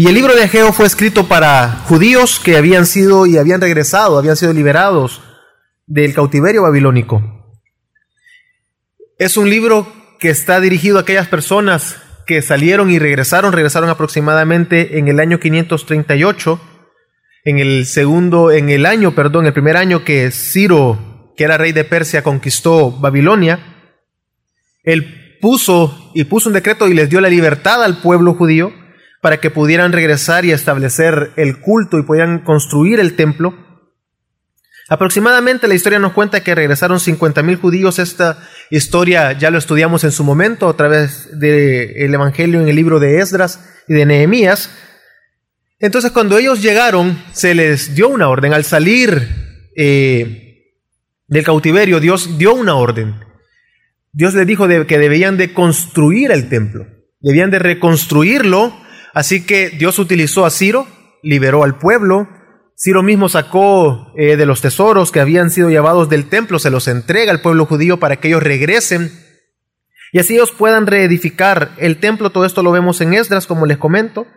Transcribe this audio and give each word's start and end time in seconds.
Y 0.00 0.06
el 0.06 0.14
libro 0.14 0.36
de 0.36 0.44
Ageo 0.44 0.72
fue 0.72 0.86
escrito 0.86 1.26
para 1.26 1.82
judíos 1.88 2.38
que 2.38 2.56
habían 2.56 2.86
sido 2.86 3.26
y 3.26 3.36
habían 3.36 3.60
regresado, 3.60 4.16
habían 4.16 4.36
sido 4.36 4.52
liberados 4.52 5.20
del 5.88 6.14
cautiverio 6.14 6.62
babilónico. 6.62 7.20
Es 9.18 9.36
un 9.36 9.50
libro 9.50 9.92
que 10.20 10.30
está 10.30 10.60
dirigido 10.60 10.98
a 10.98 11.00
aquellas 11.00 11.26
personas 11.26 11.96
que 12.28 12.42
salieron 12.42 12.92
y 12.92 13.00
regresaron, 13.00 13.52
regresaron 13.52 13.90
aproximadamente 13.90 15.00
en 15.00 15.08
el 15.08 15.18
año 15.18 15.40
538, 15.40 16.60
en 17.44 17.58
el 17.58 17.84
segundo, 17.84 18.52
en 18.52 18.68
el 18.68 18.86
año, 18.86 19.16
perdón, 19.16 19.46
el 19.46 19.52
primer 19.52 19.76
año 19.76 20.04
que 20.04 20.30
Ciro, 20.30 21.32
que 21.36 21.42
era 21.42 21.58
rey 21.58 21.72
de 21.72 21.82
Persia, 21.82 22.22
conquistó 22.22 22.92
Babilonia. 22.92 23.58
Él 24.84 25.38
puso 25.40 26.12
y 26.14 26.22
puso 26.22 26.50
un 26.50 26.52
decreto 26.52 26.86
y 26.86 26.94
les 26.94 27.10
dio 27.10 27.20
la 27.20 27.28
libertad 27.28 27.82
al 27.82 28.00
pueblo 28.00 28.34
judío 28.34 28.86
para 29.20 29.40
que 29.40 29.50
pudieran 29.50 29.92
regresar 29.92 30.44
y 30.44 30.52
establecer 30.52 31.32
el 31.36 31.60
culto 31.60 31.98
y 31.98 32.02
pudieran 32.02 32.40
construir 32.40 33.00
el 33.00 33.16
templo. 33.16 33.54
Aproximadamente 34.88 35.68
la 35.68 35.74
historia 35.74 35.98
nos 35.98 36.12
cuenta 36.12 36.42
que 36.42 36.54
regresaron 36.54 36.98
50.000 36.98 37.60
judíos. 37.60 37.98
Esta 37.98 38.38
historia 38.70 39.32
ya 39.32 39.50
lo 39.50 39.58
estudiamos 39.58 40.02
en 40.04 40.12
su 40.12 40.24
momento 40.24 40.68
a 40.68 40.76
través 40.76 41.38
del 41.38 42.14
Evangelio 42.14 42.60
en 42.60 42.68
el 42.68 42.76
libro 42.76 42.98
de 42.98 43.18
Esdras 43.18 43.60
y 43.86 43.94
de 43.94 44.06
Nehemías. 44.06 44.70
Entonces 45.78 46.10
cuando 46.10 46.38
ellos 46.38 46.62
llegaron 46.62 47.22
se 47.32 47.54
les 47.54 47.94
dio 47.94 48.08
una 48.08 48.28
orden. 48.28 48.54
Al 48.54 48.64
salir 48.64 49.70
eh, 49.76 50.72
del 51.26 51.44
cautiverio 51.44 52.00
Dios 52.00 52.38
dio 52.38 52.54
una 52.54 52.76
orden. 52.76 53.16
Dios 54.12 54.32
les 54.32 54.46
dijo 54.46 54.66
que 54.66 54.98
debían 54.98 55.36
de 55.36 55.52
construir 55.52 56.30
el 56.30 56.48
templo. 56.48 56.86
Debían 57.20 57.50
de 57.50 57.58
reconstruirlo 57.58 58.74
Así 59.18 59.44
que 59.44 59.70
Dios 59.70 59.98
utilizó 59.98 60.46
a 60.46 60.50
Ciro, 60.50 60.86
liberó 61.24 61.64
al 61.64 61.76
pueblo. 61.76 62.28
Ciro 62.76 63.02
mismo 63.02 63.28
sacó 63.28 64.12
eh, 64.16 64.36
de 64.36 64.46
los 64.46 64.60
tesoros 64.60 65.10
que 65.10 65.18
habían 65.18 65.50
sido 65.50 65.70
llevados 65.70 66.08
del 66.08 66.28
templo, 66.28 66.60
se 66.60 66.70
los 66.70 66.86
entrega 66.86 67.32
al 67.32 67.40
pueblo 67.40 67.66
judío 67.66 67.98
para 67.98 68.20
que 68.20 68.28
ellos 68.28 68.44
regresen 68.44 69.10
y 70.12 70.20
así 70.20 70.34
ellos 70.34 70.52
puedan 70.52 70.86
reedificar 70.86 71.72
el 71.78 71.98
templo. 71.98 72.30
Todo 72.30 72.44
esto 72.44 72.62
lo 72.62 72.70
vemos 72.70 73.00
en 73.00 73.12
Esdras, 73.12 73.48
como 73.48 73.66
les 73.66 73.78
comento. 73.78 74.28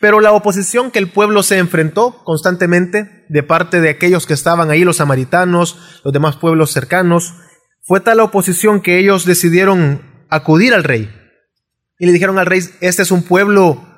Pero 0.00 0.20
la 0.20 0.32
oposición 0.32 0.90
que 0.90 1.00
el 1.00 1.10
pueblo 1.10 1.42
se 1.42 1.58
enfrentó 1.58 2.24
constantemente 2.24 3.26
de 3.28 3.42
parte 3.42 3.82
de 3.82 3.90
aquellos 3.90 4.26
que 4.26 4.32
estaban 4.32 4.70
ahí, 4.70 4.84
los 4.84 4.96
samaritanos, 4.96 6.00
los 6.02 6.14
demás 6.14 6.36
pueblos 6.36 6.70
cercanos, 6.70 7.34
fue 7.82 8.00
tal 8.00 8.16
la 8.16 8.24
oposición 8.24 8.80
que 8.80 8.98
ellos 8.98 9.26
decidieron 9.26 10.00
acudir 10.30 10.72
al 10.72 10.82
rey. 10.82 11.14
Y 11.98 12.06
le 12.06 12.12
dijeron 12.12 12.38
al 12.38 12.46
rey, 12.46 12.62
este 12.80 13.02
es 13.02 13.10
un 13.10 13.22
pueblo 13.22 13.89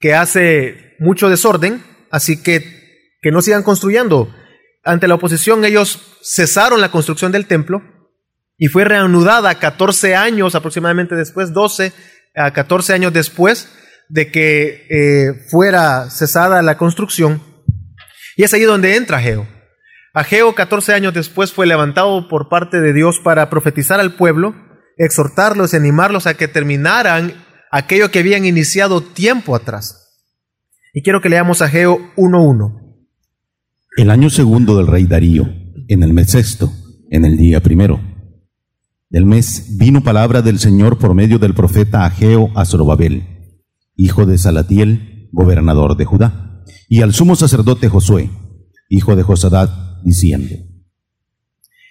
que 0.00 0.14
hace 0.14 0.96
mucho 0.98 1.28
desorden, 1.28 1.84
así 2.10 2.42
que 2.42 2.80
que 3.22 3.30
no 3.30 3.42
sigan 3.42 3.62
construyendo. 3.62 4.34
Ante 4.82 5.08
la 5.08 5.14
oposición 5.14 5.64
ellos 5.64 6.18
cesaron 6.22 6.80
la 6.80 6.90
construcción 6.90 7.32
del 7.32 7.46
templo 7.46 7.82
y 8.56 8.68
fue 8.68 8.84
reanudada 8.84 9.58
14 9.58 10.16
años 10.16 10.54
aproximadamente 10.54 11.14
después, 11.14 11.52
12 11.52 11.92
a 12.34 12.52
14 12.52 12.94
años 12.94 13.12
después 13.12 13.68
de 14.08 14.30
que 14.30 14.86
eh, 14.90 15.46
fuera 15.50 16.10
cesada 16.10 16.62
la 16.62 16.76
construcción. 16.76 17.42
Y 18.36 18.44
es 18.44 18.54
ahí 18.54 18.62
donde 18.62 18.96
entra 18.96 19.18
Ageo. 19.18 19.46
Ageo 20.14 20.54
14 20.54 20.94
años 20.94 21.14
después 21.14 21.52
fue 21.52 21.66
levantado 21.66 22.28
por 22.28 22.48
parte 22.48 22.80
de 22.80 22.92
Dios 22.92 23.20
para 23.22 23.48
profetizar 23.50 24.00
al 24.00 24.14
pueblo, 24.14 24.54
exhortarlos 24.96 25.72
y 25.72 25.76
animarlos 25.76 26.26
a 26.26 26.34
que 26.34 26.48
terminaran 26.48 27.34
aquello 27.70 28.10
que 28.10 28.18
habían 28.18 28.44
iniciado 28.44 29.02
tiempo 29.02 29.54
atrás. 29.54 30.18
Y 30.92 31.02
quiero 31.02 31.20
que 31.20 31.28
leamos 31.28 31.62
Ageo 31.62 31.98
1.1. 32.16 33.06
El 33.96 34.10
año 34.10 34.30
segundo 34.30 34.76
del 34.76 34.86
rey 34.86 35.06
Darío, 35.06 35.48
en 35.88 36.02
el 36.02 36.12
mes 36.12 36.30
sexto, 36.30 36.72
en 37.10 37.24
el 37.24 37.36
día 37.36 37.60
primero 37.60 38.00
del 39.10 39.26
mes, 39.26 39.76
vino 39.76 40.04
palabra 40.04 40.40
del 40.40 40.60
Señor 40.60 40.96
por 40.96 41.14
medio 41.14 41.40
del 41.40 41.52
profeta 41.52 42.06
Ageo 42.06 42.52
a 42.54 42.64
Zorobabel, 42.64 43.58
hijo 43.96 44.24
de 44.24 44.38
Salatiel, 44.38 45.28
gobernador 45.32 45.96
de 45.96 46.04
Judá, 46.04 46.62
y 46.88 47.02
al 47.02 47.12
sumo 47.12 47.34
sacerdote 47.34 47.88
Josué, 47.88 48.30
hijo 48.88 49.16
de 49.16 49.24
Josadat, 49.24 49.70
diciendo. 50.04 50.54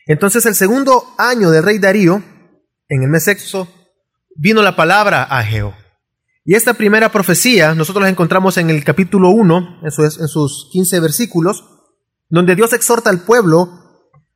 Entonces 0.08 0.46
el 0.46 0.56
segundo 0.56 1.04
año 1.18 1.52
del 1.52 1.64
rey 1.64 1.78
Darío, 1.78 2.24
en 2.88 3.04
el 3.04 3.10
mes 3.10 3.26
sexto, 3.26 3.68
vino 4.40 4.62
la 4.62 4.76
palabra 4.76 5.24
a 5.24 5.40
Ageo. 5.40 5.76
Y 6.46 6.56
esta 6.56 6.74
primera 6.74 7.12
profecía 7.12 7.76
nosotros 7.76 8.04
la 8.04 8.10
encontramos 8.10 8.58
en 8.58 8.70
el 8.70 8.84
capítulo 8.84 9.30
1, 9.30 9.82
en 9.84 9.92
sus, 9.92 10.20
en 10.20 10.28
sus 10.28 10.70
15 10.72 11.00
versículos, 11.02 11.66
donde 12.30 12.56
Dios 12.56 12.74
exhorta 12.74 13.10
al 13.10 13.22
pueblo 13.22 13.70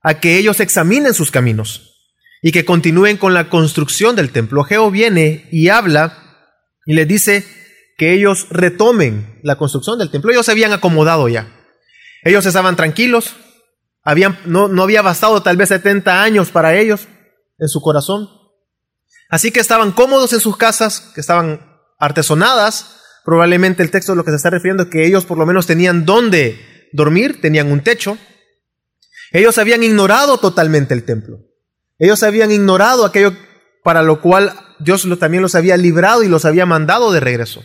a 0.02 0.20
que 0.20 0.38
ellos 0.38 0.60
examinen 0.60 1.14
sus 1.14 1.32
caminos 1.32 1.94
y 2.42 2.52
que 2.52 2.66
continúen 2.66 3.18
con 3.18 3.34
la 3.34 3.50
construcción 3.50 4.16
del 4.16 4.32
templo. 4.32 4.62
Ageo 4.62 4.92
viene 4.92 5.48
y 5.52 5.70
habla 5.70 6.18
y 6.86 6.94
les 6.94 7.08
dice 7.08 7.46
que 7.98 8.14
ellos 8.14 8.48
retomen 8.50 9.40
la 9.42 9.56
construcción 9.56 9.98
del 9.98 10.12
templo. 10.12 10.32
Ellos 10.32 10.46
se 10.46 10.52
habían 10.52 10.74
acomodado 10.74 11.30
ya. 11.30 11.48
Ellos 12.24 12.46
estaban 12.46 12.76
tranquilos. 12.76 13.36
Habían, 14.04 14.38
no, 14.46 14.68
no 14.68 14.84
había 14.84 15.02
bastado 15.02 15.42
tal 15.42 15.56
vez 15.56 15.70
70 15.70 16.22
años 16.22 16.52
para 16.52 16.76
ellos 16.76 17.08
en 17.58 17.70
su 17.70 17.80
corazón. 17.80 18.28
Así 19.34 19.50
que 19.50 19.60
estaban 19.60 19.94
cómodos 19.94 20.32
en 20.34 20.40
sus 20.40 20.58
casas, 20.58 21.12
que 21.16 21.20
estaban 21.20 21.60
artesonadas. 21.98 22.98
Probablemente 23.26 23.82
el 23.82 23.90
texto 23.90 24.12
de 24.12 24.18
lo 24.18 24.24
que 24.24 24.30
se 24.30 24.36
está 24.36 24.52
refiriendo 24.52 24.84
es 24.84 24.90
que 24.90 25.08
ellos 25.08 25.26
por 25.26 25.40
lo 25.40 25.48
menos 25.48 25.66
tenían 25.66 26.06
dónde 26.06 26.88
dormir, 26.94 27.42
tenían 27.42 27.72
un 27.72 27.82
techo. 27.82 28.20
Ellos 29.32 29.58
habían 29.58 29.82
ignorado 29.82 30.38
totalmente 30.38 30.94
el 30.94 31.04
templo. 31.04 31.40
Ellos 31.98 32.22
habían 32.22 32.52
ignorado 32.52 33.06
aquello 33.06 33.36
para 33.84 34.04
lo 34.04 34.22
cual 34.22 34.54
Dios 34.80 35.08
también 35.18 35.42
los 35.42 35.56
había 35.56 35.78
librado 35.78 36.22
y 36.22 36.28
los 36.28 36.46
había 36.46 36.68
mandado 36.68 37.12
de 37.12 37.20
regreso. 37.20 37.64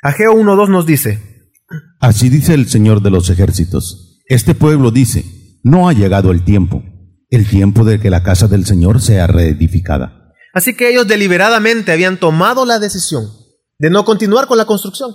Ageo 0.00 0.32
1.2 0.32 0.70
nos 0.70 0.86
dice, 0.86 1.52
Así 2.00 2.30
dice 2.30 2.54
el 2.54 2.70
Señor 2.70 3.02
de 3.02 3.10
los 3.10 3.28
ejércitos, 3.28 4.22
este 4.24 4.54
pueblo 4.54 4.92
dice, 4.92 5.26
no 5.62 5.90
ha 5.90 5.92
llegado 5.92 6.30
el 6.30 6.42
tiempo, 6.42 6.82
el 7.30 7.48
tiempo 7.48 7.84
de 7.84 8.00
que 8.00 8.10
la 8.10 8.22
casa 8.22 8.48
del 8.48 8.66
Señor 8.66 9.00
sea 9.00 9.26
reedificada. 9.26 10.34
Así 10.52 10.76
que 10.76 10.90
ellos 10.90 11.06
deliberadamente 11.06 11.92
habían 11.92 12.18
tomado 12.18 12.66
la 12.66 12.80
decisión 12.80 13.30
de 13.78 13.88
no 13.88 14.04
continuar 14.04 14.48
con 14.48 14.58
la 14.58 14.64
construcción. 14.64 15.14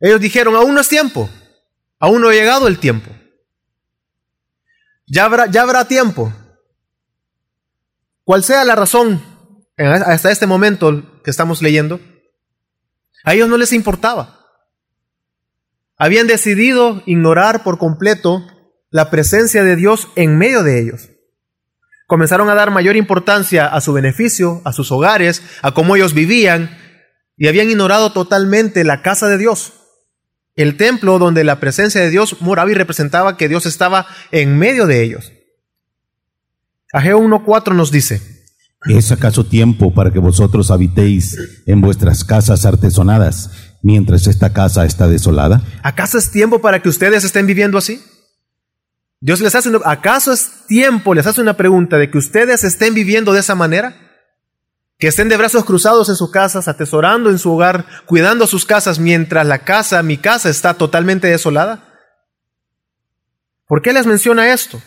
Ellos 0.00 0.20
dijeron, 0.20 0.56
aún 0.56 0.74
no 0.74 0.80
es 0.80 0.88
tiempo, 0.88 1.30
aún 2.00 2.20
no 2.20 2.28
ha 2.28 2.32
llegado 2.32 2.66
el 2.66 2.78
tiempo. 2.78 3.10
Ya 5.06 5.24
habrá, 5.24 5.46
ya 5.46 5.62
habrá 5.62 5.86
tiempo. 5.86 6.32
Cual 8.24 8.42
sea 8.42 8.64
la 8.64 8.74
razón 8.74 9.22
hasta 9.78 10.32
este 10.32 10.46
momento 10.46 11.22
que 11.22 11.30
estamos 11.30 11.62
leyendo, 11.62 12.00
a 13.22 13.34
ellos 13.34 13.48
no 13.48 13.56
les 13.56 13.72
importaba. 13.72 14.40
Habían 15.96 16.26
decidido 16.26 17.02
ignorar 17.06 17.62
por 17.62 17.78
completo 17.78 18.44
la 18.90 19.10
presencia 19.10 19.62
de 19.62 19.76
Dios 19.76 20.08
en 20.16 20.38
medio 20.38 20.64
de 20.64 20.80
ellos 20.80 21.10
comenzaron 22.06 22.48
a 22.48 22.54
dar 22.54 22.70
mayor 22.70 22.96
importancia 22.96 23.66
a 23.66 23.80
su 23.80 23.92
beneficio, 23.92 24.62
a 24.64 24.72
sus 24.72 24.92
hogares, 24.92 25.42
a 25.62 25.72
cómo 25.72 25.96
ellos 25.96 26.14
vivían, 26.14 26.78
y 27.36 27.48
habían 27.48 27.68
ignorado 27.68 28.12
totalmente 28.12 28.84
la 28.84 29.02
casa 29.02 29.28
de 29.28 29.38
Dios, 29.38 29.74
el 30.54 30.76
templo 30.76 31.18
donde 31.18 31.44
la 31.44 31.60
presencia 31.60 32.00
de 32.00 32.10
Dios 32.10 32.40
moraba 32.40 32.70
y 32.70 32.74
representaba 32.74 33.36
que 33.36 33.48
Dios 33.48 33.66
estaba 33.66 34.06
en 34.30 34.56
medio 34.56 34.86
de 34.86 35.02
ellos. 35.02 35.32
Ageo 36.92 37.20
1.4 37.20 37.74
nos 37.74 37.90
dice, 37.90 38.22
¿Es 38.88 39.10
acaso 39.10 39.44
tiempo 39.44 39.92
para 39.92 40.12
que 40.12 40.18
vosotros 40.18 40.70
habitéis 40.70 41.36
en 41.66 41.80
vuestras 41.80 42.24
casas 42.24 42.64
artesonadas 42.64 43.50
mientras 43.82 44.26
esta 44.28 44.52
casa 44.52 44.84
está 44.84 45.08
desolada? 45.08 45.62
¿Acaso 45.82 46.18
es 46.18 46.30
tiempo 46.30 46.60
para 46.60 46.80
que 46.80 46.88
ustedes 46.88 47.24
estén 47.24 47.46
viviendo 47.46 47.78
así? 47.78 48.00
Dios 49.20 49.40
les 49.40 49.54
hace, 49.54 49.70
¿acaso 49.84 50.32
es 50.32 50.66
tiempo, 50.66 51.14
les 51.14 51.26
hace 51.26 51.40
una 51.40 51.56
pregunta 51.56 51.96
de 51.96 52.10
que 52.10 52.18
ustedes 52.18 52.64
estén 52.64 52.94
viviendo 52.94 53.32
de 53.32 53.40
esa 53.40 53.54
manera? 53.54 53.96
Que 54.98 55.08
estén 55.08 55.28
de 55.28 55.36
brazos 55.36 55.64
cruzados 55.64 56.08
en 56.08 56.16
sus 56.16 56.30
casas, 56.30 56.68
atesorando 56.68 57.30
en 57.30 57.38
su 57.38 57.52
hogar, 57.52 57.86
cuidando 58.06 58.46
sus 58.46 58.66
casas, 58.66 58.98
mientras 58.98 59.46
la 59.46 59.60
casa, 59.60 60.02
mi 60.02 60.18
casa, 60.18 60.50
está 60.50 60.74
totalmente 60.74 61.28
desolada. 61.28 61.94
¿Por 63.66 63.82
qué 63.82 63.92
les 63.92 64.06
menciona 64.06 64.52
esto? 64.52 64.80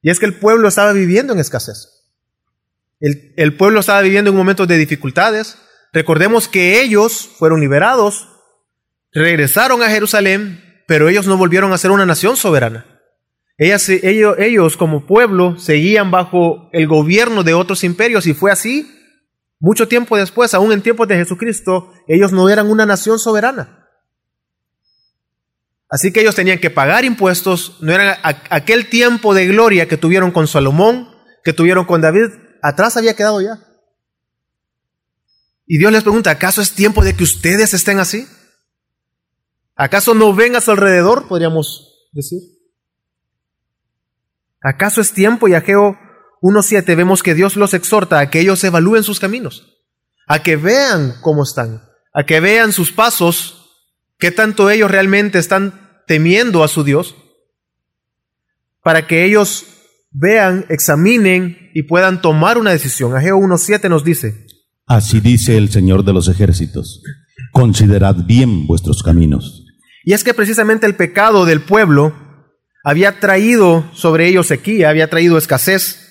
Y 0.00 0.10
es 0.10 0.18
que 0.18 0.26
el 0.26 0.38
pueblo 0.38 0.68
estaba 0.68 0.92
viviendo 0.92 1.32
en 1.32 1.38
escasez. 1.38 1.88
El, 3.00 3.32
el 3.36 3.56
pueblo 3.56 3.80
estaba 3.80 4.00
viviendo 4.00 4.30
en 4.30 4.36
momentos 4.36 4.68
de 4.68 4.76
dificultades. 4.76 5.56
Recordemos 5.92 6.48
que 6.48 6.82
ellos 6.82 7.30
fueron 7.38 7.60
liberados, 7.60 8.28
regresaron 9.12 9.82
a 9.82 9.88
Jerusalén, 9.88 10.82
pero 10.86 11.08
ellos 11.08 11.26
no 11.26 11.36
volvieron 11.36 11.72
a 11.72 11.78
ser 11.78 11.90
una 11.90 12.06
nación 12.06 12.36
soberana 12.36 12.91
ellos, 13.64 14.36
ellos 14.38 14.76
como 14.76 15.06
pueblo 15.06 15.58
seguían 15.58 16.10
bajo 16.10 16.68
el 16.72 16.86
gobierno 16.86 17.42
de 17.42 17.54
otros 17.54 17.84
imperios 17.84 18.26
y 18.26 18.34
fue 18.34 18.50
así 18.50 18.88
Mucho 19.62 19.86
tiempo 19.86 20.16
después, 20.16 20.54
aún 20.54 20.72
en 20.72 20.82
tiempos 20.82 21.06
de 21.06 21.14
Jesucristo, 21.14 21.92
ellos 22.08 22.32
no 22.32 22.48
eran 22.48 22.68
una 22.68 22.84
nación 22.84 23.20
soberana. 23.20 23.88
Así 25.88 26.12
que 26.12 26.20
ellos 26.20 26.34
tenían 26.34 26.58
que 26.58 26.68
pagar 26.68 27.04
impuestos, 27.04 27.78
no 27.80 27.92
era 27.92 28.18
aquel 28.50 28.88
tiempo 28.88 29.34
de 29.34 29.46
gloria 29.46 29.86
que 29.86 29.96
tuvieron 29.96 30.32
con 30.32 30.48
Salomón, 30.48 31.14
que 31.44 31.52
tuvieron 31.52 31.84
con 31.84 32.00
David, 32.00 32.30
atrás 32.60 32.96
había 32.96 33.14
quedado 33.14 33.40
ya. 33.40 33.60
Y 35.64 35.78
Dios 35.78 35.92
les 35.92 36.02
pregunta, 36.02 36.32
¿acaso 36.32 36.60
es 36.60 36.72
tiempo 36.72 37.04
de 37.04 37.14
que 37.14 37.22
ustedes 37.22 37.72
estén 37.72 38.00
así? 38.00 38.26
¿Acaso 39.76 40.12
no 40.12 40.34
ven 40.34 40.56
a 40.56 40.60
su 40.60 40.72
alrededor, 40.72 41.28
podríamos 41.28 42.08
decir? 42.10 42.40
¿Acaso 44.62 45.00
es 45.00 45.12
tiempo, 45.12 45.48
y 45.48 45.54
Ageo 45.54 45.98
1.7 46.40 46.96
vemos 46.96 47.22
que 47.22 47.34
Dios 47.34 47.56
los 47.56 47.74
exhorta 47.74 48.18
a 48.18 48.30
que 48.30 48.40
ellos 48.40 48.62
evalúen 48.64 49.02
sus 49.02 49.20
caminos, 49.20 49.78
a 50.26 50.42
que 50.42 50.56
vean 50.56 51.14
cómo 51.20 51.42
están, 51.42 51.82
a 52.12 52.24
que 52.24 52.40
vean 52.40 52.72
sus 52.72 52.92
pasos, 52.92 53.70
qué 54.18 54.30
tanto 54.30 54.70
ellos 54.70 54.90
realmente 54.90 55.38
están 55.38 56.02
temiendo 56.06 56.62
a 56.62 56.68
su 56.68 56.84
Dios, 56.84 57.16
para 58.82 59.06
que 59.06 59.24
ellos 59.24 59.66
vean, 60.10 60.66
examinen 60.68 61.70
y 61.74 61.84
puedan 61.84 62.20
tomar 62.20 62.58
una 62.58 62.70
decisión. 62.70 63.16
Ageo 63.16 63.38
1.7 63.38 63.88
nos 63.88 64.04
dice, 64.04 64.46
Así 64.86 65.20
dice 65.20 65.56
el 65.56 65.70
Señor 65.70 66.04
de 66.04 66.12
los 66.12 66.28
ejércitos, 66.28 67.02
considerad 67.52 68.16
bien 68.26 68.66
vuestros 68.66 69.02
caminos. 69.02 69.64
Y 70.04 70.12
es 70.12 70.24
que 70.24 70.34
precisamente 70.34 70.86
el 70.86 70.96
pecado 70.96 71.44
del 71.44 71.62
pueblo 71.62 72.14
había 72.84 73.20
traído 73.20 73.90
sobre 73.94 74.28
ellos 74.28 74.46
sequía, 74.46 74.90
había 74.90 75.08
traído 75.08 75.38
escasez, 75.38 76.02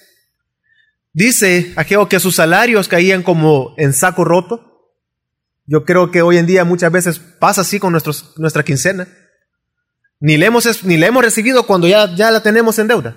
Dice 1.14 1.74
Ageo 1.76 2.08
que 2.08 2.20
sus 2.20 2.36
salarios 2.36 2.88
caían 2.88 3.24
como 3.24 3.74
en 3.78 3.94
saco 3.94 4.24
roto. 4.24 4.94
Yo 5.66 5.84
creo 5.84 6.12
que 6.12 6.22
hoy 6.22 6.38
en 6.38 6.46
día 6.46 6.64
muchas 6.64 6.92
veces 6.92 7.20
pasa 7.20 7.62
así 7.62 7.80
con 7.80 7.92
nuestros, 7.92 8.34
nuestra 8.38 8.64
quincena. 8.64 9.08
Ni 10.20 10.38
le, 10.38 10.46
hemos, 10.46 10.84
ni 10.84 10.98
le 10.98 11.08
hemos 11.08 11.24
recibido 11.24 11.64
cuando 11.64 11.88
ya, 11.88 12.14
ya 12.16 12.32
la 12.32 12.44
tenemos 12.44 12.80
en 12.80 12.88
deuda. 12.88 13.16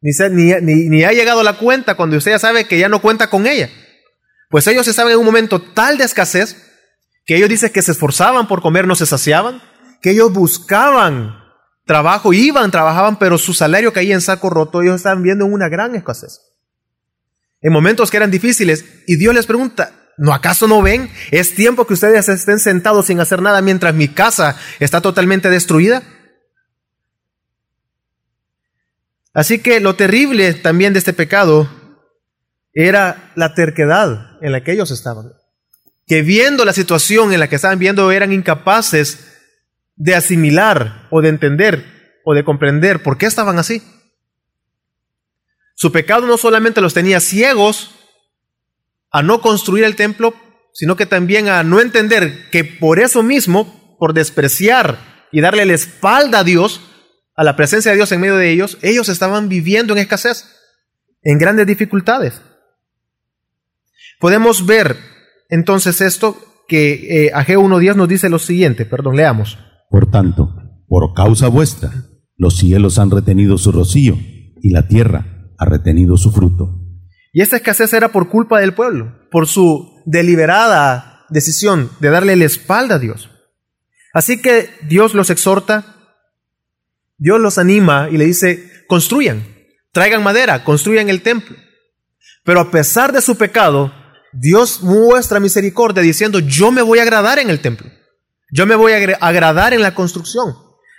Ni, 0.00 0.12
ni, 0.60 0.88
ni, 0.88 1.04
ha 1.04 1.12
llegado 1.12 1.42
la 1.42 1.54
cuenta 1.54 1.94
cuando 1.94 2.16
usted 2.16 2.32
ya 2.32 2.38
sabe 2.38 2.66
que 2.66 2.78
ya 2.78 2.88
no 2.88 3.00
cuenta 3.00 3.30
con 3.30 3.46
ella. 3.46 3.70
Pues 4.50 4.66
ellos 4.66 4.86
estaban 4.86 5.12
en 5.12 5.18
un 5.18 5.24
momento 5.24 5.60
tal 5.60 5.96
de 5.98 6.04
escasez 6.04 6.56
que 7.24 7.36
ellos 7.36 7.48
dicen 7.48 7.70
que 7.70 7.82
se 7.82 7.92
esforzaban 7.92 8.48
por 8.48 8.60
comer, 8.60 8.86
no 8.86 8.96
se 8.96 9.06
saciaban, 9.06 9.62
que 10.02 10.10
ellos 10.10 10.32
buscaban 10.32 11.41
trabajo, 11.84 12.32
iban, 12.32 12.70
trabajaban, 12.70 13.18
pero 13.18 13.38
su 13.38 13.54
salario 13.54 13.92
caía 13.92 14.14
en 14.14 14.20
saco 14.20 14.50
roto. 14.50 14.82
Ellos 14.82 14.96
estaban 14.96 15.22
viendo 15.22 15.46
una 15.46 15.68
gran 15.68 15.94
escasez 15.94 16.52
en 17.62 17.72
momentos 17.72 18.10
que 18.10 18.16
eran 18.16 18.30
difíciles, 18.30 18.84
y 19.06 19.16
Dios 19.16 19.34
les 19.34 19.46
pregunta, 19.46 19.92
¿no 20.18 20.34
acaso 20.34 20.66
no 20.66 20.82
ven? 20.82 21.08
Es 21.30 21.54
tiempo 21.54 21.86
que 21.86 21.94
ustedes 21.94 22.28
estén 22.28 22.58
sentados 22.58 23.06
sin 23.06 23.20
hacer 23.20 23.40
nada 23.40 23.62
mientras 23.62 23.94
mi 23.94 24.08
casa 24.08 24.56
está 24.80 25.00
totalmente 25.00 25.48
destruida. 25.48 26.02
Así 29.32 29.60
que 29.60 29.80
lo 29.80 29.94
terrible 29.94 30.52
también 30.54 30.92
de 30.92 30.98
este 30.98 31.12
pecado 31.12 31.70
era 32.74 33.32
la 33.36 33.54
terquedad 33.54 34.38
en 34.42 34.52
la 34.52 34.64
que 34.64 34.72
ellos 34.72 34.90
estaban. 34.90 35.32
Que 36.06 36.22
viendo 36.22 36.64
la 36.64 36.72
situación 36.72 37.32
en 37.32 37.38
la 37.38 37.48
que 37.48 37.56
estaban 37.56 37.78
viendo 37.78 38.10
eran 38.10 38.32
incapaces 38.32 39.31
de 39.96 40.14
asimilar 40.14 41.06
o 41.10 41.20
de 41.20 41.28
entender 41.28 42.20
o 42.24 42.34
de 42.34 42.44
comprender 42.44 43.02
por 43.02 43.18
qué 43.18 43.26
estaban 43.26 43.58
así. 43.58 43.82
Su 45.74 45.92
pecado 45.92 46.26
no 46.26 46.36
solamente 46.36 46.80
los 46.80 46.94
tenía 46.94 47.20
ciegos 47.20 47.90
a 49.10 49.22
no 49.22 49.40
construir 49.40 49.84
el 49.84 49.96
templo, 49.96 50.34
sino 50.72 50.96
que 50.96 51.06
también 51.06 51.48
a 51.48 51.62
no 51.62 51.80
entender 51.80 52.50
que 52.50 52.64
por 52.64 52.98
eso 52.98 53.22
mismo, 53.22 53.96
por 53.98 54.14
despreciar 54.14 55.26
y 55.30 55.40
darle 55.40 55.66
la 55.66 55.74
espalda 55.74 56.40
a 56.40 56.44
Dios, 56.44 56.80
a 57.34 57.44
la 57.44 57.56
presencia 57.56 57.90
de 57.90 57.96
Dios 57.96 58.12
en 58.12 58.20
medio 58.20 58.36
de 58.36 58.50
ellos, 58.50 58.78
ellos 58.82 59.08
estaban 59.08 59.48
viviendo 59.48 59.92
en 59.92 60.00
escasez, 60.00 60.46
en 61.22 61.38
grandes 61.38 61.66
dificultades. 61.66 62.40
Podemos 64.18 64.66
ver 64.66 64.96
entonces 65.48 66.00
esto 66.00 66.64
que 66.68 67.26
eh, 67.26 67.30
Ageo 67.34 67.60
1.10 67.60 67.96
nos 67.96 68.08
dice 68.08 68.28
lo 68.30 68.38
siguiente, 68.38 68.86
perdón, 68.86 69.16
leamos. 69.16 69.58
Por 69.92 70.10
tanto, 70.10 70.54
por 70.88 71.12
causa 71.12 71.48
vuestra, 71.48 71.92
los 72.38 72.56
cielos 72.56 72.98
han 72.98 73.10
retenido 73.10 73.58
su 73.58 73.72
rocío 73.72 74.16
y 74.62 74.70
la 74.70 74.88
tierra 74.88 75.52
ha 75.58 75.66
retenido 75.66 76.16
su 76.16 76.32
fruto. 76.32 76.80
Y 77.30 77.42
esta 77.42 77.56
escasez 77.56 77.92
era 77.92 78.10
por 78.10 78.30
culpa 78.30 78.58
del 78.58 78.72
pueblo, 78.72 79.12
por 79.30 79.46
su 79.46 80.02
deliberada 80.06 81.26
decisión 81.28 81.90
de 82.00 82.08
darle 82.08 82.36
la 82.36 82.46
espalda 82.46 82.94
a 82.94 82.98
Dios. 82.98 83.28
Así 84.14 84.40
que 84.40 84.70
Dios 84.88 85.12
los 85.12 85.28
exhorta, 85.28 85.94
Dios 87.18 87.38
los 87.38 87.58
anima 87.58 88.08
y 88.10 88.16
le 88.16 88.24
dice, 88.24 88.70
construyan, 88.88 89.44
traigan 89.92 90.22
madera, 90.22 90.64
construyan 90.64 91.10
el 91.10 91.20
templo. 91.20 91.54
Pero 92.44 92.60
a 92.60 92.70
pesar 92.70 93.12
de 93.12 93.20
su 93.20 93.36
pecado, 93.36 93.92
Dios 94.32 94.82
muestra 94.82 95.38
misericordia 95.38 96.02
diciendo, 96.02 96.38
yo 96.38 96.72
me 96.72 96.80
voy 96.80 96.98
a 96.98 97.02
agradar 97.02 97.38
en 97.38 97.50
el 97.50 97.60
templo, 97.60 97.90
yo 98.52 98.66
me 98.66 98.76
voy 98.76 98.92
a 98.92 99.16
agradar 99.20 99.72
en 99.72 99.80
la 99.80 99.94
construcción. 99.94 100.54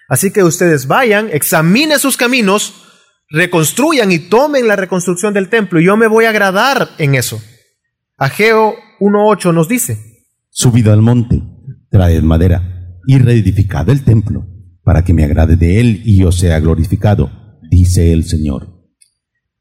Así 0.09 0.31
que 0.31 0.44
ustedes 0.44 0.88
vayan, 0.88 1.29
examinen 1.31 2.00
sus 2.00 2.17
caminos, 2.17 2.73
reconstruyan 3.29 4.11
y 4.11 4.19
tomen 4.19 4.67
la 4.67 4.75
reconstrucción 4.75 5.33
del 5.33 5.50
templo. 5.50 5.79
Y 5.79 5.85
yo 5.85 5.95
me 5.95 6.07
voy 6.07 6.25
a 6.25 6.29
agradar 6.31 6.89
en 6.97 7.15
eso. 7.15 7.41
Ageo 8.17 8.75
1.8 9.00 9.53
nos 9.53 9.69
dice, 9.69 10.25
Subid 10.50 10.88
al 10.88 11.01
monte, 11.01 11.41
traed 11.89 12.23
madera 12.23 12.97
y 13.07 13.19
reedificad 13.19 13.88
el 13.89 14.03
templo, 14.03 14.45
para 14.83 15.03
que 15.03 15.13
me 15.13 15.23
agrade 15.23 15.55
de 15.55 15.79
él 15.79 16.01
y 16.03 16.17
yo 16.17 16.31
sea 16.31 16.59
glorificado, 16.59 17.31
dice 17.69 18.11
el 18.11 18.25
Señor. 18.25 18.73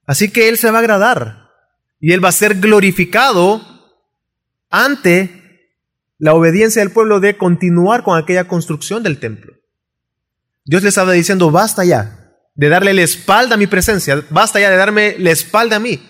Así 0.07 0.31
que 0.31 0.49
Él 0.49 0.57
se 0.57 0.71
va 0.71 0.79
a 0.79 0.81
agradar 0.81 1.51
y 2.01 2.13
Él 2.13 2.25
va 2.25 2.31
a 2.31 2.33
ser 2.33 2.59
glorificado 2.59 3.63
ante 4.71 5.42
la 6.23 6.35
obediencia 6.35 6.81
del 6.81 6.93
pueblo 6.93 7.19
de 7.19 7.37
continuar 7.37 8.05
con 8.05 8.17
aquella 8.17 8.47
construcción 8.47 9.03
del 9.03 9.19
templo. 9.19 9.55
Dios 10.65 10.85
les 10.85 10.91
estaba 10.91 11.11
diciendo, 11.11 11.51
basta 11.51 11.85
ya, 11.85 12.37
de 12.55 12.69
darle 12.69 12.95
la 12.95 13.03
espalda 13.03 13.57
a 13.57 13.59
mi 13.59 13.67
presencia, 13.67 14.23
basta 14.31 14.61
ya 14.61 14.71
de 14.71 14.77
darme 14.77 15.17
la 15.19 15.33
espalda 15.33 15.77
a 15.77 15.81
mí, 15.81 16.01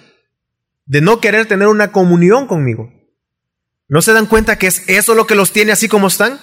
de 0.84 1.00
no 1.00 1.18
querer 1.18 1.46
tener 1.46 1.66
una 1.66 1.92
comunión 1.92 2.46
conmigo. 2.46 2.92
¿No 3.88 4.02
se 4.02 4.12
dan 4.12 4.26
cuenta 4.26 4.58
que 4.58 4.66
es 4.66 4.86
eso 4.86 5.14
lo 5.14 5.26
que 5.26 5.34
los 5.34 5.50
tiene 5.50 5.72
así 5.72 5.88
como 5.88 6.08
están? 6.08 6.38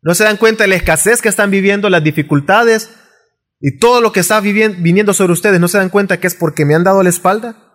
¿No 0.00 0.14
se 0.14 0.22
dan 0.22 0.36
cuenta 0.36 0.62
de 0.62 0.68
la 0.68 0.76
escasez 0.76 1.20
que 1.20 1.28
están 1.28 1.50
viviendo, 1.50 1.90
las 1.90 2.04
dificultades 2.04 2.90
y 3.58 3.78
todo 3.78 4.00
lo 4.00 4.12
que 4.12 4.20
está 4.20 4.38
viniendo 4.38 5.12
sobre 5.12 5.32
ustedes? 5.32 5.58
¿No 5.58 5.66
se 5.66 5.78
dan 5.78 5.88
cuenta 5.88 6.20
que 6.20 6.28
es 6.28 6.36
porque 6.36 6.64
me 6.64 6.76
han 6.76 6.84
dado 6.84 7.02
la 7.02 7.08
espalda? 7.08 7.67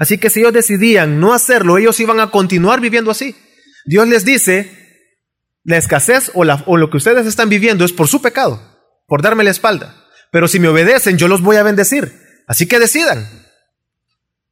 Así 0.00 0.18
que 0.18 0.30
si 0.30 0.40
ellos 0.40 0.54
decidían 0.54 1.20
no 1.20 1.34
hacerlo, 1.34 1.78
ellos 1.78 2.00
iban 2.00 2.18
a 2.18 2.32
continuar 2.32 2.80
viviendo 2.80 3.12
así. 3.12 3.36
Dios 3.84 4.08
les 4.08 4.24
dice, 4.24 4.68
la 5.62 5.76
escasez 5.76 6.32
o, 6.34 6.42
la, 6.42 6.64
o 6.66 6.76
lo 6.76 6.90
que 6.90 6.96
ustedes 6.96 7.26
están 7.26 7.50
viviendo 7.50 7.84
es 7.84 7.92
por 7.92 8.08
su 8.08 8.20
pecado 8.20 8.60
por 9.10 9.22
darme 9.22 9.44
la 9.44 9.50
espalda. 9.50 10.06
Pero 10.30 10.46
si 10.46 10.60
me 10.60 10.68
obedecen, 10.68 11.18
yo 11.18 11.26
los 11.26 11.42
voy 11.42 11.56
a 11.56 11.64
bendecir. 11.64 12.12
Así 12.46 12.66
que 12.66 12.78
decidan. 12.78 13.28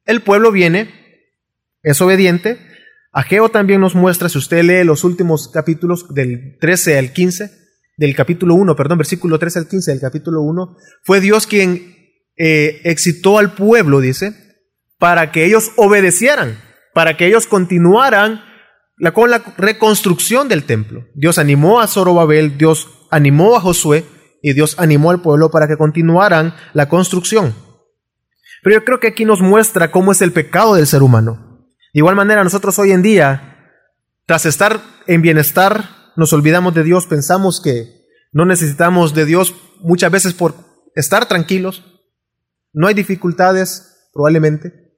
El 0.05 0.21
pueblo 0.21 0.51
viene, 0.51 0.93
es 1.81 1.99
obediente. 2.01 2.59
Ageo 3.13 3.49
también 3.49 3.79
nos 3.79 3.95
muestra, 3.95 4.27
si 4.27 4.37
usted 4.37 4.63
lee 4.63 4.83
los 4.83 5.05
últimos 5.05 5.47
capítulos 5.47 6.13
del 6.13 6.57
13 6.59 6.99
al 6.99 7.13
15, 7.13 7.51
del 7.97 8.15
capítulo 8.15 8.53
1, 8.53 8.75
perdón, 8.75 8.97
versículo 8.97 9.39
13 9.39 9.59
al 9.59 9.67
15 9.67 9.91
del 9.91 10.01
capítulo 10.01 10.41
1, 10.41 10.75
fue 11.03 11.21
Dios 11.21 11.47
quien 11.47 11.95
eh, 12.35 12.81
excitó 12.83 13.39
al 13.39 13.53
pueblo, 13.53 14.01
dice, 14.01 14.48
para 14.99 15.31
que 15.31 15.45
ellos 15.45 15.71
obedecieran, 15.77 16.61
para 16.93 17.17
que 17.17 17.25
ellos 17.25 17.47
continuaran 17.47 18.43
la, 18.97 19.11
con 19.11 19.31
la 19.31 19.39
reconstrucción 19.57 20.47
del 20.47 20.65
templo. 20.65 21.05
Dios 21.15 21.39
animó 21.39 21.79
a 21.79 21.87
Zorobabel, 21.87 22.57
Dios 22.57 22.89
animó 23.09 23.55
a 23.55 23.61
Josué, 23.61 24.05
y 24.41 24.53
Dios 24.53 24.75
animó 24.77 25.11
al 25.11 25.21
pueblo 25.21 25.51
para 25.51 25.67
que 25.67 25.77
continuaran 25.77 26.55
la 26.73 26.87
construcción. 26.87 27.53
Pero 28.63 28.79
yo 28.79 28.85
creo 28.85 28.99
que 28.99 29.07
aquí 29.07 29.25
nos 29.25 29.41
muestra 29.41 29.91
cómo 29.91 30.11
es 30.11 30.21
el 30.21 30.31
pecado 30.31 30.75
del 30.75 30.87
ser 30.87 31.03
humano. 31.03 31.67
De 31.93 31.99
igual 31.99 32.15
manera, 32.15 32.43
nosotros 32.43 32.77
hoy 32.79 32.91
en 32.91 33.01
día, 33.01 33.73
tras 34.25 34.45
estar 34.45 34.81
en 35.07 35.21
bienestar, 35.21 36.11
nos 36.15 36.33
olvidamos 36.33 36.73
de 36.73 36.83
Dios, 36.83 37.07
pensamos 37.07 37.61
que 37.61 38.05
no 38.31 38.45
necesitamos 38.45 39.13
de 39.13 39.25
Dios 39.25 39.55
muchas 39.79 40.11
veces 40.11 40.33
por 40.33 40.55
estar 40.95 41.27
tranquilos, 41.27 41.85
no 42.73 42.87
hay 42.87 42.93
dificultades 42.93 44.09
probablemente. 44.13 44.88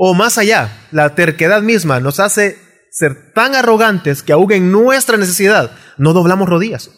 O 0.00 0.14
más 0.14 0.38
allá, 0.38 0.86
la 0.92 1.16
terquedad 1.16 1.60
misma 1.60 1.98
nos 1.98 2.20
hace 2.20 2.56
ser 2.92 3.32
tan 3.34 3.56
arrogantes 3.56 4.22
que 4.22 4.32
aún 4.32 4.52
en 4.52 4.70
nuestra 4.70 5.16
necesidad 5.16 5.72
no 5.96 6.12
doblamos 6.12 6.48
rodillas. 6.48 6.90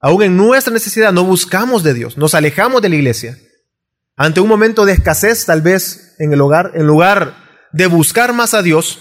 Aún 0.00 0.22
en 0.22 0.36
nuestra 0.38 0.72
necesidad 0.72 1.12
no 1.12 1.24
buscamos 1.24 1.82
de 1.82 1.92
Dios, 1.92 2.16
nos 2.16 2.34
alejamos 2.34 2.80
de 2.80 2.88
la 2.88 2.94
iglesia. 2.94 3.38
Ante 4.16 4.40
un 4.40 4.48
momento 4.48 4.86
de 4.86 4.94
escasez, 4.94 5.44
tal 5.44 5.60
vez 5.60 6.14
en 6.18 6.32
el 6.32 6.40
hogar, 6.40 6.72
en 6.74 6.86
lugar 6.86 7.36
de 7.72 7.88
buscar 7.88 8.32
más 8.32 8.54
a 8.54 8.62
Dios, 8.62 9.00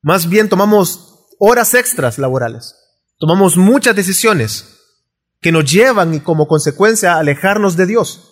más 0.00 0.30
bien 0.30 0.48
tomamos 0.48 1.26
horas 1.38 1.74
extras 1.74 2.18
laborales, 2.18 2.76
tomamos 3.18 3.58
muchas 3.58 3.94
decisiones 3.94 4.78
que 5.42 5.52
nos 5.52 5.70
llevan 5.70 6.14
y 6.14 6.20
como 6.20 6.48
consecuencia 6.48 7.12
a 7.12 7.18
alejarnos 7.18 7.76
de 7.76 7.84
Dios, 7.84 8.31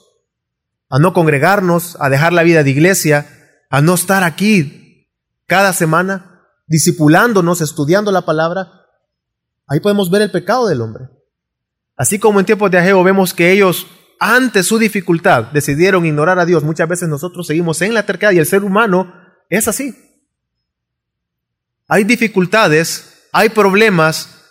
a 0.90 0.98
no 0.98 1.12
congregarnos, 1.12 1.96
a 2.00 2.10
dejar 2.10 2.32
la 2.32 2.42
vida 2.42 2.64
de 2.64 2.70
iglesia, 2.70 3.26
a 3.70 3.80
no 3.80 3.94
estar 3.94 4.24
aquí 4.24 5.08
cada 5.46 5.72
semana, 5.72 6.42
discipulándonos, 6.66 7.60
estudiando 7.60 8.10
la 8.10 8.22
palabra. 8.22 8.68
Ahí 9.68 9.78
podemos 9.78 10.10
ver 10.10 10.22
el 10.22 10.32
pecado 10.32 10.66
del 10.66 10.80
hombre. 10.80 11.04
Así 11.96 12.18
como 12.18 12.40
en 12.40 12.46
tiempos 12.46 12.72
de 12.72 12.78
Ageo 12.78 13.04
vemos 13.04 13.32
que 13.32 13.52
ellos, 13.52 13.86
ante 14.18 14.64
su 14.64 14.78
dificultad, 14.78 15.44
decidieron 15.52 16.04
ignorar 16.06 16.40
a 16.40 16.44
Dios, 16.44 16.64
muchas 16.64 16.88
veces 16.88 17.08
nosotros 17.08 17.46
seguimos 17.46 17.80
en 17.82 17.94
la 17.94 18.04
terquedad 18.04 18.32
y 18.32 18.38
el 18.38 18.46
ser 18.46 18.64
humano 18.64 19.14
es 19.48 19.68
así. 19.68 19.94
Hay 21.86 22.02
dificultades, 22.02 23.28
hay 23.32 23.50
problemas, 23.50 24.44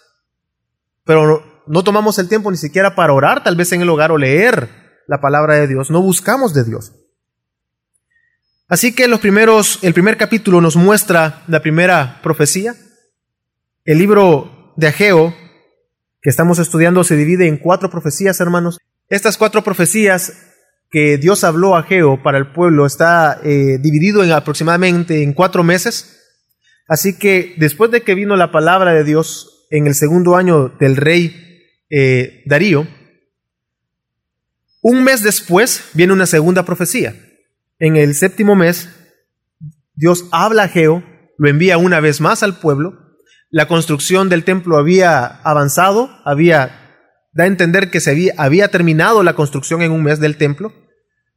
pero 1.04 1.64
no 1.68 1.84
tomamos 1.84 2.18
el 2.18 2.30
tiempo 2.30 2.50
ni 2.50 2.58
siquiera 2.58 2.96
para 2.96 3.12
orar, 3.12 3.44
tal 3.44 3.58
vez 3.58 3.74
en 3.74 3.82
el 3.82 3.90
hogar 3.90 4.12
o 4.12 4.18
leer 4.18 4.89
la 5.10 5.20
palabra 5.20 5.56
de 5.56 5.68
Dios, 5.68 5.90
no 5.90 6.04
buscamos 6.04 6.54
de 6.54 6.64
Dios. 6.64 6.94
Así 8.68 8.94
que 8.94 9.08
los 9.08 9.20
primeros, 9.20 9.80
el 9.82 9.96
primer 9.96 10.18
capítulo 10.18 10.62
nos 10.62 10.76
muestra 10.76 11.42
la 11.48 11.64
primera 11.64 12.20
profecía. 12.22 12.76
El 13.84 13.98
libro 13.98 14.72
de 14.78 14.88
Ageo 14.88 15.34
que 16.22 16.30
estamos 16.30 16.60
estudiando 16.60 17.04
se 17.04 17.16
divide 17.16 17.48
en 17.48 17.58
cuatro 17.58 17.90
profecías, 17.90 18.40
hermanos. 18.40 18.78
Estas 19.08 19.38
cuatro 19.40 19.64
profecías 19.64 20.32
que 20.92 21.18
Dios 21.18 21.44
habló 21.44 21.76
a 21.76 21.82
Geo 21.82 22.22
para 22.22 22.38
el 22.38 22.52
pueblo 22.52 22.86
está 22.86 23.40
eh, 23.44 23.80
dividido 23.82 24.24
en 24.24 24.32
aproximadamente 24.32 25.24
en 25.24 25.34
cuatro 25.34 25.64
meses. 25.64 26.20
Así 26.88 27.18
que 27.18 27.56
después 27.58 27.90
de 27.90 28.04
que 28.04 28.14
vino 28.14 28.36
la 28.36 28.52
palabra 28.52 28.94
de 28.94 29.04
Dios 29.04 29.66
en 29.72 29.88
el 29.88 29.96
segundo 29.96 30.36
año 30.36 30.70
del 30.80 30.98
rey 30.98 31.66
eh, 31.90 32.44
Darío, 32.46 32.88
un 34.82 35.04
mes 35.04 35.24
después 35.24 35.84
viene 35.94 36.14
una 36.14 36.26
segunda 36.26 36.64
profecía. 36.64 37.16
En 37.80 37.98
el 37.98 38.16
séptimo 38.16 38.56
mes, 38.56 38.90
Dios 39.96 40.26
habla 40.32 40.64
a 40.64 40.68
Geo, 40.68 41.04
lo 41.38 41.50
envía 41.50 41.78
una 41.78 42.00
vez 42.00 42.22
más 42.22 42.44
al 42.44 42.60
pueblo, 42.60 42.94
la 43.50 43.68
construcción 43.68 44.30
del 44.30 44.44
templo 44.44 44.78
había 44.78 45.26
avanzado, 45.26 46.10
había, 46.24 46.98
da 47.34 47.46
a 47.46 47.48
entender 47.48 47.90
que 47.90 48.00
se 48.00 48.12
había, 48.12 48.34
había 48.38 48.70
terminado 48.70 49.24
la 49.24 49.34
construcción 49.34 49.82
en 49.82 49.92
un 49.92 50.04
mes 50.04 50.20
del 50.20 50.38
templo. 50.38 50.72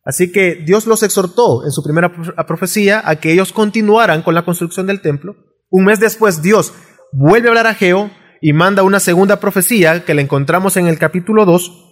Así 0.05 0.31
que 0.31 0.57
Dios 0.57 0.87
los 0.87 1.03
exhortó 1.03 1.65
en 1.65 1.71
su 1.71 1.83
primera 1.83 2.13
profecía 2.47 3.03
a 3.05 3.17
que 3.17 3.33
ellos 3.33 3.53
continuaran 3.53 4.23
con 4.23 4.35
la 4.35 4.45
construcción 4.45 4.87
del 4.87 5.01
templo. 5.01 5.37
Un 5.71 5.85
mes 5.85 6.01
después 6.01 6.43
Dios 6.43 6.75
vuelve 7.13 7.49
a 7.49 7.51
hablar 7.51 7.67
a 7.67 7.75
Geo 7.75 8.11
y 8.41 8.53
manda 8.53 8.83
una 8.83 9.01
segunda 9.01 9.41
profecía 9.41 10.05
que 10.05 10.15
la 10.15 10.23
encontramos 10.23 10.77
en 10.77 10.89
el 10.89 10.99
capítulo 10.99 11.45
2 11.47 11.92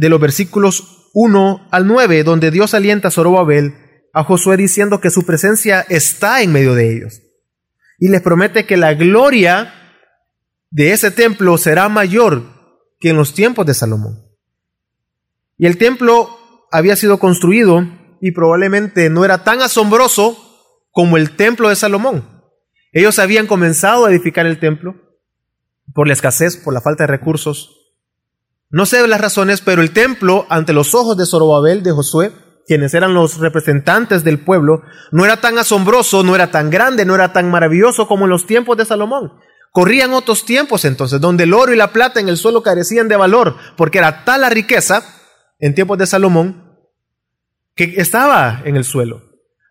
de 0.00 0.08
los 0.08 0.18
versículos 0.18 1.10
1 1.12 1.68
al 1.70 1.86
9, 1.86 2.24
donde 2.24 2.50
Dios 2.50 2.72
alienta 2.74 3.08
a 3.08 3.10
Zorobabel 3.10 3.74
a 4.12 4.24
Josué 4.24 4.56
diciendo 4.56 5.00
que 5.00 5.10
su 5.10 5.24
presencia 5.24 5.82
está 5.88 6.42
en 6.42 6.52
medio 6.52 6.74
de 6.74 6.96
ellos 6.96 7.20
y 7.98 8.08
les 8.08 8.22
promete 8.22 8.64
que 8.64 8.78
la 8.78 8.94
gloria 8.94 9.74
de 10.70 10.92
ese 10.92 11.10
templo 11.10 11.58
será 11.58 11.88
mayor 11.88 12.42
que 12.98 13.10
en 13.10 13.16
los 13.16 13.34
tiempos 13.34 13.66
de 13.66 13.74
Salomón. 13.74 14.24
Y 15.58 15.66
el 15.66 15.76
templo 15.76 16.30
había 16.72 16.96
sido 16.96 17.18
construido 17.18 17.86
y 18.22 18.32
probablemente 18.32 19.10
no 19.10 19.24
era 19.24 19.44
tan 19.44 19.60
asombroso 19.60 20.88
como 20.90 21.18
el 21.18 21.36
templo 21.36 21.68
de 21.68 21.76
Salomón. 21.76 22.42
Ellos 22.92 23.18
habían 23.18 23.46
comenzado 23.46 24.06
a 24.06 24.10
edificar 24.10 24.46
el 24.46 24.58
templo 24.58 24.94
por 25.94 26.06
la 26.06 26.14
escasez, 26.14 26.56
por 26.56 26.72
la 26.72 26.80
falta 26.80 27.04
de 27.04 27.08
recursos. 27.08 27.79
No 28.70 28.86
sé 28.86 29.06
las 29.08 29.20
razones, 29.20 29.60
pero 29.60 29.82
el 29.82 29.92
templo, 29.92 30.46
ante 30.48 30.72
los 30.72 30.94
ojos 30.94 31.16
de 31.16 31.26
Zorobabel, 31.26 31.82
de 31.82 31.90
Josué, 31.90 32.32
quienes 32.66 32.94
eran 32.94 33.14
los 33.14 33.38
representantes 33.38 34.22
del 34.22 34.44
pueblo, 34.44 34.82
no 35.10 35.24
era 35.24 35.38
tan 35.38 35.58
asombroso, 35.58 36.22
no 36.22 36.36
era 36.36 36.52
tan 36.52 36.70
grande, 36.70 37.04
no 37.04 37.16
era 37.16 37.32
tan 37.32 37.50
maravilloso 37.50 38.06
como 38.06 38.26
en 38.26 38.30
los 38.30 38.46
tiempos 38.46 38.76
de 38.76 38.84
Salomón. 38.84 39.32
Corrían 39.72 40.12
otros 40.12 40.44
tiempos 40.44 40.84
entonces, 40.84 41.20
donde 41.20 41.44
el 41.44 41.52
oro 41.54 41.72
y 41.72 41.76
la 41.76 41.92
plata 41.92 42.20
en 42.20 42.28
el 42.28 42.36
suelo 42.36 42.62
carecían 42.62 43.08
de 43.08 43.16
valor, 43.16 43.56
porque 43.76 43.98
era 43.98 44.24
tal 44.24 44.42
la 44.42 44.50
riqueza 44.50 45.02
en 45.58 45.74
tiempos 45.74 45.98
de 45.98 46.06
Salomón 46.06 46.76
que 47.74 47.94
estaba 47.96 48.62
en 48.64 48.76
el 48.76 48.84
suelo. 48.84 49.22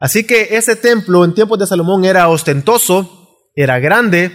Así 0.01 0.25
que 0.25 0.57
ese 0.57 0.75
templo 0.75 1.23
en 1.23 1.33
tiempos 1.33 1.57
de 1.57 1.67
Salomón 1.67 2.03
era 2.03 2.27
ostentoso, 2.27 3.47
era 3.55 3.79
grande, 3.79 4.31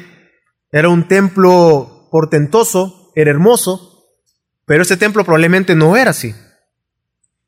era 0.72 0.88
un 0.88 1.06
templo 1.06 2.08
portentoso, 2.10 3.12
era 3.14 3.30
hermoso, 3.30 3.93
pero 4.66 4.82
ese 4.82 4.96
templo 4.96 5.24
probablemente 5.24 5.74
no 5.74 5.96
era 5.96 6.10
así. 6.10 6.34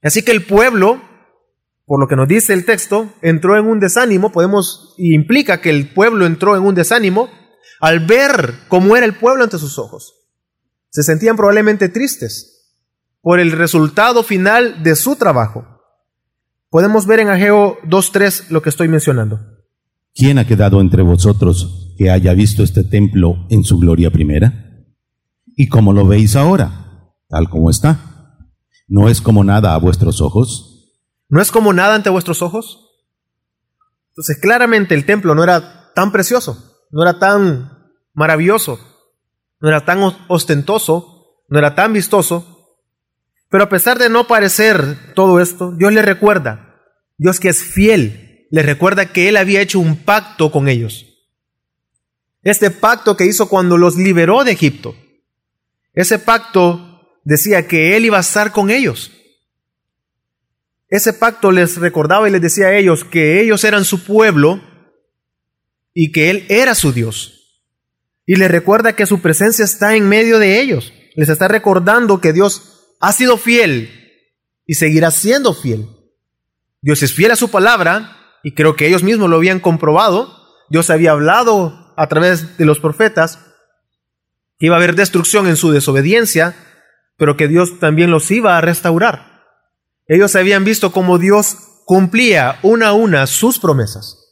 Así 0.03 0.23
que 0.23 0.33
el 0.33 0.45
pueblo, 0.45 1.03
por 1.85 2.01
lo 2.01 2.07
que 2.07 2.17
nos 2.17 2.29
dice 2.29 2.53
el 2.53 2.65
texto, 2.65 3.13
entró 3.23 3.59
en 3.59 3.67
un 3.67 3.81
desánimo, 3.81 4.33
podemos, 4.33 4.95
implica 4.99 5.61
que 5.61 5.71
el 5.71 5.93
pueblo 5.93 6.27
entró 6.27 6.57
en 6.57 6.63
un 6.63 6.75
desánimo 6.75 7.31
al 7.81 8.07
ver 8.07 8.55
cómo 8.69 8.97
era 8.97 9.07
el 9.07 9.15
pueblo 9.15 9.45
ante 9.45 9.59
sus 9.59 9.79
ojos. 9.79 10.15
Se 10.91 11.03
sentían 11.03 11.37
probablemente 11.37 11.89
tristes 11.89 12.75
por 13.21 13.41
el 13.41 13.53
resultado 13.53 14.23
final 14.23 14.83
de 14.83 14.95
su 14.95 15.17
trabajo. 15.17 15.67
Podemos 16.71 17.07
ver 17.07 17.21
en 17.21 17.29
Ageo 17.29 17.79
2.3 17.83 18.51
lo 18.51 18.63
que 18.63 18.71
estoy 18.71 18.89
mencionando. 18.89 19.41
¿Quién 20.15 20.39
ha 20.39 20.47
quedado 20.47 20.81
entre 20.81 21.03
vosotros 21.03 21.95
que 21.99 22.11
haya 22.11 22.33
visto 22.35 22.63
este 22.63 22.85
templo 22.85 23.47
en 23.51 23.65
su 23.65 23.79
gloria 23.79 24.11
primera? 24.11 24.87
¿Y 25.57 25.69
cómo 25.69 25.93
lo 25.93 26.07
veis 26.07 26.37
ahora? 26.37 26.86
Tal 27.29 27.49
como 27.49 27.71
está. 27.71 27.99
¿No 28.89 29.09
es 29.09 29.21
como 29.21 29.43
nada 29.43 29.75
a 29.75 29.79
vuestros 29.79 30.21
ojos? 30.21 30.95
¿No 31.29 31.41
es 31.41 31.51
como 31.51 31.73
nada 31.73 31.95
ante 31.95 32.11
vuestros 32.11 32.41
ojos? 32.43 32.87
Entonces, 34.11 34.39
claramente 34.41 34.95
el 34.95 35.05
templo 35.05 35.35
no 35.35 35.43
era 35.43 35.93
tan 35.95 36.13
precioso, 36.13 36.87
no 36.91 37.03
era 37.03 37.19
tan 37.19 37.71
maravilloso, 38.15 38.79
no 39.61 39.69
era 39.69 39.85
tan 39.85 40.01
ostentoso, 40.29 41.43
no 41.49 41.59
era 41.59 41.75
tan 41.75 41.93
vistoso. 41.93 42.79
Pero 43.51 43.65
a 43.65 43.69
pesar 43.69 43.99
de 43.99 44.09
no 44.09 44.27
parecer 44.27 45.15
todo 45.15 45.41
esto, 45.41 45.73
Dios 45.73 45.93
le 45.93 46.03
recuerda, 46.03 46.81
Dios 47.19 47.41
que 47.41 47.49
es 47.49 47.63
fiel, 47.63 48.47
le 48.51 48.63
recuerda 48.63 49.13
que 49.13 49.29
Él 49.29 49.37
había 49.37 49.61
hecho 49.61 49.81
un 49.81 49.97
pacto 49.97 50.53
con 50.53 50.69
ellos. 50.69 51.07
Este 52.43 52.71
pacto 52.71 53.17
que 53.17 53.27
hizo 53.27 53.49
cuando 53.49 53.77
los 53.77 53.97
liberó 53.97 54.45
de 54.45 54.53
Egipto. 54.53 54.95
Ese 55.93 56.19
pacto 56.19 56.96
decía 57.27 57.67
que 57.67 57.97
Él 57.97 58.05
iba 58.05 58.19
a 58.19 58.21
estar 58.21 58.53
con 58.53 58.71
ellos. 58.71 59.11
Ese 60.89 61.13
pacto 61.13 61.51
les 61.51 61.77
recordaba 61.77 62.29
y 62.29 62.33
les 62.33 62.41
decía 62.41 62.69
a 62.69 62.77
ellos 62.77 63.05
que 63.05 63.43
ellos 63.43 63.65
eran 63.65 63.85
su 63.85 64.05
pueblo 64.05 64.63
y 65.93 66.13
que 66.13 66.31
Él 66.31 66.47
era 66.49 66.77
su 66.77 66.93
Dios. 66.93 67.65
Y 68.25 68.37
les 68.37 68.51
recuerda 68.51 68.95
que 68.95 69.07
su 69.07 69.21
presencia 69.21 69.65
está 69.65 69.97
en 69.97 70.09
medio 70.09 70.39
de 70.39 70.61
ellos. 70.61 70.93
Les 71.17 71.29
está 71.29 71.49
recordando 71.49 72.21
que 72.21 72.33
Dios 72.33 72.95
ha 73.01 73.13
sido 73.13 73.37
fiel 73.37 73.91
y 74.65 74.75
seguirá 74.75 75.11
siendo 75.11 75.53
fiel. 75.53 75.89
Dios 76.81 77.03
es 77.03 77.13
fiel 77.13 77.33
a 77.33 77.37
su 77.37 77.51
palabra 77.51 78.17
y 78.45 78.55
creo 78.55 78.77
que 78.77 78.87
ellos 78.87 79.03
mismos 79.03 79.29
lo 79.29 79.37
habían 79.37 79.59
comprobado. 79.59 80.33
Dios 80.71 80.91
había 80.91 81.11
hablado 81.11 81.93
a 81.97 82.07
través 82.07 82.57
de 82.57 82.65
los 82.67 82.79
profetas 82.79 83.41
que 84.59 84.67
iba 84.67 84.77
a 84.77 84.79
haber 84.79 84.95
destrucción 84.95 85.49
en 85.49 85.57
su 85.57 85.73
desobediencia, 85.73 86.55
pero 87.17 87.37
que 87.37 87.49
Dios 87.49 87.79
también 87.79 88.11
los 88.11 88.31
iba 88.31 88.57
a 88.57 88.61
restaurar. 88.61 89.45
Ellos 90.07 90.37
habían 90.37 90.65
visto 90.65 90.93
cómo 90.93 91.19
Dios 91.19 91.57
cumplía 91.85 92.59
una 92.63 92.89
a 92.89 92.93
una 92.93 93.27
sus 93.27 93.59
promesas. 93.59 94.23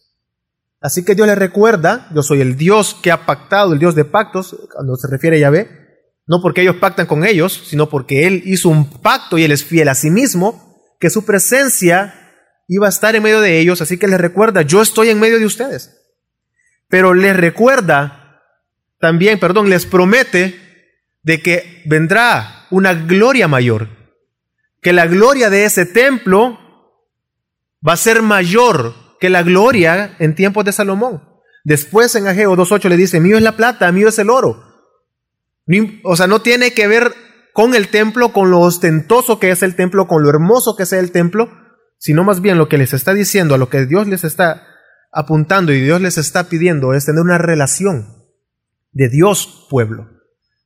Así 0.80 1.04
que 1.04 1.14
Dios 1.14 1.26
les 1.26 1.38
recuerda, 1.38 2.08
yo 2.14 2.22
soy 2.22 2.40
el 2.40 2.56
Dios 2.56 2.94
que 3.02 3.10
ha 3.10 3.24
pactado, 3.24 3.72
el 3.72 3.78
Dios 3.78 3.94
de 3.94 4.04
pactos, 4.04 4.56
cuando 4.72 4.96
se 4.96 5.08
refiere 5.08 5.38
a 5.38 5.40
Yahvé, 5.40 5.68
no 6.26 6.40
porque 6.42 6.62
ellos 6.62 6.76
pactan 6.76 7.06
con 7.06 7.24
ellos, 7.24 7.64
sino 7.66 7.88
porque 7.88 8.26
Él 8.26 8.42
hizo 8.44 8.68
un 8.68 8.90
pacto 9.00 9.38
y 9.38 9.44
Él 9.44 9.52
es 9.52 9.64
fiel 9.64 9.88
a 9.88 9.94
sí 9.94 10.10
mismo, 10.10 10.82
que 11.00 11.10
su 11.10 11.24
presencia 11.24 12.14
iba 12.68 12.86
a 12.86 12.90
estar 12.90 13.14
en 13.14 13.22
medio 13.22 13.40
de 13.40 13.60
ellos, 13.60 13.80
así 13.80 13.98
que 13.98 14.08
les 14.08 14.20
recuerda, 14.20 14.62
yo 14.62 14.82
estoy 14.82 15.08
en 15.08 15.20
medio 15.20 15.38
de 15.38 15.46
ustedes. 15.46 16.00
Pero 16.88 17.14
les 17.14 17.36
recuerda 17.36 18.42
también, 19.00 19.38
perdón, 19.38 19.68
les 19.68 19.86
promete 19.86 20.60
de 21.22 21.40
que 21.40 21.82
vendrá 21.86 22.63
una 22.74 22.94
gloria 22.94 23.46
mayor, 23.46 23.88
que 24.82 24.92
la 24.92 25.06
gloria 25.06 25.48
de 25.48 25.64
ese 25.64 25.86
templo 25.86 26.58
va 27.86 27.92
a 27.92 27.96
ser 27.96 28.22
mayor 28.22 28.94
que 29.20 29.30
la 29.30 29.42
gloria 29.42 30.16
en 30.18 30.34
tiempos 30.34 30.64
de 30.64 30.72
Salomón. 30.72 31.22
Después 31.62 32.14
en 32.16 32.26
Ageo 32.26 32.56
2.8 32.56 32.88
le 32.88 32.96
dice, 32.96 33.20
mío 33.20 33.36
es 33.36 33.42
la 33.42 33.56
plata, 33.56 33.90
mío 33.92 34.08
es 34.08 34.18
el 34.18 34.28
oro. 34.28 34.62
O 36.02 36.16
sea, 36.16 36.26
no 36.26 36.42
tiene 36.42 36.72
que 36.72 36.88
ver 36.88 37.12
con 37.52 37.74
el 37.74 37.88
templo, 37.88 38.32
con 38.32 38.50
lo 38.50 38.60
ostentoso 38.60 39.38
que 39.38 39.50
es 39.50 39.62
el 39.62 39.76
templo, 39.76 40.08
con 40.08 40.22
lo 40.22 40.28
hermoso 40.28 40.76
que 40.76 40.84
sea 40.84 40.98
el 40.98 41.12
templo, 41.12 41.48
sino 41.96 42.24
más 42.24 42.40
bien 42.40 42.58
lo 42.58 42.68
que 42.68 42.76
les 42.76 42.92
está 42.92 43.14
diciendo, 43.14 43.54
a 43.54 43.58
lo 43.58 43.70
que 43.70 43.86
Dios 43.86 44.08
les 44.08 44.24
está 44.24 44.66
apuntando 45.12 45.72
y 45.72 45.80
Dios 45.80 46.00
les 46.00 46.18
está 46.18 46.48
pidiendo 46.48 46.92
es 46.92 47.06
tener 47.06 47.22
una 47.22 47.38
relación 47.38 48.26
de 48.90 49.08
Dios 49.08 49.68
pueblo. 49.70 50.10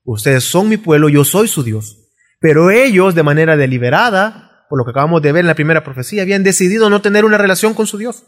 Ustedes 0.04 0.44
son 0.44 0.70
mi 0.70 0.78
pueblo, 0.78 1.10
yo 1.10 1.22
soy 1.22 1.48
su 1.48 1.62
Dios. 1.62 1.97
Pero 2.40 2.70
ellos, 2.70 3.14
de 3.14 3.22
manera 3.22 3.56
deliberada, 3.56 4.66
por 4.68 4.78
lo 4.78 4.84
que 4.84 4.90
acabamos 4.90 5.22
de 5.22 5.32
ver 5.32 5.40
en 5.40 5.46
la 5.46 5.54
primera 5.54 5.84
profecía, 5.84 6.22
habían 6.22 6.42
decidido 6.44 6.90
no 6.90 7.02
tener 7.02 7.24
una 7.24 7.38
relación 7.38 7.74
con 7.74 7.86
su 7.86 7.98
Dios. 7.98 8.24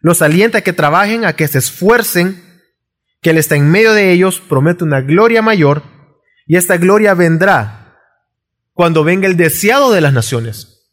Los 0.00 0.22
alienta 0.22 0.58
a 0.58 0.62
que 0.62 0.72
trabajen, 0.72 1.24
a 1.24 1.34
que 1.34 1.46
se 1.48 1.58
esfuercen, 1.58 2.42
que 3.20 3.30
Él 3.30 3.38
está 3.38 3.56
en 3.56 3.70
medio 3.70 3.92
de 3.92 4.12
ellos, 4.12 4.40
promete 4.40 4.84
una 4.84 5.00
gloria 5.00 5.42
mayor, 5.42 5.82
y 6.46 6.56
esta 6.56 6.76
gloria 6.76 7.14
vendrá 7.14 7.98
cuando 8.72 9.04
venga 9.04 9.28
el 9.28 9.36
deseado 9.36 9.92
de 9.92 10.00
las 10.00 10.12
naciones. 10.12 10.90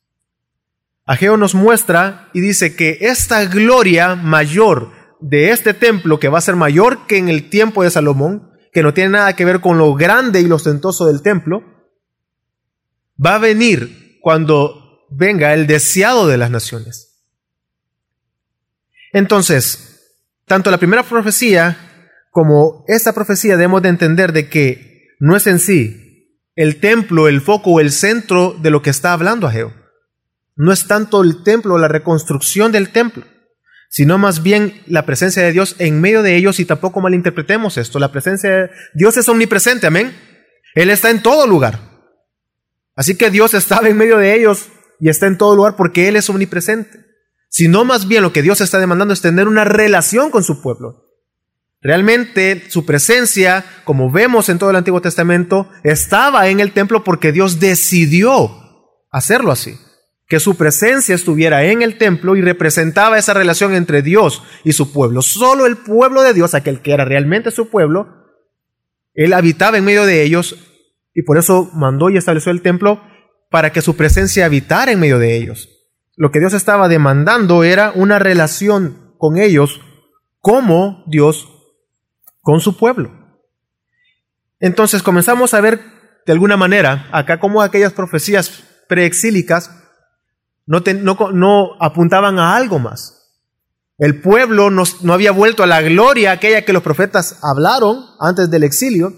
Ageo 1.05 1.37
nos 1.37 1.55
muestra 1.55 2.29
y 2.33 2.41
dice 2.41 2.75
que 2.75 2.99
esta 3.01 3.45
gloria 3.45 4.15
mayor 4.15 4.91
de 5.21 5.51
este 5.51 5.73
templo, 5.73 6.19
que 6.19 6.29
va 6.29 6.37
a 6.37 6.41
ser 6.41 6.55
mayor 6.55 7.07
que 7.07 7.17
en 7.17 7.29
el 7.29 7.49
tiempo 7.49 7.83
de 7.83 7.89
Salomón, 7.89 8.48
que 8.71 8.83
no 8.83 8.93
tiene 8.93 9.11
nada 9.11 9.35
que 9.35 9.45
ver 9.45 9.61
con 9.61 9.77
lo 9.77 9.93
grande 9.95 10.41
y 10.41 10.47
lo 10.47 10.55
ostentoso 10.55 11.07
del 11.07 11.21
templo, 11.21 11.63
va 13.23 13.35
a 13.35 13.39
venir 13.39 14.19
cuando 14.21 15.07
venga 15.09 15.53
el 15.53 15.67
deseado 15.67 16.27
de 16.27 16.37
las 16.37 16.51
naciones. 16.51 17.23
Entonces, 19.11 20.21
tanto 20.45 20.71
la 20.71 20.77
primera 20.77 21.03
profecía 21.03 21.77
como 22.31 22.85
esta 22.87 23.13
profecía 23.13 23.57
debemos 23.57 23.81
de 23.81 23.89
entender 23.89 24.33
de 24.33 24.49
que 24.49 25.15
no 25.19 25.35
es 25.35 25.47
en 25.47 25.59
sí 25.59 26.37
el 26.55 26.79
templo, 26.79 27.27
el 27.27 27.41
foco 27.41 27.71
o 27.71 27.79
el 27.79 27.91
centro 27.91 28.55
de 28.61 28.69
lo 28.69 28.81
que 28.81 28.89
está 28.89 29.13
hablando 29.13 29.47
Ageo. 29.47 29.73
No 30.55 30.71
es 30.71 30.87
tanto 30.87 31.23
el 31.23 31.43
templo 31.43 31.77
la 31.77 31.87
reconstrucción 31.87 32.71
del 32.71 32.91
templo 32.91 33.25
sino 33.89 34.19
más 34.19 34.43
bien 34.43 34.81
la 34.85 35.05
presencia 35.05 35.43
de 35.43 35.51
Dios 35.51 35.75
en 35.79 35.99
medio 35.99 36.21
de 36.21 36.35
ellos 36.35 36.59
y 36.59 36.65
tampoco 36.65 37.01
malinterpretemos 37.01 37.77
esto. 37.77 37.97
La 37.97 38.11
presencia 38.11 38.49
de 38.49 38.69
Dios 38.93 39.17
es 39.17 39.27
omnipresente, 39.27 39.87
amén. 39.87 40.15
Él 40.75 40.91
está 40.91 41.09
en 41.09 41.23
todo 41.23 41.47
lugar. 41.47 41.79
Así 42.95 43.15
que 43.15 43.31
Dios 43.31 43.55
estaba 43.55 43.89
en 43.89 43.97
medio 43.97 44.17
de 44.17 44.35
ellos 44.35 44.67
y 44.99 45.09
está 45.09 45.25
en 45.25 45.39
todo 45.39 45.55
lugar 45.55 45.75
porque 45.75 46.07
Él 46.07 46.15
es 46.15 46.29
omnipresente. 46.29 46.99
Sino 47.49 47.83
más 47.83 48.07
bien 48.07 48.21
lo 48.21 48.31
que 48.31 48.43
Dios 48.43 48.61
está 48.61 48.79
demandando 48.79 49.13
es 49.13 49.21
tener 49.21 49.47
una 49.47 49.63
relación 49.63 50.29
con 50.29 50.43
su 50.43 50.61
pueblo. 50.61 51.05
Realmente 51.81 52.65
su 52.69 52.85
presencia, 52.85 53.65
como 53.85 54.11
vemos 54.11 54.49
en 54.49 54.59
todo 54.59 54.69
el 54.69 54.75
Antiguo 54.75 55.01
Testamento, 55.01 55.67
estaba 55.83 56.47
en 56.49 56.59
el 56.59 56.73
templo 56.73 57.03
porque 57.03 57.31
Dios 57.31 57.59
decidió 57.59 58.51
hacerlo 59.09 59.51
así 59.51 59.79
que 60.29 60.39
su 60.39 60.55
presencia 60.55 61.15
estuviera 61.15 61.63
en 61.65 61.81
el 61.81 61.97
templo 61.97 62.35
y 62.35 62.41
representaba 62.41 63.17
esa 63.17 63.33
relación 63.33 63.73
entre 63.73 64.03
Dios 64.03 64.43
y 64.63 64.73
su 64.73 64.93
pueblo. 64.93 65.23
Solo 65.23 65.65
el 65.65 65.77
pueblo 65.77 66.21
de 66.21 66.35
Dios, 66.35 66.53
aquel 66.53 66.81
que 66.81 66.93
era 66.93 67.03
realmente 67.03 67.49
su 67.49 67.69
pueblo, 67.69 68.27
él 69.15 69.33
habitaba 69.33 69.79
en 69.79 69.85
medio 69.85 70.05
de 70.05 70.21
ellos 70.21 70.55
y 71.15 71.23
por 71.23 71.39
eso 71.39 71.71
mandó 71.73 72.11
y 72.11 72.17
estableció 72.17 72.51
el 72.51 72.61
templo 72.61 73.01
para 73.49 73.71
que 73.71 73.81
su 73.81 73.97
presencia 73.97 74.45
habitara 74.45 74.91
en 74.91 74.99
medio 74.99 75.17
de 75.17 75.35
ellos. 75.35 75.67
Lo 76.15 76.29
que 76.29 76.39
Dios 76.39 76.53
estaba 76.53 76.87
demandando 76.87 77.63
era 77.63 77.91
una 77.95 78.19
relación 78.19 79.15
con 79.17 79.39
ellos 79.39 79.81
como 80.41 81.03
Dios 81.07 81.49
con 82.41 82.61
su 82.61 82.77
pueblo. 82.77 83.11
Entonces 84.59 85.01
comenzamos 85.01 85.55
a 85.55 85.61
ver 85.61 85.79
de 86.27 86.33
alguna 86.33 86.55
manera 86.55 87.09
acá 87.11 87.39
como 87.39 87.63
aquellas 87.63 87.93
profecías 87.93 88.63
preexílicas 88.87 89.78
no, 90.69 91.75
apuntaban 91.79 92.37
a 92.37 92.55
algo 92.55 92.77
más. 92.77 93.15
El 93.97 94.21
pueblo 94.21 94.69
no, 94.69 94.83
no 95.01 95.13
había 95.13 95.31
vuelto 95.31 95.63
a 95.63 95.67
la 95.67 95.81
gloria 95.81 96.31
aquella 96.31 96.63
que 96.63 96.73
los 96.73 96.83
profetas 96.83 97.39
hablaron 97.41 98.05
antes 98.19 98.51
del 98.51 98.63
exilio, 98.63 99.13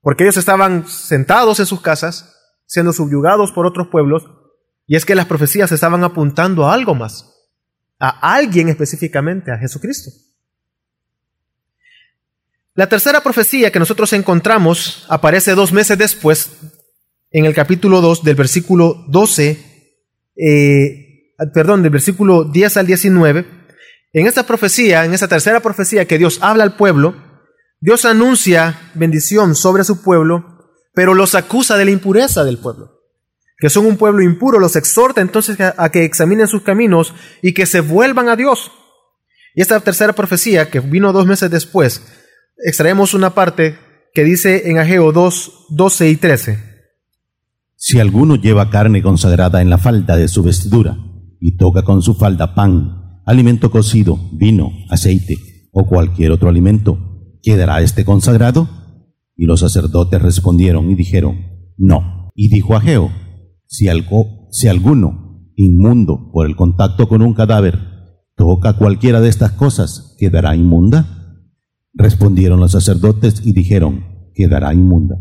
porque 0.00 0.24
ellos 0.24 0.38
estaban 0.38 0.88
sentados 0.88 1.60
en 1.60 1.66
sus 1.66 1.80
casas, 1.80 2.34
siendo 2.66 2.92
subyugados 2.92 3.52
por 3.52 3.66
otros 3.66 3.88
pueblos, 3.88 4.24
y 4.86 4.96
es 4.96 5.04
que 5.04 5.14
las 5.14 5.26
profecías 5.26 5.70
estaban 5.70 6.02
apuntando 6.02 6.66
a 6.66 6.72
algo 6.72 6.94
más, 6.94 7.30
a 7.98 8.34
alguien 8.34 8.68
específicamente, 8.68 9.52
a 9.52 9.58
Jesucristo. 9.58 10.10
La 12.74 12.88
tercera 12.88 13.22
profecía 13.22 13.70
que 13.70 13.78
nosotros 13.78 14.12
encontramos 14.14 15.06
aparece 15.08 15.54
dos 15.54 15.72
meses 15.72 15.96
después, 15.98 16.50
en 17.30 17.44
el 17.44 17.54
capítulo 17.54 18.00
2 18.00 18.24
del 18.24 18.34
versículo 18.34 19.04
12 19.08 19.73
eh, 20.36 21.34
perdón, 21.52 21.82
del 21.82 21.90
versículo 21.90 22.44
10 22.44 22.76
al 22.76 22.86
19, 22.86 23.46
en 24.12 24.26
esta 24.26 24.46
profecía, 24.46 25.04
en 25.04 25.12
esta 25.12 25.28
tercera 25.28 25.60
profecía 25.60 26.06
que 26.06 26.18
Dios 26.18 26.38
habla 26.40 26.62
al 26.62 26.76
pueblo, 26.76 27.16
Dios 27.80 28.04
anuncia 28.04 28.80
bendición 28.94 29.54
sobre 29.54 29.84
su 29.84 30.02
pueblo, 30.02 30.78
pero 30.94 31.14
los 31.14 31.34
acusa 31.34 31.76
de 31.76 31.84
la 31.84 31.90
impureza 31.90 32.44
del 32.44 32.58
pueblo. 32.58 33.02
Que 33.58 33.70
son 33.70 33.86
un 33.86 33.96
pueblo 33.96 34.22
impuro, 34.22 34.58
los 34.58 34.76
exhorta 34.76 35.20
entonces 35.20 35.58
a, 35.60 35.88
que 35.90 36.04
examinen 36.04 36.48
sus 36.48 36.62
caminos 36.62 37.14
y 37.42 37.54
que 37.54 37.66
se 37.66 37.80
vuelvan 37.80 38.28
a 38.28 38.36
Dios. 38.36 38.72
Y 39.54 39.62
esta 39.62 39.80
tercera 39.80 40.12
profecía, 40.12 40.70
que 40.70 40.80
vino 40.80 41.12
dos 41.12 41.26
meses 41.26 41.50
después, 41.50 42.02
extraemos 42.64 43.14
una 43.14 43.34
parte 43.34 43.78
que 44.12 44.24
dice 44.24 44.70
en 44.70 44.78
Ageo 44.78 45.12
2, 45.12 45.66
12 45.70 46.08
y 46.08 46.16
13. 46.16 46.73
Si 47.86 48.00
alguno 48.00 48.36
lleva 48.36 48.70
carne 48.70 49.02
consagrada 49.02 49.60
en 49.60 49.68
la 49.68 49.76
falda 49.76 50.16
de 50.16 50.28
su 50.28 50.42
vestidura 50.42 50.96
y 51.38 51.58
toca 51.58 51.82
con 51.82 52.00
su 52.00 52.14
falda 52.14 52.54
pan, 52.54 53.20
alimento 53.26 53.70
cocido, 53.70 54.18
vino, 54.32 54.72
aceite 54.88 55.36
o 55.70 55.86
cualquier 55.86 56.30
otro 56.32 56.48
alimento, 56.48 56.98
¿quedará 57.42 57.82
este 57.82 58.06
consagrado? 58.06 58.70
Y 59.36 59.44
los 59.44 59.60
sacerdotes 59.60 60.22
respondieron 60.22 60.90
y 60.90 60.94
dijeron, 60.94 61.36
no. 61.76 62.30
Y 62.34 62.48
dijo 62.48 62.74
Ageo, 62.74 63.10
si, 63.66 63.88
algo, 63.88 64.48
si 64.50 64.68
alguno, 64.68 65.50
inmundo 65.54 66.30
por 66.32 66.46
el 66.46 66.56
contacto 66.56 67.06
con 67.06 67.20
un 67.20 67.34
cadáver, 67.34 67.80
toca 68.34 68.78
cualquiera 68.78 69.20
de 69.20 69.28
estas 69.28 69.52
cosas, 69.52 70.16
¿quedará 70.18 70.56
inmunda? 70.56 71.36
Respondieron 71.92 72.60
los 72.60 72.72
sacerdotes 72.72 73.42
y 73.44 73.52
dijeron, 73.52 74.30
quedará 74.34 74.72
inmunda. 74.72 75.16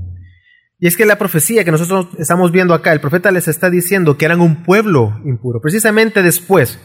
Y 0.83 0.87
es 0.87 0.97
que 0.97 1.05
la 1.05 1.17
profecía 1.17 1.63
que 1.63 1.71
nosotros 1.71 2.07
estamos 2.19 2.51
viendo 2.51 2.73
acá, 2.73 2.91
el 2.91 2.99
profeta 2.99 3.31
les 3.31 3.47
está 3.47 3.69
diciendo 3.69 4.17
que 4.17 4.25
eran 4.25 4.41
un 4.41 4.63
pueblo 4.63 5.21
impuro. 5.23 5.61
Precisamente 5.61 6.21
después, 6.21 6.77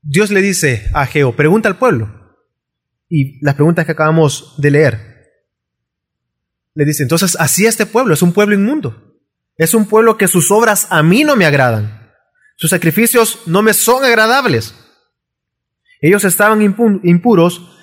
Dios 0.00 0.30
le 0.30 0.40
dice 0.40 0.88
a 0.94 1.04
Geo, 1.04 1.34
pregunta 1.34 1.68
al 1.68 1.76
pueblo. 1.76 2.36
Y 3.08 3.44
las 3.44 3.56
preguntas 3.56 3.84
que 3.84 3.90
acabamos 3.90 4.54
de 4.58 4.70
leer. 4.70 5.00
Le 6.74 6.84
dice, 6.84 7.02
entonces 7.02 7.36
así 7.40 7.66
este 7.66 7.84
pueblo, 7.84 8.14
es 8.14 8.22
un 8.22 8.32
pueblo 8.32 8.54
inmundo. 8.54 9.18
Es 9.56 9.74
un 9.74 9.86
pueblo 9.86 10.16
que 10.16 10.28
sus 10.28 10.52
obras 10.52 10.86
a 10.90 11.02
mí 11.02 11.24
no 11.24 11.34
me 11.34 11.46
agradan. 11.46 12.12
Sus 12.54 12.70
sacrificios 12.70 13.40
no 13.46 13.60
me 13.60 13.74
son 13.74 14.04
agradables. 14.04 14.72
Ellos 16.00 16.22
estaban 16.22 16.62
impuros 16.62 17.76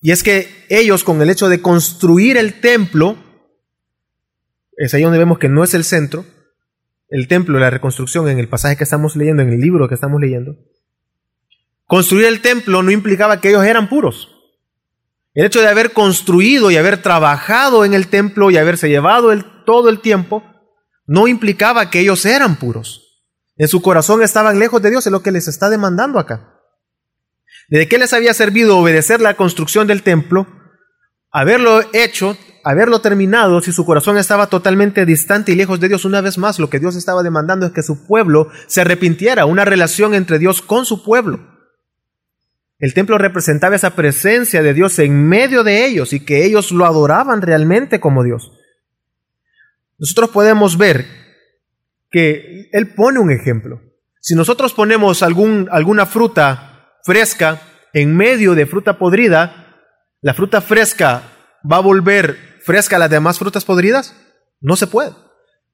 y 0.00 0.12
es 0.12 0.22
que 0.22 0.64
ellos 0.68 1.02
con 1.02 1.20
el 1.22 1.30
hecho 1.30 1.48
de 1.48 1.60
construir 1.60 2.36
el 2.36 2.60
templo, 2.60 3.16
es 4.76 4.94
ahí 4.94 5.02
donde 5.02 5.18
vemos 5.18 5.38
que 5.38 5.48
no 5.48 5.64
es 5.64 5.74
el 5.74 5.84
centro, 5.84 6.24
el 7.08 7.28
templo, 7.28 7.58
la 7.58 7.70
reconstrucción 7.70 8.28
en 8.28 8.38
el 8.38 8.48
pasaje 8.48 8.76
que 8.76 8.84
estamos 8.84 9.16
leyendo, 9.16 9.42
en 9.42 9.50
el 9.50 9.60
libro 9.60 9.88
que 9.88 9.94
estamos 9.94 10.20
leyendo. 10.20 10.56
Construir 11.84 12.26
el 12.26 12.40
templo 12.40 12.82
no 12.82 12.90
implicaba 12.90 13.40
que 13.40 13.50
ellos 13.50 13.64
eran 13.64 13.88
puros. 13.88 14.30
El 15.34 15.46
hecho 15.46 15.60
de 15.60 15.68
haber 15.68 15.92
construido 15.92 16.70
y 16.70 16.76
haber 16.76 17.02
trabajado 17.02 17.84
en 17.84 17.94
el 17.94 18.08
templo 18.08 18.50
y 18.50 18.56
haberse 18.56 18.88
llevado 18.88 19.32
el, 19.32 19.44
todo 19.64 19.88
el 19.88 20.00
tiempo 20.00 20.42
no 21.06 21.28
implicaba 21.28 21.90
que 21.90 22.00
ellos 22.00 22.24
eran 22.24 22.56
puros. 22.56 23.22
En 23.56 23.68
su 23.68 23.82
corazón 23.82 24.22
estaban 24.22 24.58
lejos 24.58 24.80
de 24.82 24.90
Dios, 24.90 25.06
es 25.06 25.12
lo 25.12 25.22
que 25.22 25.32
les 25.32 25.48
está 25.48 25.68
demandando 25.68 26.18
acá. 26.18 26.60
¿De 27.68 27.88
qué 27.88 27.98
les 27.98 28.12
había 28.12 28.34
servido 28.34 28.78
obedecer 28.78 29.20
la 29.20 29.34
construcción 29.34 29.86
del 29.86 30.02
templo? 30.02 30.46
Haberlo 31.30 31.80
hecho 31.92 32.36
haberlo 32.64 33.00
terminado, 33.00 33.60
si 33.60 33.72
su 33.72 33.84
corazón 33.84 34.18
estaba 34.18 34.48
totalmente 34.48 35.04
distante 35.06 35.52
y 35.52 35.54
lejos 35.56 35.80
de 35.80 35.88
Dios, 35.88 36.04
una 36.04 36.20
vez 36.20 36.38
más 36.38 36.58
lo 36.58 36.70
que 36.70 36.78
Dios 36.78 36.96
estaba 36.96 37.22
demandando 37.22 37.66
es 37.66 37.72
que 37.72 37.82
su 37.82 38.06
pueblo 38.06 38.48
se 38.66 38.80
arrepintiera, 38.80 39.46
una 39.46 39.64
relación 39.64 40.14
entre 40.14 40.38
Dios 40.38 40.62
con 40.62 40.84
su 40.84 41.02
pueblo. 41.02 41.52
El 42.78 42.94
templo 42.94 43.16
representaba 43.16 43.76
esa 43.76 43.94
presencia 43.94 44.62
de 44.62 44.74
Dios 44.74 44.98
en 44.98 45.28
medio 45.28 45.62
de 45.62 45.86
ellos 45.86 46.12
y 46.12 46.24
que 46.24 46.44
ellos 46.44 46.72
lo 46.72 46.84
adoraban 46.84 47.40
realmente 47.40 48.00
como 48.00 48.24
Dios. 48.24 48.52
Nosotros 49.98 50.30
podemos 50.30 50.76
ver 50.76 51.06
que 52.10 52.68
Él 52.72 52.92
pone 52.94 53.20
un 53.20 53.30
ejemplo. 53.30 53.80
Si 54.20 54.34
nosotros 54.34 54.74
ponemos 54.74 55.22
algún, 55.22 55.68
alguna 55.70 56.06
fruta 56.06 56.98
fresca 57.04 57.62
en 57.92 58.16
medio 58.16 58.54
de 58.54 58.66
fruta 58.66 58.98
podrida, 58.98 59.78
la 60.20 60.34
fruta 60.34 60.60
fresca 60.60 61.22
va 61.70 61.76
a 61.76 61.80
volver 61.80 62.51
fresca 62.64 62.98
las 62.98 63.10
demás 63.10 63.38
frutas 63.38 63.64
podridas? 63.64 64.14
No 64.60 64.76
se 64.76 64.86
puede. 64.86 65.12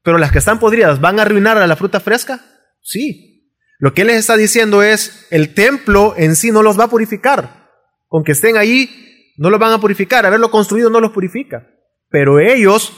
Pero 0.03 0.19
las 0.19 0.33
que 0.33 0.39
están 0.39 0.59
podridas 0.59 1.01
van 1.01 1.19
a 1.19 1.23
arruinar 1.23 1.59
a 1.59 1.67
la 1.67 1.77
fruta 1.77 2.01
fresca? 2.01 2.41
Sí. 2.81 3.53
Lo 3.79 3.95
que 3.95 4.03
Él 4.03 4.09
les 4.09 4.17
está 4.17 4.37
diciendo 4.37 4.83
es, 4.83 5.27
el 5.31 5.55
templo 5.55 6.15
en 6.17 6.35
sí 6.35 6.51
no 6.51 6.63
los 6.63 6.79
va 6.79 6.85
a 6.85 6.91
purificar. 6.91 7.69
Con 8.07 8.25
que 8.25 8.33
estén 8.33 8.57
ahí, 8.57 9.35
no 9.37 9.51
los 9.51 9.61
van 9.61 9.73
a 9.73 9.81
purificar. 9.81 10.27
Haberlo 10.27 10.51
construido 10.51 10.91
no 10.91 11.01
los 11.01 11.13
purifica. 11.13 11.69
Pero 12.09 12.41
ellos, 12.41 12.93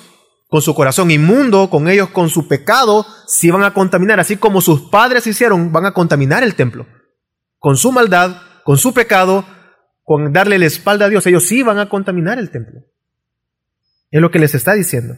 con 0.48 0.62
su 0.62 0.74
corazón 0.74 1.10
inmundo, 1.10 1.68
con 1.68 1.88
ellos 1.88 2.10
con 2.10 2.30
su 2.30 2.48
pecado, 2.48 3.04
sí 3.26 3.50
van 3.50 3.64
a 3.64 3.74
contaminar. 3.74 4.20
Así 4.20 4.36
como 4.36 4.60
sus 4.60 4.88
padres 4.90 5.26
hicieron, 5.26 5.72
van 5.72 5.86
a 5.86 5.92
contaminar 5.92 6.42
el 6.44 6.54
templo. 6.54 6.86
Con 7.58 7.76
su 7.76 7.92
maldad, 7.92 8.36
con 8.64 8.78
su 8.78 8.94
pecado, 8.94 9.44
con 10.02 10.32
darle 10.32 10.58
la 10.58 10.66
espalda 10.66 11.06
a 11.06 11.08
Dios, 11.08 11.26
ellos 11.26 11.44
sí 11.46 11.62
van 11.62 11.78
a 11.78 11.88
contaminar 11.88 12.38
el 12.38 12.50
templo. 12.50 12.80
Es 14.10 14.20
lo 14.20 14.30
que 14.30 14.38
les 14.38 14.54
está 14.54 14.74
diciendo. 14.74 15.16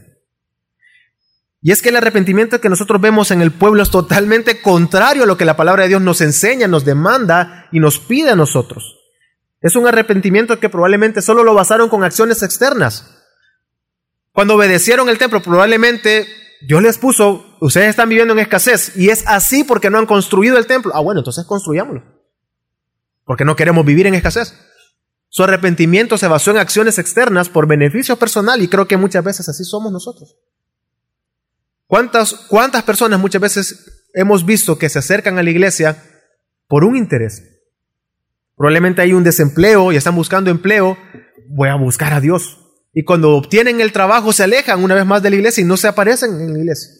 Y 1.62 1.70
es 1.70 1.80
que 1.80 1.90
el 1.90 1.96
arrepentimiento 1.96 2.60
que 2.60 2.68
nosotros 2.68 3.00
vemos 3.00 3.30
en 3.30 3.40
el 3.40 3.52
pueblo 3.52 3.82
es 3.82 3.90
totalmente 3.90 4.60
contrario 4.60 5.22
a 5.22 5.26
lo 5.26 5.36
que 5.36 5.44
la 5.44 5.56
palabra 5.56 5.84
de 5.84 5.90
Dios 5.90 6.02
nos 6.02 6.20
enseña, 6.20 6.66
nos 6.66 6.84
demanda 6.84 7.68
y 7.70 7.78
nos 7.78 8.00
pide 8.00 8.30
a 8.30 8.36
nosotros. 8.36 8.98
Es 9.60 9.76
un 9.76 9.86
arrepentimiento 9.86 10.58
que 10.58 10.68
probablemente 10.68 11.22
solo 11.22 11.44
lo 11.44 11.54
basaron 11.54 11.88
con 11.88 12.02
acciones 12.02 12.42
externas. 12.42 13.16
Cuando 14.32 14.56
obedecieron 14.56 15.08
el 15.08 15.18
templo, 15.18 15.40
probablemente 15.40 16.26
Dios 16.66 16.82
les 16.82 16.98
puso, 16.98 17.56
ustedes 17.60 17.90
están 17.90 18.08
viviendo 18.08 18.32
en 18.34 18.40
escasez 18.40 18.96
y 18.96 19.10
es 19.10 19.24
así 19.28 19.62
porque 19.62 19.88
no 19.88 19.98
han 19.98 20.06
construido 20.06 20.58
el 20.58 20.66
templo. 20.66 20.92
Ah, 20.94 21.00
bueno, 21.00 21.20
entonces 21.20 21.44
construyámoslo. 21.46 22.02
Porque 23.24 23.44
no 23.44 23.54
queremos 23.54 23.86
vivir 23.86 24.08
en 24.08 24.14
escasez. 24.14 24.58
Su 25.34 25.44
arrepentimiento 25.44 26.18
se 26.18 26.28
basó 26.28 26.50
en 26.50 26.58
acciones 26.58 26.98
externas 26.98 27.48
por 27.48 27.66
beneficio 27.66 28.16
personal 28.16 28.60
y 28.60 28.68
creo 28.68 28.86
que 28.86 28.98
muchas 28.98 29.24
veces 29.24 29.48
así 29.48 29.64
somos 29.64 29.90
nosotros. 29.90 30.36
¿Cuántas, 31.86 32.34
cuántas 32.34 32.82
personas 32.82 33.18
muchas 33.18 33.40
veces 33.40 34.08
hemos 34.12 34.44
visto 34.44 34.76
que 34.76 34.90
se 34.90 34.98
acercan 34.98 35.38
a 35.38 35.42
la 35.42 35.48
iglesia 35.48 35.96
por 36.68 36.84
un 36.84 36.96
interés? 36.96 37.44
Probablemente 38.58 39.00
hay 39.00 39.14
un 39.14 39.24
desempleo 39.24 39.90
y 39.90 39.96
están 39.96 40.14
buscando 40.14 40.50
empleo. 40.50 40.98
Voy 41.48 41.70
a 41.70 41.76
buscar 41.76 42.12
a 42.12 42.20
Dios. 42.20 42.58
Y 42.92 43.02
cuando 43.04 43.30
obtienen 43.30 43.80
el 43.80 43.90
trabajo 43.90 44.34
se 44.34 44.42
alejan 44.42 44.84
una 44.84 44.94
vez 44.94 45.06
más 45.06 45.22
de 45.22 45.30
la 45.30 45.36
iglesia 45.36 45.62
y 45.62 45.66
no 45.66 45.78
se 45.78 45.88
aparecen 45.88 46.38
en 46.42 46.52
la 46.52 46.58
iglesia. 46.58 46.90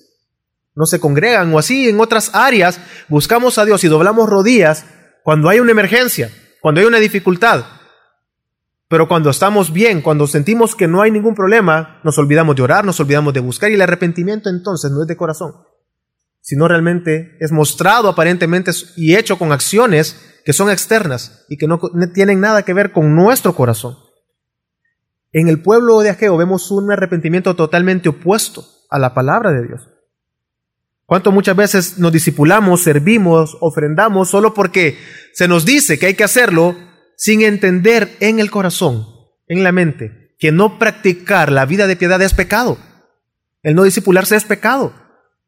No 0.75 0.87
se 0.87 0.99
congregan 0.99 1.53
o 1.53 1.59
así 1.59 1.91
en 1.91 2.01
otras 2.01 2.31
áreas 2.33 2.81
buscamos 3.11 3.59
a 3.59 3.67
Dios 3.67 3.85
y 3.85 3.89
doblamos 3.89 4.27
rodillas 4.27 4.87
cuando 5.23 5.51
hay 5.51 5.61
una 5.61 5.73
emergencia, 5.73 6.31
cuando 6.63 6.81
hay 6.81 6.87
una 6.87 6.99
dificultad. 6.99 7.82
Pero 8.93 9.09
cuando 9.09 9.31
estamos 9.31 9.73
bien, 9.73 10.03
cuando 10.03 10.27
sentimos 10.27 10.77
que 10.77 10.87
no 10.87 11.01
hay 11.01 11.11
ningún 11.11 11.35
problema, 11.35 11.99
nos 12.05 12.19
olvidamos 12.19 12.57
de 12.57 12.61
orar, 12.61 12.85
nos 12.85 13.01
olvidamos 13.01 13.33
de 13.33 13.41
buscar 13.41 13.71
y 13.71 13.75
el 13.75 13.81
arrepentimiento 13.81 14.51
entonces 14.51 14.91
no 14.91 15.01
es 15.01 15.09
de 15.09 15.17
corazón, 15.17 15.55
sino 16.43 16.69
realmente 16.69 17.39
es 17.41 17.53
mostrado 17.53 18.11
aparentemente 18.11 18.71
y 18.95 19.17
hecho 19.17 19.39
con 19.39 19.51
acciones 19.51 20.21
que 20.45 20.53
son 20.53 20.69
externas 20.69 21.47
y 21.49 21.57
que 21.57 21.67
no 21.67 21.81
tienen 22.13 22.41
nada 22.41 22.67
que 22.67 22.75
ver 22.75 22.93
con 22.93 23.17
nuestro 23.17 23.55
corazón. 23.55 23.97
En 25.33 25.49
el 25.49 25.63
pueblo 25.63 26.01
de 26.01 26.11
Ageo 26.11 26.37
vemos 26.37 26.71
un 26.71 26.93
arrepentimiento 26.93 27.57
totalmente 27.57 28.11
opuesto 28.11 28.63
a 28.91 28.99
la 28.99 29.15
palabra 29.15 29.53
de 29.53 29.69
Dios. 29.69 29.89
¿Cuánto 31.07 31.33
muchas 31.33 31.57
veces 31.57 31.99
nos 31.99 32.13
disipulamos, 32.13 32.83
servimos, 32.83 33.57
ofrendamos 33.63 34.29
solo 34.29 34.53
porque 34.53 34.99
se 35.33 35.49
nos 35.49 35.65
dice 35.65 35.99
que 35.99 36.05
hay 36.05 36.15
que 36.15 36.25
hacerlo 36.25 36.92
sin 37.23 37.43
entender 37.43 38.17
en 38.19 38.41
el 38.41 38.51
corazón, 38.51 39.07
en 39.47 39.63
la 39.63 39.71
mente, 39.71 40.35
que 40.41 40.51
no 40.51 40.81
practicar 40.81 41.53
la 41.53 41.67
vida 41.67 41.87
de 41.87 41.95
piedad 41.95 42.21
es 42.21 42.35
pecado? 42.35 42.79
El 43.63 43.77
no 43.77 43.85
disipularse 43.85 44.35
es 44.35 44.43
pecado. 44.43 44.93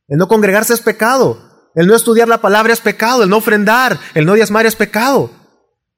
El 0.07 0.19
no 0.19 0.29
congregarse 0.29 0.73
es 0.73 0.81
pecado. 0.81 1.69
El 1.75 1.89
no 1.89 1.97
estudiar 1.97 2.29
la 2.29 2.41
palabra 2.41 2.73
es 2.73 2.81
pecado, 2.81 3.25
el 3.25 3.29
no 3.29 3.39
ofrendar, 3.39 3.99
el 4.15 4.25
no 4.25 4.35
diezmar 4.35 4.67
es 4.67 4.77
pecado. 4.77 5.33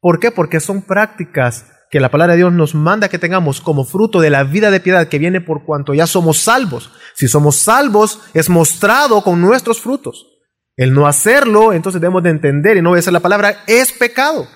¿Por 0.01 0.19
qué? 0.19 0.31
Porque 0.31 0.61
son 0.61 0.81
prácticas 0.81 1.67
que 1.91 2.01
la 2.01 2.11
palabra 2.11 2.33
de 2.33 2.39
Dios 2.39 2.55
nos 2.55 2.75
manda 2.75 3.11
que 3.11 3.19
tengamos 3.19 3.61
como 3.61 3.85
fruto 3.85 4.23
de 4.23 4.31
la 4.31 4.45
vida 4.45 4.71
de 4.71 4.81
piedad 4.81 5.09
que 5.09 5.19
viene 5.19 5.43
por 5.43 5.67
cuanto 5.67 5.93
ya 5.93 6.07
somos 6.07 6.39
salvos. 6.39 6.91
Si 7.15 7.29
somos 7.29 7.57
salvos, 7.57 8.23
es 8.33 8.49
mostrado 8.49 9.23
con 9.23 9.43
nuestros 9.43 9.83
frutos. 9.83 10.27
El 10.75 10.95
no 10.95 11.07
hacerlo, 11.07 11.75
entonces 11.75 12.01
debemos 12.01 12.23
de 12.23 12.31
entender 12.31 12.79
y 12.79 12.81
no 12.81 12.93
obedecer 12.93 13.13
la 13.13 13.21
palabra, 13.21 13.63
es 13.67 13.93
pecado. 13.93 14.49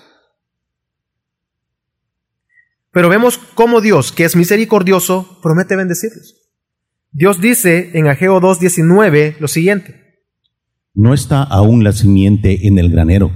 Pero 2.91 3.09
vemos 3.09 3.37
cómo 3.53 3.81
Dios, 3.81 4.11
que 4.11 4.25
es 4.25 4.35
misericordioso, 4.35 5.39
promete 5.41 5.75
bendecirlos. 5.75 6.35
Dios 7.11 7.41
dice 7.41 7.91
en 7.93 8.07
Ageo 8.07 8.39
2.19 8.39 9.37
lo 9.39 9.47
siguiente. 9.47 10.01
No 10.93 11.13
está 11.13 11.43
aún 11.43 11.83
la 11.83 11.93
simiente 11.93 12.67
en 12.67 12.77
el 12.77 12.89
granero, 12.89 13.31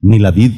ni 0.00 0.18
la 0.18 0.30
vid, 0.30 0.52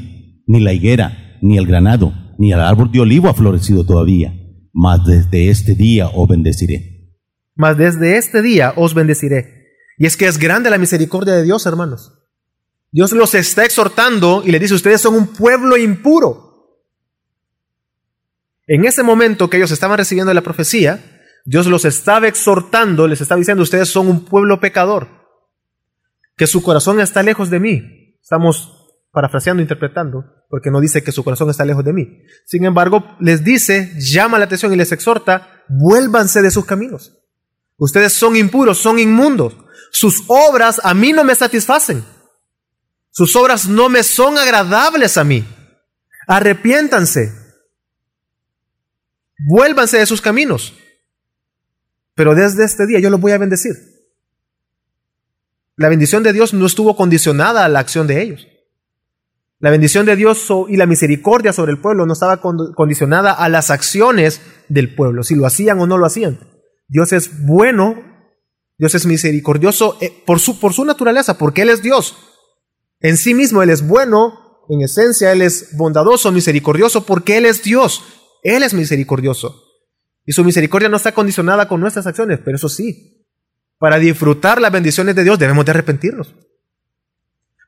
ni 0.47 0.61
la 0.61 0.73
higuera, 0.73 1.39
ni 1.43 1.59
el 1.59 1.67
granado, 1.67 2.13
ni 2.39 2.53
el 2.53 2.61
árbol 2.61 2.91
de 2.93 3.01
olivo 3.01 3.29
ha 3.29 3.35
florecido 3.35 3.85
todavía, 3.85 4.33
mas 4.73 5.05
desde 5.05 5.51
este 5.51 5.75
día 5.75 6.09
os 6.09 6.29
bendeciré. 6.29 7.19
Mas 7.57 7.77
desde 7.77 8.17
este 8.17 8.43
día 8.43 8.73
os 8.77 8.95
bendeciré. 8.95 9.65
Y 9.99 10.07
es 10.07 10.17
que 10.17 10.27
es 10.27 10.39
grande 10.39 10.71
la 10.71 10.79
misericordia 10.79 11.35
de 11.35 11.45
Dios, 11.45 11.67
hermanos. 11.67 12.13
Dios 12.91 13.13
los 13.13 13.35
está 13.35 13.65
exhortando 13.65 14.43
y 14.45 14.53
le 14.53 14.59
dice, 14.59 14.75
ustedes 14.75 15.01
son 15.01 15.15
un 15.15 15.27
pueblo 15.29 15.77
impuro. 15.77 16.44
En 18.67 18.85
ese 18.85 19.03
momento 19.03 19.51
que 19.51 19.59
ellos 19.59 19.71
estaban 19.71 19.99
recibiendo 19.99 20.33
la 20.33 20.41
profecía, 20.41 21.21
Dios 21.45 21.67
los 21.67 21.85
estaba 21.85 22.29
exhortando, 22.29 23.07
les 23.07 23.21
estaba 23.21 23.39
diciendo, 23.39 23.63
ustedes 23.63 23.89
son 23.89 24.09
un 24.09 24.25
pueblo 24.25 24.61
pecador 24.61 25.09
que 26.37 26.47
su 26.47 26.63
corazón 26.63 27.01
está 27.01 27.23
lejos 27.23 27.51
de 27.51 27.61
mí. 27.61 28.19
Estamos 28.23 28.85
parafraseando, 29.13 29.63
interpretando, 29.63 30.25
porque 30.49 30.71
no 30.71 30.81
dice 30.81 31.05
que 31.05 31.13
su 31.13 31.23
corazón 31.23 31.51
está 31.51 31.65
lejos 31.65 31.85
de 31.85 31.93
mí. 31.93 32.23
Sin 32.47 32.65
embargo, 32.65 33.17
les 33.21 33.45
dice, 33.45 33.93
llama 33.99 34.39
la 34.39 34.47
atención 34.47 34.73
y 34.73 34.77
les 34.77 34.91
exhorta, 34.93 35.63
vuélvanse 35.69 36.43
de 36.43 36.51
sus 36.51 36.65
caminos. 36.65 37.13
Ustedes 37.77 38.13
son 38.13 38.35
impuros, 38.37 38.79
son 38.79 38.99
inmundos. 38.99 39.57
Sus 39.93 40.25
obras 40.27 40.81
a 40.83 40.95
mí 40.95 41.13
no 41.13 41.23
me 41.23 41.35
satisfacen. 41.35 42.05
Sus 43.11 43.37
obras 43.37 43.69
no 43.69 43.89
me 43.89 44.03
son 44.03 44.39
agradables 44.39 45.17
a 45.17 45.25
mí. 45.25 45.45
Arrepiéntanse. 46.27 47.44
Vuélvanse 49.47 49.99
de 49.99 50.07
sus 50.07 50.23
caminos. 50.23 50.75
Pero 52.15 52.35
desde 52.35 52.65
este 52.65 52.87
día 52.87 52.99
yo 52.99 53.11
los 53.11 53.21
voy 53.21 53.33
a 53.33 53.39
bendecir. 53.39 53.75
La 55.77 55.89
bendición 55.89 56.23
de 56.23 56.33
Dios 56.33 56.55
no 56.55 56.65
estuvo 56.65 56.97
condicionada 56.97 57.65
a 57.65 57.69
la 57.69 57.81
acción 57.81 58.07
de 58.07 58.23
ellos. 58.23 58.47
La 59.59 59.71
bendición 59.71 60.07
de 60.07 60.17
Dios 60.17 60.49
y 60.69 60.77
la 60.77 60.87
misericordia 60.87 61.53
sobre 61.53 61.73
el 61.73 61.81
pueblo 61.81 62.07
no 62.07 62.13
estaba 62.15 62.41
condicionada 62.41 63.33
a 63.33 63.49
las 63.49 63.71
acciones 63.71 64.41
del 64.69 64.95
pueblo, 64.95 65.23
si 65.23 65.35
lo 65.35 65.47
hacían 65.47 65.79
o 65.81 65.87
no 65.87 65.99
lo 65.99 66.07
hacían. 66.07 66.39
Dios 66.89 67.13
es 67.13 67.45
bueno, 67.47 67.97
Dios 68.79 68.95
es 68.95 69.07
misericordioso 69.07 69.99
eh, 70.01 70.13
por 70.27 70.41
su, 70.41 70.59
por 70.59 70.73
su 70.73 70.85
naturaleza, 70.85 71.39
porque 71.39 71.63
Él 71.63 71.71
es 71.71 71.83
Dios. 71.83 72.17
En 73.01 73.17
sí 73.17 73.35
mismo 73.35 73.63
Él 73.63 73.71
es 73.71 73.87
bueno, 73.87 74.63
en 74.69 74.83
esencia 74.83 75.33
Él 75.33 75.43
es 75.43 75.77
bondadoso, 75.77 76.31
misericordioso, 76.33 77.05
porque 77.05 77.37
Él 77.39 77.47
es 77.47 77.63
Dios. 77.63 78.03
Él 78.45 78.63
es 78.63 78.75
misericordioso. 78.75 79.65
Y 80.25 80.33
su 80.33 80.45
misericordia 80.45 80.89
no 80.89 80.99
está 80.99 81.13
condicionada 81.13 81.67
con 81.67 81.81
nuestras 81.81 82.07
acciones, 82.07 82.39
pero 82.45 82.57
eso 82.57 82.69
sí, 82.69 83.27
para 83.79 83.99
disfrutar 83.99 84.61
las 84.61 84.71
bendiciones 84.71 85.17
de 85.17 85.25
Dios 85.25 85.39
debemos 85.39 85.65
de 85.65 85.73
arrepentirnos. 85.73 86.33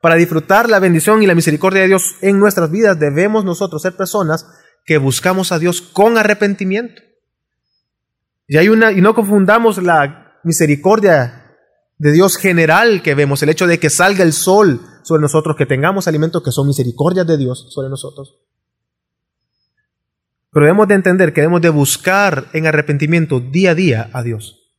Para 0.01 0.15
disfrutar 0.15 0.71
la 0.71 0.79
bendición 0.79 1.23
y 1.23 1.27
la 1.27 1.35
misericordia 1.35 1.81
de 1.83 1.89
Dios 1.89 2.17
en 2.21 2.39
nuestras 2.39 2.71
vidas 2.71 2.99
debemos 2.99 3.45
nosotros 3.45 3.83
ser 3.83 3.97
personas 3.97 4.47
que 4.85 4.99
buscamos 4.99 5.51
a 5.51 5.59
Dios 5.59 5.81
con 5.81 6.17
arrepentimiento. 6.17 7.03
Y 8.47 8.59
hay 8.59 8.69
una 8.69 8.93
y 8.93 9.01
no 9.01 9.15
confundamos 9.15 9.83
la 9.83 10.39
misericordia 10.45 11.57
de 11.99 12.13
Dios 12.13 12.37
general 12.37 13.03
que 13.03 13.15
vemos, 13.15 13.43
el 13.43 13.49
hecho 13.49 13.67
de 13.67 13.81
que 13.81 13.91
salga 13.91 14.23
el 14.23 14.33
sol 14.33 14.81
sobre 15.03 15.23
nosotros, 15.23 15.57
que 15.57 15.67
tengamos 15.67 16.07
alimentos 16.07 16.43
que 16.43 16.53
son 16.53 16.67
misericordias 16.67 17.27
de 17.27 17.39
Dios 17.39 17.67
sobre 17.71 17.89
nosotros. 17.89 18.46
Pero 20.57 20.69
debemos 20.69 20.89
de 20.89 20.95
entender 20.95 21.35
que 21.35 21.43
debemos 21.43 21.61
de 21.61 21.69
buscar 21.69 22.47
en 22.55 22.67
arrepentimiento 22.67 23.41
día 23.41 23.73
a 23.73 23.75
día 23.75 24.09
a 24.15 24.23
Dios. 24.23 24.73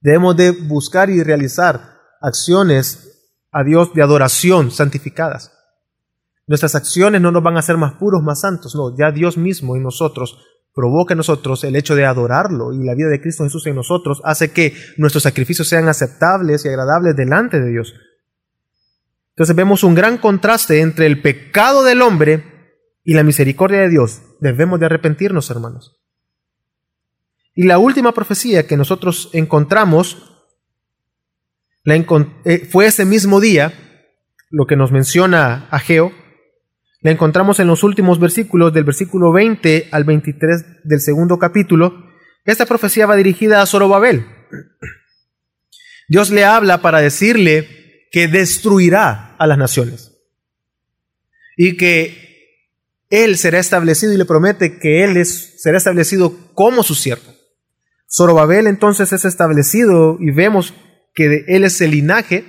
Debemos 0.00 0.36
de 0.36 0.50
buscar 0.50 1.08
y 1.08 1.22
realizar 1.22 2.00
acciones 2.20 3.30
a 3.52 3.62
Dios 3.62 3.94
de 3.94 4.02
adoración 4.02 4.72
santificadas. 4.72 5.52
Nuestras 6.48 6.74
acciones 6.74 7.20
no 7.20 7.30
nos 7.30 7.44
van 7.44 7.54
a 7.54 7.60
hacer 7.60 7.76
más 7.76 7.92
puros, 7.92 8.24
más 8.24 8.40
santos, 8.40 8.74
no, 8.74 8.92
ya 8.98 9.12
Dios 9.12 9.38
mismo 9.38 9.76
en 9.76 9.84
nosotros 9.84 10.36
provoca 10.74 11.14
en 11.14 11.18
nosotros 11.18 11.62
el 11.62 11.76
hecho 11.76 11.94
de 11.94 12.04
adorarlo 12.04 12.72
y 12.72 12.84
la 12.84 12.96
vida 12.96 13.06
de 13.06 13.20
Cristo 13.20 13.44
Jesús 13.44 13.68
en 13.68 13.76
nosotros 13.76 14.20
hace 14.24 14.50
que 14.50 14.74
nuestros 14.96 15.22
sacrificios 15.22 15.68
sean 15.68 15.86
aceptables 15.88 16.64
y 16.64 16.70
agradables 16.70 17.14
delante 17.14 17.60
de 17.60 17.70
Dios. 17.70 17.94
Entonces 19.36 19.54
vemos 19.54 19.84
un 19.84 19.94
gran 19.94 20.18
contraste 20.18 20.80
entre 20.80 21.06
el 21.06 21.22
pecado 21.22 21.84
del 21.84 22.02
hombre 22.02 22.47
y 23.08 23.14
la 23.14 23.22
misericordia 23.22 23.80
de 23.80 23.88
Dios. 23.88 24.20
Debemos 24.38 24.78
de 24.78 24.84
arrepentirnos, 24.84 25.48
hermanos. 25.48 25.98
Y 27.54 27.62
la 27.62 27.78
última 27.78 28.12
profecía 28.12 28.66
que 28.66 28.76
nosotros 28.76 29.30
encontramos 29.32 30.44
eh, 31.86 32.68
fue 32.70 32.84
ese 32.84 33.06
mismo 33.06 33.40
día, 33.40 33.72
lo 34.50 34.66
que 34.66 34.76
nos 34.76 34.92
menciona 34.92 35.68
Ageo, 35.70 36.12
la 37.00 37.10
encontramos 37.10 37.60
en 37.60 37.68
los 37.68 37.82
últimos 37.82 38.20
versículos, 38.20 38.74
del 38.74 38.84
versículo 38.84 39.32
20 39.32 39.88
al 39.90 40.04
23 40.04 40.84
del 40.84 41.00
segundo 41.00 41.38
capítulo. 41.38 42.10
Esta 42.44 42.66
profecía 42.66 43.06
va 43.06 43.16
dirigida 43.16 43.62
a 43.62 43.66
Zorobabel. 43.66 44.26
Dios 46.10 46.28
le 46.28 46.44
habla 46.44 46.82
para 46.82 47.00
decirle 47.00 48.06
que 48.12 48.28
destruirá 48.28 49.34
a 49.38 49.46
las 49.46 49.56
naciones 49.56 50.14
y 51.56 51.78
que 51.78 52.27
él 53.10 53.36
será 53.36 53.58
establecido 53.58 54.12
y 54.12 54.16
le 54.16 54.24
promete 54.24 54.78
que 54.78 55.04
él 55.04 55.16
es, 55.16 55.62
será 55.62 55.78
establecido 55.78 56.34
como 56.54 56.82
su 56.82 56.94
siervo. 56.94 57.32
Zorobabel 58.10 58.66
entonces 58.66 59.12
es 59.12 59.24
establecido 59.24 60.16
y 60.20 60.30
vemos 60.30 60.74
que 61.14 61.44
él 61.46 61.64
es 61.64 61.80
el 61.80 61.92
linaje 61.92 62.44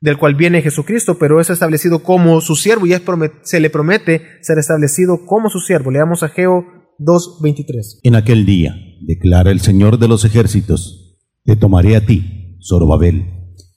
del 0.00 0.16
cual 0.16 0.34
viene 0.34 0.62
Jesucristo, 0.62 1.18
pero 1.18 1.40
es 1.40 1.50
establecido 1.50 2.02
como 2.02 2.40
su 2.40 2.56
siervo 2.56 2.86
y 2.86 2.94
se 3.42 3.60
le 3.60 3.70
promete 3.70 4.22
ser 4.40 4.58
establecido 4.58 5.26
como 5.26 5.50
su 5.50 5.60
siervo. 5.60 5.90
Leamos 5.90 6.22
a 6.22 6.28
Geo 6.28 6.64
2.23. 6.98 8.00
En 8.02 8.14
aquel 8.14 8.46
día, 8.46 8.74
declara 9.02 9.50
el 9.50 9.60
Señor 9.60 9.98
de 9.98 10.08
los 10.08 10.24
ejércitos, 10.24 11.18
te 11.44 11.56
tomaré 11.56 11.96
a 11.96 12.06
ti, 12.06 12.58
Zorobabel, 12.66 13.26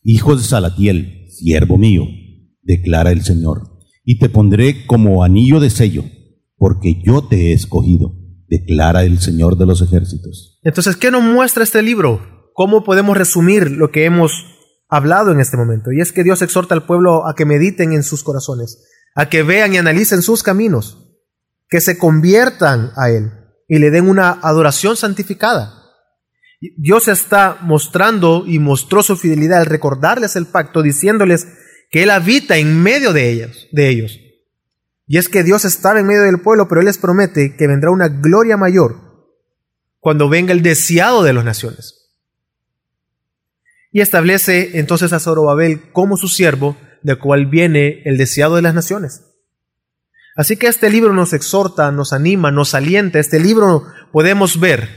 hijo 0.04 0.36
de 0.36 0.43
Salatiel, 0.43 1.28
siervo 1.30 1.78
mío, 1.78 2.04
declara 2.62 3.12
el 3.12 3.23
Señor, 3.23 3.73
y 4.04 4.20
te 4.20 4.30
pondré 4.30 4.86
como 4.86 5.24
anillo 5.24 5.60
de 5.60 5.70
sello, 5.70 6.04
porque 6.58 7.02
yo 7.06 7.28
te 7.28 7.52
he 7.52 7.54
escogido, 7.54 8.16
declara 8.48 9.04
el 9.04 9.20
Señor 9.20 9.58
de 9.58 9.66
los 9.66 9.82
ejércitos. 9.82 10.60
Entonces, 10.63 10.96
¿qué 10.96 11.12
nos 11.12 11.24
muestra 11.24 11.63
este 11.63 11.82
libro? 11.82 12.22
¿Cómo 12.54 12.84
podemos 12.84 13.18
resumir 13.18 13.72
lo 13.72 13.92
que 13.92 14.06
hemos 14.06 14.32
hablado 14.94 15.32
en 15.32 15.39
este 15.39 15.58
momento. 15.58 15.92
Y 15.92 16.02
es 16.02 16.12
que 16.12 16.24
Dios 16.24 16.44
exhorta 16.44 16.76
al 16.76 16.86
pueblo 16.86 17.28
a 17.28 17.34
que 17.34 17.46
mediten 17.46 17.94
en 17.94 18.04
sus 18.04 18.24
corazones, 18.24 18.84
a 19.16 19.28
que 19.28 19.42
vean 19.42 19.74
y 19.74 19.78
analicen 19.78 20.22
sus 20.22 20.44
caminos, 20.44 21.18
que 21.68 21.82
se 21.82 21.98
conviertan 21.98 22.92
a 22.96 23.10
Él 23.10 23.32
y 23.68 23.80
le 23.80 23.89
den 23.89 24.08
una 24.08 24.30
adoración 24.30 24.96
santificada. 24.96 25.80
Dios 26.78 27.08
está 27.08 27.58
mostrando 27.62 28.44
y 28.46 28.60
mostró 28.60 29.02
su 29.02 29.18
fidelidad 29.18 29.62
al 29.62 29.66
recordarles 29.66 30.36
el 30.36 30.46
pacto, 30.46 30.84
diciéndoles 30.84 31.48
que 31.94 32.02
Él 32.02 32.10
habita 32.10 32.58
en 32.58 32.82
medio 32.82 33.14
de 33.14 33.30
ellos, 33.30 33.68
de 33.72 33.88
ellos. 33.88 34.20
Y 35.06 35.20
es 35.20 35.30
que 35.30 35.44
Dios 35.44 35.64
estaba 35.64 36.00
en 36.00 36.08
medio 36.08 36.24
del 36.24 36.42
pueblo, 36.42 36.68
pero 36.68 36.82
Él 36.82 36.88
les 36.88 36.98
promete 36.98 37.56
que 37.56 37.68
vendrá 37.68 37.92
una 37.92 38.08
gloria 38.08 38.58
mayor 38.58 39.30
cuando 40.00 40.28
venga 40.28 40.54
el 40.54 40.64
deseado 40.64 41.22
de 41.22 41.34
las 41.34 41.46
naciones 41.46 42.00
y 43.92 44.02
establece 44.02 44.80
entonces 44.80 45.14
a 45.14 45.20
Zorobabel 45.20 45.92
como 45.92 46.18
su 46.18 46.30
siervo, 46.30 46.76
del 47.04 47.20
cual 47.20 47.46
viene 47.46 48.02
el 48.06 48.18
deseado 48.18 48.56
de 48.56 48.64
las 48.64 48.74
naciones. 48.74 49.26
Así 50.36 50.58
que 50.58 50.66
este 50.66 50.90
libro 50.90 51.14
nos 51.14 51.32
exhorta, 51.32 51.92
nos 51.92 52.12
anima, 52.12 52.50
nos 52.50 52.74
alienta. 52.74 53.20
Este 53.20 53.40
libro 53.40 53.84
podemos 54.12 54.60
ver 54.60 54.90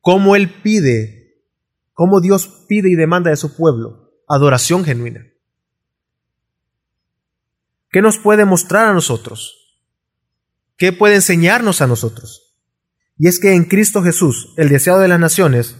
cómo 0.00 0.34
Él 0.34 0.52
pide, 0.64 1.44
cómo 1.92 2.20
Dios 2.20 2.66
pide 2.68 2.90
y 2.90 2.96
demanda 2.96 3.30
de 3.30 3.36
su 3.36 3.56
pueblo 3.56 4.10
adoración 4.26 4.84
genuina. 4.84 5.28
¿Qué 7.94 8.02
nos 8.02 8.18
puede 8.18 8.44
mostrar 8.44 8.86
a 8.86 8.92
nosotros? 8.92 9.78
¿Qué 10.76 10.92
puede 10.92 11.14
enseñarnos 11.14 11.80
a 11.80 11.86
nosotros? 11.86 12.56
Y 13.16 13.28
es 13.28 13.38
que 13.38 13.54
en 13.54 13.66
Cristo 13.66 14.02
Jesús, 14.02 14.52
el 14.56 14.68
deseado 14.68 14.98
de 14.98 15.06
las 15.06 15.20
naciones, 15.20 15.76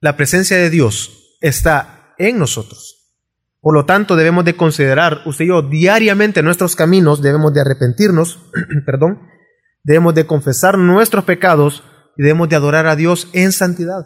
la 0.00 0.18
presencia 0.18 0.58
de 0.58 0.68
Dios 0.68 1.38
está 1.40 2.14
en 2.18 2.38
nosotros. 2.38 3.16
Por 3.62 3.72
lo 3.72 3.86
tanto, 3.86 4.16
debemos 4.16 4.44
de 4.44 4.54
considerar, 4.54 5.22
usted 5.24 5.46
y 5.46 5.48
yo, 5.48 5.62
diariamente 5.62 6.42
nuestros 6.42 6.76
caminos, 6.76 7.22
debemos 7.22 7.54
de 7.54 7.62
arrepentirnos, 7.62 8.38
perdón, 8.84 9.18
debemos 9.82 10.14
de 10.14 10.26
confesar 10.26 10.76
nuestros 10.76 11.24
pecados 11.24 11.84
y 12.18 12.22
debemos 12.22 12.50
de 12.50 12.56
adorar 12.56 12.86
a 12.86 12.96
Dios 12.96 13.28
en 13.32 13.52
santidad. 13.52 14.04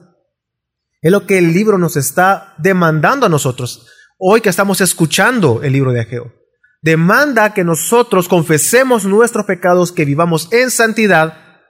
Es 1.02 1.10
lo 1.10 1.26
que 1.26 1.38
el 1.38 1.52
libro 1.52 1.78
nos 1.78 1.96
está 1.96 2.54
demandando 2.58 3.26
a 3.26 3.28
nosotros, 3.28 3.88
hoy 4.18 4.40
que 4.40 4.50
estamos 4.50 4.80
escuchando 4.80 5.64
el 5.64 5.72
libro 5.72 5.90
de 5.90 6.00
Ageo. 6.00 6.43
Demanda 6.84 7.54
que 7.54 7.64
nosotros 7.64 8.28
confesemos 8.28 9.06
nuestros 9.06 9.46
pecados, 9.46 9.90
que 9.90 10.04
vivamos 10.04 10.52
en 10.52 10.70
santidad 10.70 11.62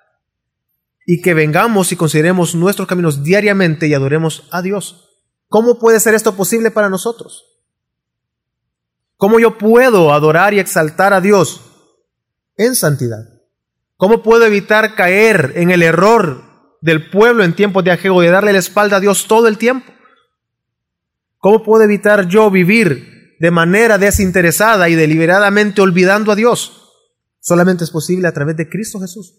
y 1.06 1.22
que 1.22 1.34
vengamos 1.34 1.92
y 1.92 1.96
consideremos 1.96 2.56
nuestros 2.56 2.88
caminos 2.88 3.22
diariamente 3.22 3.86
y 3.86 3.94
adoremos 3.94 4.48
a 4.50 4.60
Dios. 4.60 5.08
¿Cómo 5.48 5.78
puede 5.78 6.00
ser 6.00 6.14
esto 6.14 6.34
posible 6.34 6.72
para 6.72 6.90
nosotros? 6.90 7.44
¿Cómo 9.16 9.38
yo 9.38 9.56
puedo 9.56 10.12
adorar 10.12 10.52
y 10.52 10.58
exaltar 10.58 11.12
a 11.12 11.20
Dios 11.20 11.60
en 12.56 12.74
santidad? 12.74 13.22
¿Cómo 13.96 14.20
puedo 14.20 14.44
evitar 14.44 14.96
caer 14.96 15.52
en 15.54 15.70
el 15.70 15.84
error 15.84 16.42
del 16.80 17.08
pueblo 17.08 17.44
en 17.44 17.54
tiempos 17.54 17.84
de 17.84 17.92
ajego 17.92 18.20
de 18.20 18.30
darle 18.30 18.52
la 18.52 18.58
espalda 18.58 18.96
a 18.96 19.00
Dios 19.00 19.28
todo 19.28 19.46
el 19.46 19.58
tiempo? 19.58 19.92
¿Cómo 21.38 21.62
puedo 21.62 21.84
evitar 21.84 22.26
yo 22.26 22.50
vivir 22.50 23.13
de 23.38 23.50
manera 23.50 23.98
desinteresada 23.98 24.88
y 24.88 24.94
deliberadamente 24.94 25.80
olvidando 25.80 26.32
a 26.32 26.36
Dios? 26.36 26.90
Solamente 27.40 27.84
es 27.84 27.90
posible 27.90 28.28
a 28.28 28.32
través 28.32 28.56
de 28.56 28.68
Cristo 28.68 29.00
Jesús 29.00 29.34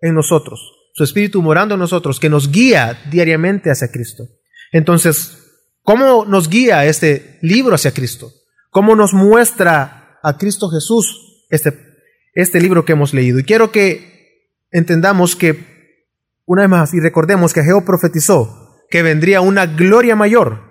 en 0.00 0.14
nosotros, 0.14 0.60
su 0.92 1.04
Espíritu 1.04 1.40
morando 1.42 1.74
en 1.74 1.80
nosotros, 1.80 2.20
que 2.20 2.28
nos 2.28 2.50
guía 2.50 2.98
diariamente 3.10 3.70
hacia 3.70 3.90
Cristo. 3.90 4.24
Entonces, 4.72 5.38
¿cómo 5.82 6.24
nos 6.26 6.48
guía 6.48 6.84
este 6.84 7.38
libro 7.42 7.74
hacia 7.74 7.94
Cristo? 7.94 8.30
¿Cómo 8.70 8.94
nos 8.94 9.14
muestra 9.14 10.18
a 10.22 10.36
Cristo 10.36 10.68
Jesús 10.68 11.46
este, 11.48 11.72
este 12.34 12.60
libro 12.60 12.84
que 12.84 12.92
hemos 12.92 13.14
leído? 13.14 13.38
Y 13.38 13.44
quiero 13.44 13.72
que 13.72 14.52
entendamos 14.70 15.36
que, 15.36 16.04
una 16.44 16.62
vez 16.62 16.70
más, 16.70 16.94
y 16.94 17.00
recordemos 17.00 17.54
que 17.54 17.62
Geo 17.62 17.84
profetizó 17.84 18.84
que 18.90 19.02
vendría 19.02 19.40
una 19.40 19.66
gloria 19.66 20.16
mayor 20.16 20.65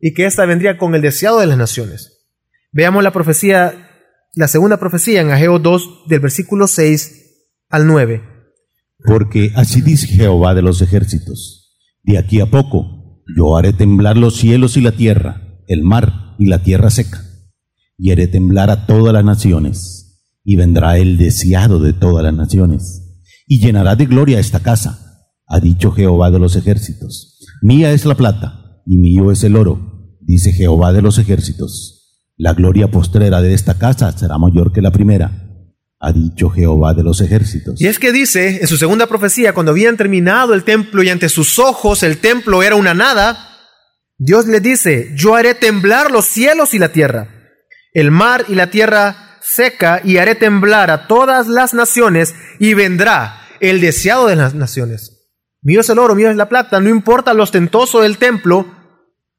y 0.00 0.14
que 0.14 0.26
ésta 0.26 0.44
vendría 0.46 0.78
con 0.78 0.94
el 0.94 1.02
deseado 1.02 1.40
de 1.40 1.46
las 1.46 1.58
naciones. 1.58 2.26
Veamos 2.72 3.02
la 3.02 3.12
profecía, 3.12 3.90
la 4.34 4.48
segunda 4.48 4.78
profecía 4.78 5.20
en 5.20 5.30
Ageo 5.30 5.58
2 5.58 6.04
del 6.08 6.20
versículo 6.20 6.66
6 6.66 7.26
al 7.70 7.86
9. 7.86 8.22
Porque 9.04 9.52
así 9.54 9.80
dice 9.80 10.06
Jehová 10.06 10.54
de 10.54 10.62
los 10.62 10.82
ejércitos, 10.82 11.78
de 12.02 12.18
aquí 12.18 12.40
a 12.40 12.46
poco 12.46 13.22
yo 13.36 13.56
haré 13.56 13.72
temblar 13.72 14.16
los 14.16 14.36
cielos 14.36 14.76
y 14.76 14.80
la 14.80 14.92
tierra, 14.92 15.60
el 15.66 15.82
mar 15.82 16.34
y 16.38 16.46
la 16.46 16.62
tierra 16.62 16.90
seca, 16.90 17.22
y 17.98 18.12
haré 18.12 18.28
temblar 18.28 18.70
a 18.70 18.86
todas 18.86 19.12
las 19.12 19.24
naciones, 19.24 20.22
y 20.44 20.56
vendrá 20.56 20.98
el 20.98 21.16
deseado 21.16 21.80
de 21.80 21.92
todas 21.92 22.22
las 22.22 22.34
naciones, 22.34 23.20
y 23.46 23.60
llenará 23.60 23.96
de 23.96 24.06
gloria 24.06 24.38
esta 24.38 24.60
casa, 24.60 25.28
ha 25.46 25.60
dicho 25.60 25.92
Jehová 25.92 26.30
de 26.30 26.38
los 26.38 26.56
ejércitos. 26.56 27.38
Mía 27.62 27.92
es 27.92 28.04
la 28.04 28.14
plata, 28.14 28.65
y 28.86 28.96
mío 28.96 29.32
es 29.32 29.44
el 29.44 29.56
oro, 29.56 30.16
dice 30.20 30.52
Jehová 30.52 30.92
de 30.92 31.02
los 31.02 31.18
ejércitos. 31.18 32.22
La 32.36 32.54
gloria 32.54 32.90
postrera 32.90 33.42
de 33.42 33.52
esta 33.52 33.78
casa 33.78 34.16
será 34.16 34.38
mayor 34.38 34.72
que 34.72 34.80
la 34.80 34.92
primera 34.92 35.42
ha 35.98 36.12
dicho 36.12 36.50
Jehová 36.50 36.94
de 36.94 37.02
los 37.02 37.20
ejércitos. 37.20 37.80
Y 37.80 37.86
es 37.86 37.98
que 37.98 38.12
dice 38.12 38.60
en 38.60 38.68
su 38.68 38.76
segunda 38.76 39.06
profecía, 39.06 39.52
cuando 39.52 39.72
habían 39.72 39.96
terminado 39.96 40.54
el 40.54 40.62
templo 40.62 41.02
y 41.02 41.08
ante 41.08 41.28
sus 41.28 41.58
ojos 41.58 42.02
el 42.02 42.18
templo 42.18 42.62
era 42.62 42.76
una 42.76 42.94
nada, 42.94 43.36
Dios 44.18 44.46
le 44.46 44.60
dice, 44.60 45.12
yo 45.16 45.34
haré 45.34 45.54
temblar 45.54 46.10
los 46.10 46.26
cielos 46.26 46.74
y 46.74 46.78
la 46.78 46.92
tierra, 46.92 47.28
el 47.92 48.10
mar 48.10 48.44
y 48.48 48.54
la 48.54 48.70
tierra 48.70 49.38
seca, 49.42 50.00
y 50.02 50.18
haré 50.18 50.34
temblar 50.34 50.90
a 50.90 51.06
todas 51.06 51.48
las 51.48 51.74
naciones, 51.74 52.34
y 52.58 52.74
vendrá 52.74 53.40
el 53.60 53.80
deseado 53.80 54.26
de 54.26 54.36
las 54.36 54.54
naciones. 54.54 55.15
Mío 55.66 55.80
es 55.80 55.88
el 55.88 55.98
oro, 55.98 56.14
mío 56.14 56.30
es 56.30 56.36
la 56.36 56.48
plata, 56.48 56.78
no 56.78 56.88
importa 56.88 57.34
lo 57.34 57.42
ostentoso 57.42 58.00
del 58.00 58.18
templo, 58.18 58.72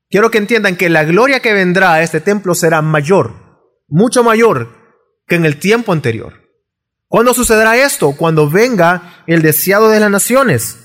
quiero 0.10 0.30
que 0.30 0.38
entiendan 0.38 0.76
que 0.76 0.90
la 0.90 1.06
gloria 1.06 1.40
que 1.40 1.54
vendrá 1.54 1.94
a 1.94 2.04
este 2.04 2.20
templo 2.20 2.54
será 2.54 2.82
mayor, 2.82 3.34
mucho 3.88 4.26
mayor 4.26 4.68
que 5.26 5.36
en 5.36 5.46
el 5.46 5.56
tiempo 5.58 5.94
anterior. 5.94 6.34
¿Cuándo 7.08 7.34
sucederá 7.34 7.78
esto? 7.78 8.12
Cuando 8.18 8.50
venga 8.50 9.24
el 9.26 9.42
deseado 9.42 9.88
de 9.88 10.02
las 10.02 10.12
naciones. 10.12 10.80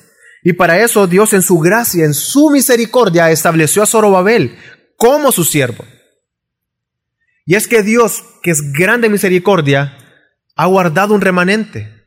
Y 0.45 0.53
para 0.53 0.79
eso 0.79 1.09
Dios 1.09 1.33
en 1.33 1.43
su 1.43 1.59
gracia, 1.59 2.05
en 2.05 2.15
su 2.15 2.51
misericordia, 2.51 3.33
estableció 3.33 3.83
a 3.83 3.87
Zorobabel 3.87 4.57
como 4.97 5.33
su 5.33 5.43
siervo. 5.43 5.85
Y 7.47 7.57
es 7.57 7.67
que 7.67 7.83
Dios, 7.83 8.23
que 8.45 8.53
es 8.53 8.73
grande 8.73 9.09
misericordia, 9.09 9.99
ha 10.55 10.67
guardado 10.67 11.15
un 11.15 11.21
remanente. 11.21 12.07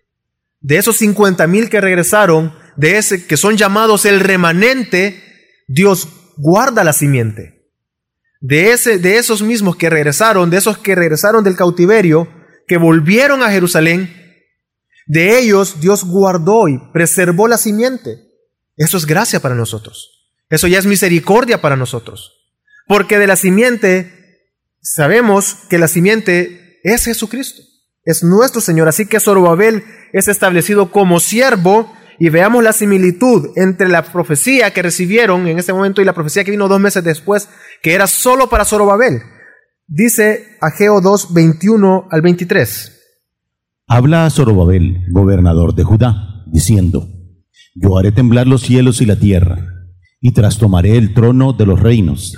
De 0.62 0.78
esos 0.78 0.96
50 1.00 1.46
mil 1.48 1.70
que 1.70 1.82
regresaron, 1.82 2.64
de 2.76 2.98
ese 2.98 3.26
que 3.26 3.38
son 3.38 3.58
llamados 3.58 4.06
el 4.06 4.20
remanente, 4.20 5.24
Dios 5.68 6.08
guarda 6.38 6.84
la 6.84 6.94
simiente. 6.94 7.70
De, 8.42 8.72
ese, 8.72 9.00
de 9.00 9.18
esos 9.18 9.42
mismos 9.42 9.76
que 9.76 9.90
regresaron, 9.90 10.50
de 10.50 10.58
esos 10.58 10.78
que 10.78 10.96
regresaron 10.96 11.44
del 11.44 11.56
cautiverio, 11.56 12.28
que 12.68 12.78
volvieron 12.78 13.42
a 13.42 13.50
Jerusalén, 13.50 14.14
de 15.08 15.40
ellos 15.40 15.80
Dios 15.82 16.04
guardó 16.04 16.68
y 16.68 16.80
preservó 16.92 17.48
la 17.48 17.58
simiente. 17.58 18.20
Eso 18.76 18.98
es 18.98 19.06
gracia 19.06 19.40
para 19.40 19.56
nosotros. 19.56 20.34
Eso 20.50 20.68
ya 20.68 20.80
es 20.80 20.86
misericordia 20.86 21.62
para 21.62 21.76
nosotros. 21.76 22.34
Porque 22.88 23.18
de 23.18 23.28
la 23.28 23.36
simiente, 23.36 24.44
sabemos 24.82 25.58
que 25.70 25.78
la 25.80 25.88
simiente 25.88 26.80
es 26.84 27.06
Jesucristo, 27.06 27.64
es 28.04 28.24
nuestro 28.24 28.62
Señor. 28.62 28.88
Así 28.88 29.08
que 29.08 29.20
Zorobabel 29.20 29.84
es 30.14 30.28
establecido 30.28 30.92
como 30.92 31.20
siervo 31.20 31.92
y 32.20 32.30
veamos 32.30 32.64
la 32.64 32.74
similitud 32.74 33.50
entre 33.56 33.90
la 33.90 34.04
profecía 34.04 34.72
que 34.72 34.82
recibieron 34.82 35.48
en 35.48 35.60
ese 35.60 35.74
momento 35.74 36.02
y 36.02 36.06
la 36.06 36.14
profecía 36.14 36.44
que 36.44 36.52
vino 36.52 36.68
dos 36.68 36.80
meses 36.80 37.04
después, 37.04 37.50
que 37.82 37.94
era 37.94 38.08
solo 38.08 38.50
para 38.50 38.66
Zorobabel. 38.66 39.22
Dice 39.88 40.58
Ageo 40.62 41.02
2, 41.02 41.34
21 41.34 42.08
al 42.10 42.22
23. 42.22 42.92
Habla 43.88 44.26
a 44.26 44.30
Zorobabel, 44.30 45.04
gobernador 45.12 45.76
de 45.76 45.84
Judá, 45.84 46.44
diciendo, 46.48 47.08
Yo 47.76 47.98
haré 47.98 48.12
temblar 48.12 48.48
los 48.48 48.62
cielos 48.62 49.02
y 49.02 49.06
la 49.06 49.18
tierra, 49.18 49.58
y 50.22 50.32
trastomaré 50.32 50.98
el 50.98 51.14
trono 51.14 51.54
de 51.54 51.68
los 51.68 51.80
reinos, 51.80 52.34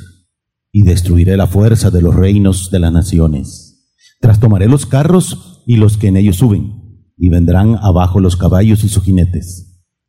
y 0.73 0.81
destruiré 0.81 1.37
la 1.37 1.47
fuerza 1.47 1.89
de 1.89 2.01
los 2.01 2.15
reinos 2.15 2.69
de 2.69 2.79
las 2.79 2.91
naciones. 2.91 3.95
Trastomaré 4.19 4.67
los 4.67 4.85
carros 4.85 5.63
y 5.65 5.77
los 5.77 5.97
que 5.97 6.07
en 6.07 6.17
ellos 6.17 6.35
suben, 6.35 6.87
y 7.17 7.29
vendrán 7.29 7.77
abajo 7.81 8.19
los 8.19 8.35
caballos 8.35 8.83
y 8.83 8.89
sus 8.89 9.03
jinetes, 9.03 9.66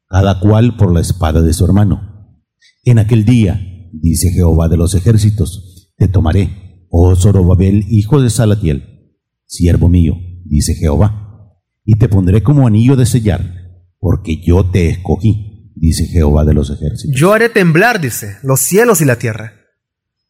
cada 0.09 0.41
cual 0.41 0.77
por 0.77 0.93
la 0.93 1.01
espada 1.01 1.43
de 1.43 1.53
su 1.53 1.65
hermano. 1.65 2.43
En 2.85 2.99
aquel 2.99 3.25
día, 3.25 3.61
dice 3.93 4.31
Jehová 4.31 4.69
de 4.69 4.77
los 4.77 4.95
ejércitos, 4.95 5.93
te 5.97 6.09
tomaré, 6.09 6.87
oh 6.91 7.15
Zorobabel, 7.17 7.85
hijo 7.89 8.21
de 8.21 8.31
Salatiel, 8.31 9.15
siervo 9.47 9.89
mío, 9.89 10.15
dice 10.45 10.75
Jehová 10.75 11.27
y 11.91 11.95
te 11.95 12.11
pondré 12.11 12.43
como 12.43 12.67
anillo 12.67 12.97
de 12.97 13.07
sellar, 13.07 13.41
porque 13.99 14.43
yo 14.45 14.71
te 14.71 14.91
escogí, 14.91 15.73
dice 15.75 16.05
Jehová 16.05 16.45
de 16.45 16.53
los 16.53 16.69
ejércitos. 16.69 17.19
Yo 17.19 17.33
haré 17.33 17.49
temblar, 17.49 17.99
dice, 17.99 18.37
los 18.43 18.61
cielos 18.61 19.01
y 19.01 19.07
la 19.07 19.17
tierra. 19.17 19.55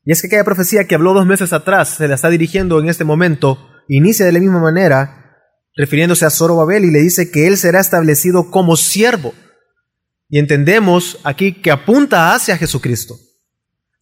Y 0.05 0.13
es 0.13 0.21
que 0.21 0.29
aquella 0.29 0.45
profecía 0.45 0.87
que 0.87 0.95
habló 0.95 1.15
dos 1.15 1.27
meses 1.27 1.53
atrás 1.53 1.89
se 1.89 2.07
la 2.07 2.15
está 2.15 2.31
dirigiendo 2.31 2.79
en 2.79 2.89
este 2.89 3.03
momento, 3.03 3.59
inicia 3.89 4.25
de 4.25 4.31
la 4.31 4.39
misma 4.39 4.61
manera, 4.61 5.35
refiriéndose 5.75 6.27
a 6.27 6.31
Zorobabel 6.31 6.85
y 6.85 6.93
le 6.93 7.01
dice 7.01 7.33
que 7.33 7.49
él 7.49 7.57
será 7.57 7.81
establecido 7.81 8.53
como 8.53 8.77
siervo. 8.77 9.35
Y 10.29 10.39
entendemos 10.39 11.19
aquí 11.25 11.53
que 11.53 11.71
apunta 11.71 12.35
hacia 12.35 12.57
Jesucristo. 12.57 13.17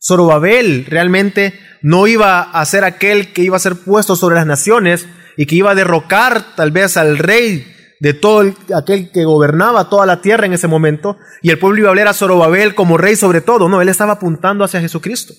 Zorobabel 0.03 0.87
realmente 0.87 1.55
no 1.83 2.07
iba 2.07 2.43
a 2.43 2.65
ser 2.65 2.85
aquel 2.85 3.33
que 3.33 3.43
iba 3.43 3.57
a 3.57 3.61
ser 3.61 3.77
puesto 3.77 4.17
sobre 4.17 4.37
las 4.37 4.47
naciones, 4.47 5.07
y 5.37 5.47
que 5.47 5.57
iba 5.57 5.71
a 5.71 5.75
derrocar 5.75 6.57
tal 6.57 6.71
vez 6.71 6.97
al 6.97 7.19
rey 7.19 7.73
de 8.01 8.15
todo 8.15 8.55
aquel 8.75 9.11
que 9.11 9.25
gobernaba 9.25 9.89
toda 9.89 10.07
la 10.07 10.21
tierra 10.21 10.47
en 10.47 10.53
ese 10.53 10.67
momento, 10.67 11.17
y 11.43 11.51
el 11.51 11.59
pueblo 11.59 11.81
iba 11.81 11.89
a 11.89 11.91
hablar 11.91 12.09
a 12.09 12.15
Zorobabel 12.15 12.75
como 12.75 12.99
rey 12.99 13.17
sobre 13.17 13.41
todo. 13.41 13.69
No, 13.69 13.81
él 13.81 13.89
estaba 13.89 14.15
apuntando 14.15 14.65
hacia 14.65 14.81
Jesucristo. 14.81 15.35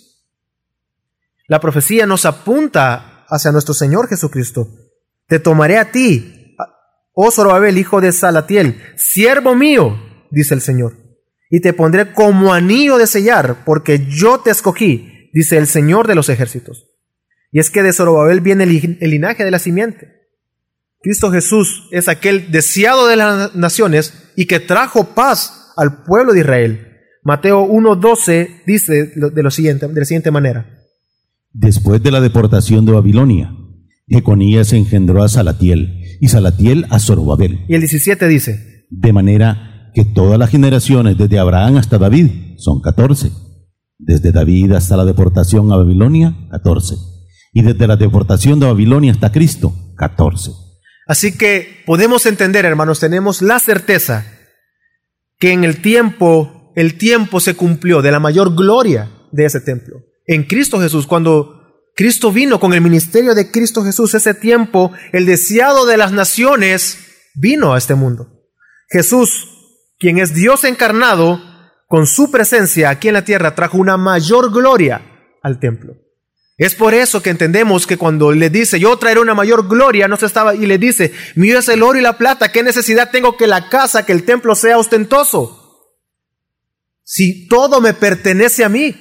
La 1.48 1.60
profecía 1.60 2.06
nos 2.06 2.26
apunta 2.26 3.26
hacia 3.28 3.52
nuestro 3.52 3.74
Señor 3.74 4.08
Jesucristo. 4.08 4.68
Te 5.28 5.40
tomaré 5.40 5.78
a 5.78 5.92
ti, 5.92 6.56
oh 7.14 7.32
Zorobabel, 7.32 7.78
hijo 7.78 8.02
de 8.02 8.12
Salatiel, 8.12 8.82
siervo 8.96 9.56
mío, 9.56 9.98
dice 10.32 10.54
el 10.54 10.62
Señor, 10.62 10.96
y 11.50 11.62
te 11.62 11.74
pondré 11.74 12.14
como 12.14 12.54
anillo 12.54 12.98
de 12.98 13.08
sellar, 13.08 13.64
porque 13.66 14.06
yo 14.10 14.40
te 14.40 14.52
escogí, 14.52 15.30
dice 15.34 15.58
el 15.58 15.68
Señor 15.68 16.08
de 16.08 16.16
los 16.16 16.30
ejércitos. 16.30 16.88
Y 17.52 17.60
es 17.60 17.70
que 17.70 17.84
de 17.84 17.94
Zorobabel 17.94 18.42
viene 18.42 18.66
el, 18.66 19.10
linaje 19.10 19.46
de 19.46 19.52
la 19.52 19.60
simiente. 19.60 20.14
Cristo 21.02 21.32
Jesús 21.32 21.88
es 21.92 22.08
aquel 22.08 22.52
deseado 22.52 23.08
de 23.08 23.16
las 23.16 23.56
naciones 23.56 24.32
y 24.36 24.46
que 24.46 24.60
trajo 24.60 25.16
paz 25.16 25.72
al 25.78 26.04
pueblo 26.04 26.34
de 26.34 26.40
Israel. 26.40 26.88
Mateo 27.24 27.66
1.12 27.66 28.64
dice 28.66 29.12
de, 29.16 29.44
lo 29.44 29.52
siguiente, 29.52 29.88
de 29.88 30.00
la 30.00 30.06
siguiente 30.06 30.32
manera. 30.32 30.70
Después 31.54 32.04
de 32.04 32.12
la 32.12 32.20
deportación 32.20 32.86
de 32.86 32.92
Babilonia, 32.92 33.56
Jeconías 34.08 34.74
engendró 34.74 35.24
a 35.24 35.30
Salatiel 35.30 36.04
y 36.20 36.28
Salatiel 36.28 36.86
a 36.90 37.00
Zorobabel. 37.00 37.66
Y 37.68 37.76
el 37.76 37.82
17 37.82 38.28
dice. 38.28 38.86
De 38.90 39.12
manera 39.12 39.77
que 39.98 40.06
todas 40.06 40.38
las 40.38 40.52
generaciones 40.52 41.18
desde 41.18 41.40
Abraham 41.40 41.78
hasta 41.78 41.98
David 41.98 42.30
son 42.60 42.82
14. 42.82 43.32
Desde 43.98 44.32
David 44.32 44.74
hasta 44.74 44.96
la 44.96 45.06
deportación 45.06 45.72
a 45.72 45.76
Babilonia, 45.76 46.38
14 46.52 46.94
y 47.52 47.64
desde 47.64 47.88
la 47.88 47.96
deportación 47.96 48.60
de 48.60 48.68
Babilonia 48.68 49.12
hasta 49.12 49.32
Cristo, 49.32 49.74
14. 49.98 50.52
Así 51.08 51.36
que 51.36 51.82
podemos 51.88 52.28
entender, 52.28 52.64
hermanos, 52.64 53.00
tenemos 53.00 53.42
la 53.42 53.58
certeza 53.58 54.24
que 55.40 55.54
en 55.54 55.64
el 55.64 55.82
tiempo, 55.82 56.72
el 56.76 57.00
tiempo 57.00 57.40
se 57.40 57.56
cumplió 57.56 58.04
de 58.04 58.12
la 58.12 58.20
mayor 58.20 58.54
gloria 58.54 59.10
de 59.32 59.46
ese 59.46 59.62
templo. 59.62 60.04
En 60.28 60.44
Cristo 60.44 60.80
Jesús, 60.80 61.08
cuando 61.08 61.82
Cristo 61.96 62.32
vino 62.32 62.60
con 62.60 62.76
el 62.76 62.82
ministerio 62.82 63.34
de 63.34 63.50
Cristo 63.50 63.84
Jesús, 63.84 64.14
ese 64.14 64.36
tiempo, 64.36 64.92
el 65.12 65.26
deseado 65.26 65.88
de 65.88 65.98
las 65.98 66.12
naciones 66.12 67.00
vino 67.34 67.74
a 67.74 67.80
este 67.80 67.96
mundo. 67.96 68.28
Jesús, 68.92 69.57
quien 70.00 70.20
es 70.20 70.34
Dios 70.34 70.64
encarnado, 70.64 71.42
con 71.88 72.06
su 72.06 72.32
presencia 72.32 72.90
aquí 72.90 73.08
en 73.08 73.14
la 73.14 73.26
tierra, 73.26 73.56
trajo 73.56 73.78
una 73.78 73.98
mayor 73.98 74.52
gloria 74.52 75.02
al 75.42 75.60
templo. 75.60 75.96
Es 76.58 76.74
por 76.74 76.96
eso 76.96 77.22
que 77.22 77.30
entendemos 77.30 77.86
que 77.86 77.98
cuando 77.98 78.32
le 78.32 78.50
dice, 78.50 78.80
yo 78.80 78.98
traeré 78.98 79.20
una 79.20 79.36
mayor 79.36 79.68
gloria, 79.68 80.08
no 80.08 80.18
se 80.18 80.26
estaba, 80.26 80.56
y 80.56 80.66
le 80.66 80.80
dice, 80.80 81.14
mío 81.36 81.60
es 81.60 81.70
el 81.70 81.84
oro 81.84 82.00
y 82.00 82.02
la 82.02 82.18
plata, 82.18 82.52
¿qué 82.52 82.64
necesidad 82.64 83.12
tengo 83.12 83.38
que 83.38 83.46
la 83.46 83.70
casa, 83.70 84.06
que 84.06 84.12
el 84.12 84.24
templo 84.24 84.56
sea 84.56 84.80
ostentoso? 84.80 85.94
Si 87.04 87.48
todo 87.48 87.80
me 87.80 87.94
pertenece 87.94 88.66
a 88.66 88.70
mí. 88.70 88.96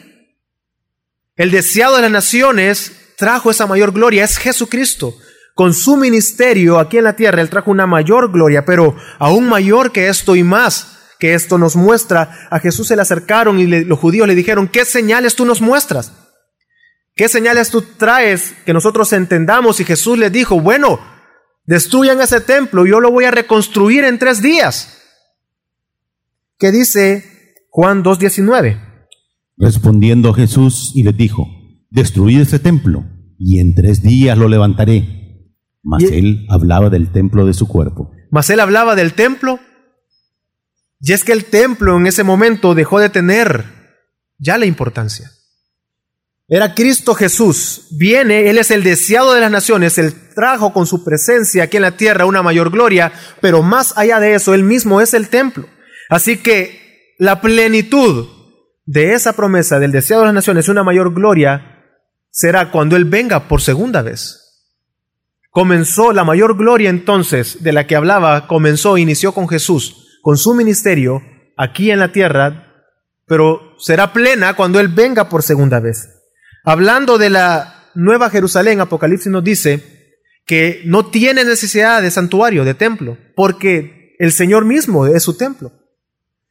El 1.35 1.51
deseado 1.51 1.97
de 1.97 2.03
las 2.03 2.11
naciones 2.11 2.93
trajo 3.17 3.51
esa 3.51 3.67
mayor 3.67 3.93
gloria, 3.93 4.25
es 4.25 4.37
Jesucristo. 4.37 5.17
Con 5.57 5.73
su 5.73 5.97
ministerio 5.97 6.79
aquí 6.79 6.99
en 6.99 7.05
la 7.05 7.16
tierra, 7.16 7.40
Él 7.40 7.49
trajo 7.49 7.71
una 7.71 7.87
mayor 7.87 8.31
gloria, 8.31 8.66
pero 8.66 8.95
aún 9.19 9.49
mayor 9.49 9.90
que 9.90 10.09
esto 10.09 10.37
y 10.37 10.42
más 10.42 10.99
que 11.19 11.33
esto 11.33 11.57
nos 11.57 11.77
muestra, 11.77 12.47
a 12.51 12.59
Jesús 12.61 12.88
se 12.88 12.95
le 12.95 13.01
acercaron 13.01 13.59
y 13.59 13.66
los 13.66 13.99
judíos 13.99 14.29
le 14.29 14.35
dijeron, 14.35 14.69
¿qué 14.69 14.85
señales 14.85 15.35
tú 15.35 15.47
nos 15.47 15.62
muestras? 15.62 16.12
¿Qué 17.14 17.31
señales 17.31 17.71
tú 17.71 17.81
traes 17.81 18.53
que 18.66 18.75
nosotros 18.75 19.11
entendamos? 19.14 19.81
Y 19.81 19.87
Jesús 19.87 20.19
les 20.19 20.31
dijo, 20.31 20.61
bueno, 20.61 21.01
destruyan 21.64 22.21
ese 22.21 22.42
templo, 22.42 22.85
yo 22.85 23.01
lo 23.01 23.11
voy 23.11 23.25
a 23.25 23.31
reconstruir 23.31 24.05
en 24.05 24.19
tres 24.19 24.42
días. 24.42 24.99
¿Qué 26.59 26.71
dice 26.71 27.55
Juan 27.71 28.05
2.19? 28.05 28.79
Respondiendo 29.57 30.35
Jesús 30.35 30.92
y 30.95 31.03
les 31.03 31.16
dijo, 31.16 31.47
destruid 31.88 32.42
ese 32.42 32.59
templo 32.59 33.07
y 33.38 33.59
en 33.59 33.75
tres 33.75 34.03
días 34.03 34.37
lo 34.37 34.51
levantaré. 34.51 35.16
Mas 35.87 36.03
él 36.03 36.46
hablaba 36.51 36.90
del 36.90 37.12
templo 37.12 37.46
de 37.46 37.55
su 37.55 37.68
cuerpo. 37.68 38.11
Mas 38.33 38.51
él 38.51 38.59
hablaba 38.59 38.96
del 38.96 39.12
templo. 39.12 39.61
Y 41.01 41.12
es 41.12 41.22
que 41.22 41.33
el 41.33 41.44
templo 41.44 41.96
en 41.96 42.09
ese 42.09 42.25
momento 42.25 42.75
dejó 42.75 42.99
de 42.99 43.09
tener 43.09 43.64
ya 44.37 44.59
la 44.59 44.66
importancia. 44.66 45.31
Era 46.49 46.75
Cristo 46.75 47.14
Jesús. 47.14 47.87
Viene, 47.92 48.51
Él 48.51 48.59
es 48.59 48.72
el 48.72 48.83
deseado 48.83 49.33
de 49.33 49.40
las 49.40 49.51
naciones, 49.51 49.96
Él 49.99 50.12
trajo 50.35 50.72
con 50.72 50.87
su 50.87 51.05
presencia 51.05 51.64
aquí 51.64 51.77
en 51.77 51.83
la 51.83 51.96
tierra 51.96 52.27
una 52.27 52.42
mayor 52.42 52.70
gloria, 52.70 53.12
pero 53.40 53.62
más 53.62 53.96
allá 53.96 54.18
de 54.18 54.35
eso, 54.35 54.55
Él 54.55 54.64
mismo 54.64 55.01
es 55.01 55.14
el 55.14 55.29
templo. 55.29 55.68
Así 56.09 56.38
que 56.38 57.14
la 57.18 57.40
plenitud 57.40 58.27
de 58.85 59.14
esa 59.14 59.35
promesa 59.35 59.79
del 59.79 59.92
deseado 59.92 60.22
de 60.22 60.27
las 60.27 60.35
naciones, 60.35 60.68
una 60.68 60.83
mayor 60.83 61.14
gloria, 61.14 61.85
será 62.31 62.72
cuando 62.72 62.96
Él 62.96 63.05
venga 63.05 63.46
por 63.46 63.61
segunda 63.61 64.03
vez. 64.03 64.46
Comenzó 65.57 66.12
la 66.12 66.23
mayor 66.23 66.59
gloria 66.59 66.90
entonces 66.90 67.62
de 67.62 67.73
la 67.73 67.87
que 67.87 67.97
hablaba, 67.97 68.47
comenzó, 68.47 68.99
inició 68.99 69.33
con 69.33 69.49
Jesús, 69.49 70.19
con 70.21 70.37
su 70.37 70.53
ministerio 70.53 71.23
aquí 71.57 71.90
en 71.90 71.99
la 71.99 72.12
tierra, 72.12 72.85
pero 73.25 73.73
será 73.79 74.12
plena 74.12 74.53
cuando 74.53 74.81
Él 74.81 74.88
venga 74.88 75.31
por 75.31 75.42
segunda 75.42 75.81
vez. 75.81 76.11
Hablando 76.62 77.16
de 77.16 77.31
la 77.31 77.89
Nueva 77.95 78.28
Jerusalén, 78.28 78.83
Apocalipsis 78.83 79.33
nos 79.33 79.43
dice 79.43 79.83
que 80.45 80.83
no 80.85 81.07
tiene 81.07 81.43
necesidad 81.43 82.03
de 82.03 82.11
santuario, 82.11 82.66
de 82.66 82.74
templo, 82.74 83.16
porque 83.35 84.14
el 84.18 84.33
Señor 84.33 84.66
mismo 84.66 85.07
es 85.07 85.22
su 85.22 85.39
templo. 85.39 85.72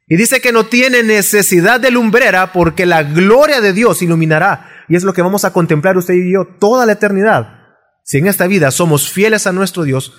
Y 0.08 0.18
dice 0.18 0.42
que 0.42 0.52
no 0.52 0.66
tiene 0.66 1.04
necesidad 1.04 1.80
de 1.80 1.92
lumbrera 1.92 2.52
porque 2.52 2.88
la 2.88 3.04
gloria 3.04 3.62
de 3.62 3.72
Dios 3.72 4.02
iluminará. 4.02 4.68
Y 4.90 4.96
es 4.96 5.04
lo 5.04 5.14
que 5.14 5.22
vamos 5.22 5.46
a 5.46 5.54
contemplar 5.54 5.96
usted 5.96 6.16
y 6.16 6.34
yo 6.34 6.48
toda 6.60 6.88
la 6.88 6.94
eternidad. 6.94 7.65
Si 8.08 8.20
en 8.20 8.28
esta 8.28 8.46
vida 8.46 8.70
somos 8.70 9.12
fieles 9.12 9.48
a 9.48 9.52
nuestro 9.52 9.82
Dios, 9.82 10.14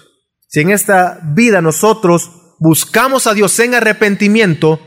si 0.49 0.59
en 0.59 0.71
esta 0.71 1.21
vida 1.37 1.63
nosotros 1.63 2.33
buscamos 2.59 3.29
a 3.29 3.35
Dios 3.35 3.57
en 3.61 3.77
arrepentimiento 3.77 4.81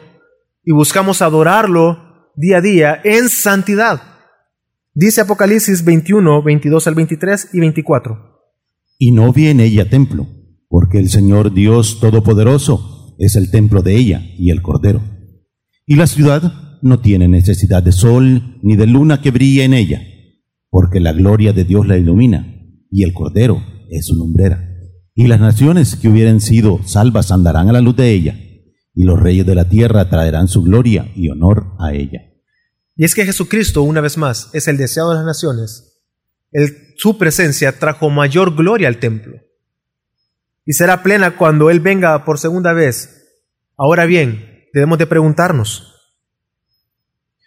y 0.66 0.74
buscamos 0.74 1.22
adorarlo 1.22 2.34
día 2.36 2.58
a 2.58 2.62
día 2.62 3.02
en 3.06 3.30
santidad. 3.30 4.02
Dice 4.94 5.22
Apocalipsis 5.22 5.86
21, 5.86 6.44
22 6.44 6.88
al 6.88 6.96
23 6.96 7.50
y 7.54 7.62
24. 7.62 8.18
Y 8.98 9.14
no 9.14 9.32
vi 9.32 9.48
en 9.48 9.62
ella 9.62 9.90
templo, 9.90 10.28
porque 10.68 11.00
el 11.00 11.08
Señor 11.08 11.54
Dios 11.54 12.02
Todopoderoso 12.02 13.16
es 13.18 13.38
el 13.38 13.50
templo 13.50 13.82
de 13.82 13.96
ella 13.96 14.22
y 14.38 14.52
el 14.52 14.62
Cordero. 14.62 15.02
Y 15.86 15.96
la 15.96 16.06
ciudad 16.06 16.80
no 16.82 17.00
tiene 17.00 17.30
necesidad 17.30 17.82
de 17.82 17.94
sol 17.94 18.60
ni 18.62 18.76
de 18.76 18.88
luna 18.88 19.22
que 19.22 19.32
brille 19.32 19.64
en 19.64 19.74
ella, 19.74 20.02
porque 20.70 21.00
la 21.00 21.14
gloria 21.14 21.54
de 21.54 21.64
Dios 21.64 21.88
la 21.88 21.98
ilumina, 21.98 22.59
y 22.90 23.04
el 23.04 23.14
Cordero 23.14 23.64
es 23.90 24.08
su 24.08 24.16
lumbrera. 24.16 24.66
Y 25.16 25.28
las 25.28 25.40
naciones 25.40 25.96
que 25.96 26.08
hubieran 26.08 26.40
sido 26.42 26.82
salvas 26.86 27.32
andarán 27.32 27.70
a 27.70 27.74
la 27.74 27.82
luz 27.82 27.96
de 27.96 28.12
ella, 28.12 28.38
y 28.94 29.04
los 29.04 29.20
reyes 29.20 29.46
de 29.46 29.56
la 29.56 29.70
tierra 29.70 30.10
traerán 30.10 30.48
su 30.48 30.64
gloria 30.64 31.12
y 31.16 31.30
honor 31.30 31.74
a 31.80 31.94
ella. 31.94 32.22
Y 32.96 33.06
es 33.06 33.16
que 33.16 33.26
Jesucristo, 33.26 33.82
una 33.82 34.02
vez 34.02 34.18
más, 34.18 34.50
es 34.54 34.68
el 34.68 34.78
deseado 34.78 35.12
de 35.12 35.16
las 35.18 35.26
naciones. 35.26 35.86
su 36.98 37.18
presencia 37.18 37.80
trajo 37.80 38.10
mayor 38.10 38.56
gloria 38.56 38.88
al 38.88 39.00
templo. 39.00 39.40
Y 40.66 40.74
será 40.74 41.04
plena 41.04 41.38
cuando 41.38 41.70
Él 41.70 41.80
venga 41.80 42.26
por 42.26 42.40
segunda 42.40 42.74
vez. 42.74 43.42
Ahora 43.78 44.06
bien, 44.06 44.68
debemos 44.74 44.98
de 44.98 45.08
preguntarnos, 45.08 45.96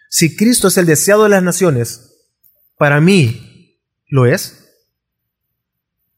si 0.09 0.37
Cristo 0.37 0.69
es 0.69 0.77
el 0.77 0.87
deseado 0.87 1.25
de 1.25 1.31
las 1.31 1.43
naciones, 1.43 2.29
para 2.77 3.01
mí, 3.01 3.81
¿lo 4.09 4.27
es? 4.27 4.62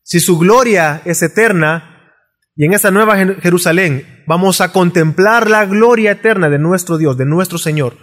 Si 0.04 0.20
su 0.20 0.38
gloria 0.38 1.00
es 1.06 1.22
eterna 1.22 2.12
y 2.54 2.66
en 2.66 2.74
esa 2.74 2.90
nueva 2.90 3.16
Jerusalén 3.16 4.22
vamos 4.26 4.60
a 4.60 4.70
contemplar 4.70 5.50
la 5.50 5.64
gloria 5.64 6.12
eterna 6.12 6.50
de 6.50 6.58
nuestro 6.58 6.98
Dios, 6.98 7.16
de 7.16 7.24
nuestro 7.24 7.56
Señor, 7.58 7.96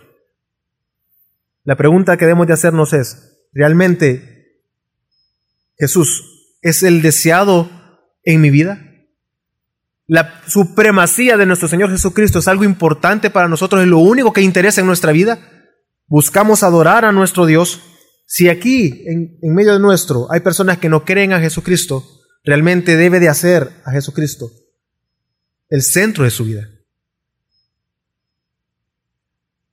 la 1.64 1.76
pregunta 1.76 2.18
que 2.18 2.26
debemos 2.26 2.48
de 2.48 2.54
hacernos 2.54 2.92
es, 2.94 3.48
¿realmente 3.54 4.64
Jesús 5.78 6.58
es 6.62 6.82
el 6.82 7.04
deseado 7.04 7.70
en 8.24 8.42
mi 8.42 8.50
vida? 8.50 8.82
La 10.08 10.42
supremacía 10.48 11.38
de 11.38 11.46
nuestro 11.46 11.68
Señor 11.68 11.92
Jesucristo 11.92 12.40
es 12.40 12.48
algo 12.48 12.64
importante 12.64 13.30
para 13.30 13.48
nosotros, 13.48 13.84
es 13.84 13.88
lo 13.88 14.00
único 14.00 14.34
que 14.34 14.42
interesa 14.42 14.82
en 14.82 14.88
nuestra 14.88 15.12
vida. 15.12 15.40
Buscamos 16.08 16.64
adorar 16.64 17.06
a 17.06 17.12
nuestro 17.12 17.46
Dios 17.46 17.80
si 18.34 18.48
aquí, 18.48 19.04
en, 19.08 19.54
medio 19.54 19.74
de 19.74 19.80
nuestro, 19.80 20.32
hay 20.32 20.40
personas 20.40 20.78
que 20.78 20.88
no 20.88 21.04
creen 21.04 21.34
a 21.34 21.42
Jesucristo, 21.42 22.06
realmente 22.46 22.96
debe 22.96 23.20
de 23.20 23.28
hacer 23.28 23.70
a 23.84 23.92
Jesucristo 23.92 24.50
el 25.68 25.82
centro 25.84 26.24
de 26.24 26.30
su 26.30 26.46
vida. 26.46 26.66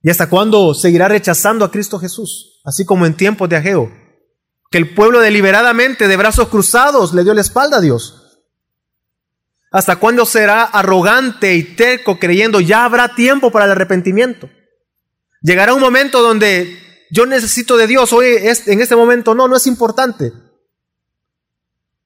¿Y 0.03 0.09
hasta 0.09 0.27
cuándo 0.27 0.73
seguirá 0.73 1.07
rechazando 1.07 1.63
a 1.63 1.71
Cristo 1.71 1.99
Jesús? 1.99 2.59
Así 2.65 2.83
como 2.83 3.05
en 3.05 3.15
tiempos 3.15 3.47
de 3.47 3.55
Ageo, 3.55 3.93
que 4.69 4.77
el 4.77 4.93
pueblo 4.93 5.21
deliberadamente 5.21 6.09
de 6.09 6.17
brazos 6.17 6.49
cruzados 6.49 7.13
le 7.13 7.23
dio 7.23 7.33
la 7.33 7.39
espalda 7.39 7.77
a 7.77 7.81
Dios. 7.81 8.41
¿Hasta 9.71 9.95
cuándo 9.95 10.25
será 10.25 10.63
arrogante 10.63 11.55
y 11.55 11.63
terco 11.63 12.19
creyendo 12.19 12.59
ya 12.59 12.83
habrá 12.83 13.15
tiempo 13.15 13.51
para 13.51 13.63
el 13.63 13.71
arrepentimiento? 13.71 14.49
Llegará 15.41 15.73
un 15.73 15.79
momento 15.79 16.21
donde 16.21 16.88
yo 17.11 17.25
necesito 17.25 17.77
de 17.77 17.87
Dios, 17.87 18.13
hoy 18.13 18.27
en 18.37 18.81
este 18.81 18.95
momento 18.95 19.33
no, 19.35 19.47
no 19.47 19.55
es 19.55 19.67
importante. 19.67 20.31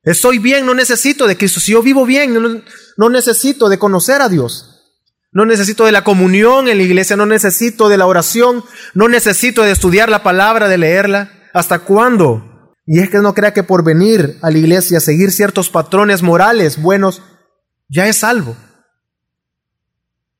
Estoy 0.04 0.38
bien, 0.38 0.66
no 0.66 0.74
necesito 0.74 1.28
de 1.28 1.38
Cristo. 1.38 1.62
Si 1.62 1.72
yo 1.72 1.82
vivo 1.82 2.06
bien, 2.06 2.62
no, 2.98 3.10
necesito 3.10 3.70
de 3.70 3.80
conocer 3.80 4.22
a 4.22 4.28
Dios. 4.28 4.70
No 5.32 5.46
necesito 5.46 5.86
de 5.86 5.94
la 5.94 6.04
comunión 6.04 6.68
en 6.68 6.78
la 6.78 6.84
iglesia, 6.84 7.16
no 7.16 7.26
necesito 7.26 7.90
de 7.90 7.98
la 7.98 8.06
oración, 8.06 8.64
no 8.94 9.08
necesito 9.08 9.64
de 9.64 9.72
estudiar 9.72 10.10
la 10.10 10.22
palabra, 10.22 10.68
de 10.68 10.78
leerla. 10.78 11.32
¿Hasta 11.54 11.80
cuándo? 11.80 12.74
Y 12.86 13.00
es 13.00 13.10
que 13.10 13.20
no 13.20 13.34
crea 13.34 13.54
que 13.54 13.64
por 13.64 13.84
venir 13.84 14.38
a 14.42 14.52
la 14.52 14.58
iglesia, 14.58 15.00
seguir 15.00 15.32
ciertos 15.32 15.70
patrones 15.70 16.22
morales 16.22 16.82
buenos, 16.82 17.22
ya 17.88 18.08
es 18.08 18.18
salvo. 18.18 18.58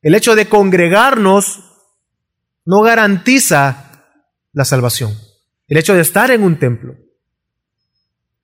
El 0.02 0.14
hecho 0.14 0.36
de 0.36 0.50
congregarnos 0.50 1.64
no 2.66 2.82
garantiza 2.82 3.83
la 4.54 4.66
salvación. 4.66 5.18
El 5.68 5.78
hecho 5.78 5.94
de 5.94 6.02
estar 6.02 6.32
en 6.32 6.44
un 6.44 6.58
templo, 6.58 6.96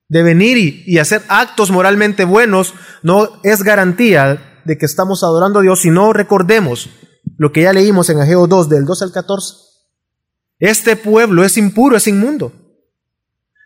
de 0.09 0.23
venir 0.23 0.83
y, 0.87 0.97
hacer 0.97 1.21
actos 1.27 1.69
moralmente 1.69 2.25
buenos, 2.25 2.73
no 3.03 3.39
es 3.43 3.61
garantía 3.61 4.61
de 4.65 4.77
que 4.77 4.87
estamos 4.87 5.23
adorando 5.23 5.59
a 5.59 5.61
Dios 5.61 5.81
si 5.81 5.91
no 5.91 6.11
recordemos 6.13 6.89
lo 7.37 7.51
que 7.51 7.61
ya 7.61 7.73
leímos 7.73 8.09
en 8.09 8.19
Ageo 8.19 8.47
2, 8.47 8.69
del 8.69 8.85
2 8.85 9.01
al 9.03 9.11
14. 9.11 9.55
Este 10.57 10.95
pueblo 10.95 11.43
es 11.45 11.57
impuro, 11.57 11.95
es 11.95 12.07
inmundo. 12.07 12.51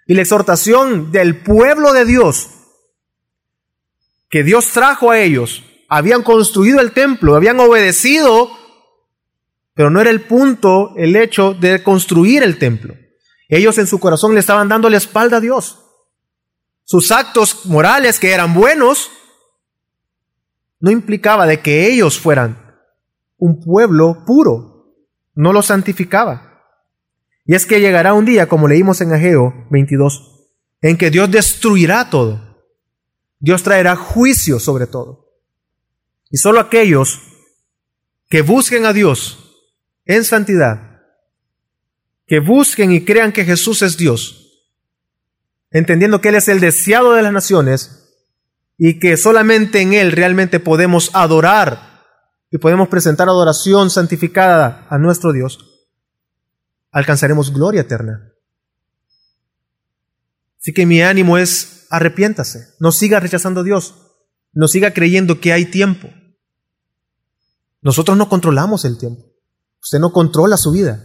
Y 0.06 0.14
la 0.14 0.22
exhortación 0.22 1.12
del 1.12 1.42
pueblo 1.42 1.94
de 1.94 2.06
Dios, 2.06 2.50
que 4.30 4.44
Dios 4.44 4.68
trajo 4.68 5.12
a 5.12 5.20
ellos, 5.20 5.64
habían 5.88 6.24
construido 6.24 6.82
el 6.82 6.92
templo, 6.92 7.36
habían 7.36 7.60
obedecido 7.60 8.50
pero 9.74 9.90
no 9.90 10.00
era 10.02 10.10
el 10.10 10.22
punto 10.22 10.94
el 10.98 11.16
hecho 11.16 11.54
de 11.54 11.82
construir 11.84 12.44
el 12.44 12.58
templo. 12.58 12.96
Ellos 13.50 13.78
en 13.78 13.88
su 13.88 14.00
corazón 14.00 14.34
le 14.34 14.40
estaban 14.40 14.70
dando 14.70 14.90
la 14.90 14.98
espalda 14.98 15.38
a 15.38 15.42
Dios. 15.42 15.80
Sus 16.84 17.12
actos 17.12 17.66
morales 17.66 18.20
que 18.20 18.32
eran 18.32 18.54
buenos 18.54 19.12
no 20.80 20.92
implicaba 20.92 21.48
de 21.48 21.62
que 21.62 21.88
ellos 21.88 22.20
fueran 22.20 22.76
un 23.38 23.62
pueblo 23.62 24.24
puro, 24.26 24.96
no 25.34 25.54
lo 25.54 25.62
santificaba. 25.62 26.62
Y 27.46 27.56
es 27.56 27.66
que 27.66 27.82
llegará 27.82 28.14
un 28.14 28.26
día, 28.26 28.48
como 28.48 28.68
leímos 28.68 29.02
en 29.02 29.14
Ageo 29.14 29.68
22, 29.70 30.50
en 30.82 30.98
que 30.98 31.10
Dios 31.10 31.30
destruirá 31.32 32.10
todo. 32.10 32.66
Dios 33.40 33.64
traerá 33.64 33.96
juicio 33.96 34.60
sobre 34.60 34.88
todo. 34.88 35.30
Y 36.30 36.38
solo 36.38 36.60
aquellos 36.60 37.20
que 38.30 38.42
busquen 38.42 38.86
a 38.86 38.94
Dios 38.94 39.43
en 40.06 40.24
santidad, 40.24 41.02
que 42.26 42.40
busquen 42.40 42.92
y 42.92 43.06
crean 43.06 43.32
que 43.32 43.46
Jesús 43.46 43.82
es 43.82 43.98
Dios, 43.98 44.66
entendiendo 45.72 46.22
que 46.22 46.30
Él 46.30 46.36
es 46.36 46.48
el 46.48 46.60
deseado 46.60 47.14
de 47.14 47.22
las 47.22 47.34
naciones 47.34 48.04
y 48.78 49.00
que 49.00 49.18
solamente 49.18 49.82
en 49.82 49.94
Él 49.94 50.12
realmente 50.12 50.60
podemos 50.60 51.12
adorar 51.14 52.04
y 52.52 52.58
podemos 52.58 52.88
presentar 52.88 53.28
adoración 53.28 53.90
santificada 53.90 54.88
a 54.90 54.98
nuestro 54.98 55.34
Dios, 55.34 55.90
alcanzaremos 56.92 57.54
gloria 57.54 57.82
eterna. 57.82 58.32
Así 60.60 60.74
que 60.74 60.86
mi 60.86 61.02
ánimo 61.02 61.38
es 61.38 61.88
arrepiéntase, 61.90 62.76
no 62.80 62.92
siga 62.92 63.20
rechazando 63.20 63.62
a 63.62 63.64
Dios, 63.64 63.96
no 64.54 64.68
siga 64.68 64.94
creyendo 64.94 65.42
que 65.42 65.52
hay 65.52 65.66
tiempo. 65.66 66.10
Nosotros 67.82 68.18
no 68.18 68.30
controlamos 68.30 68.86
el 68.86 68.98
tiempo. 68.98 69.33
Usted 69.84 70.00
no 70.00 70.14
controla 70.14 70.56
su 70.56 70.72
vida. 70.72 71.04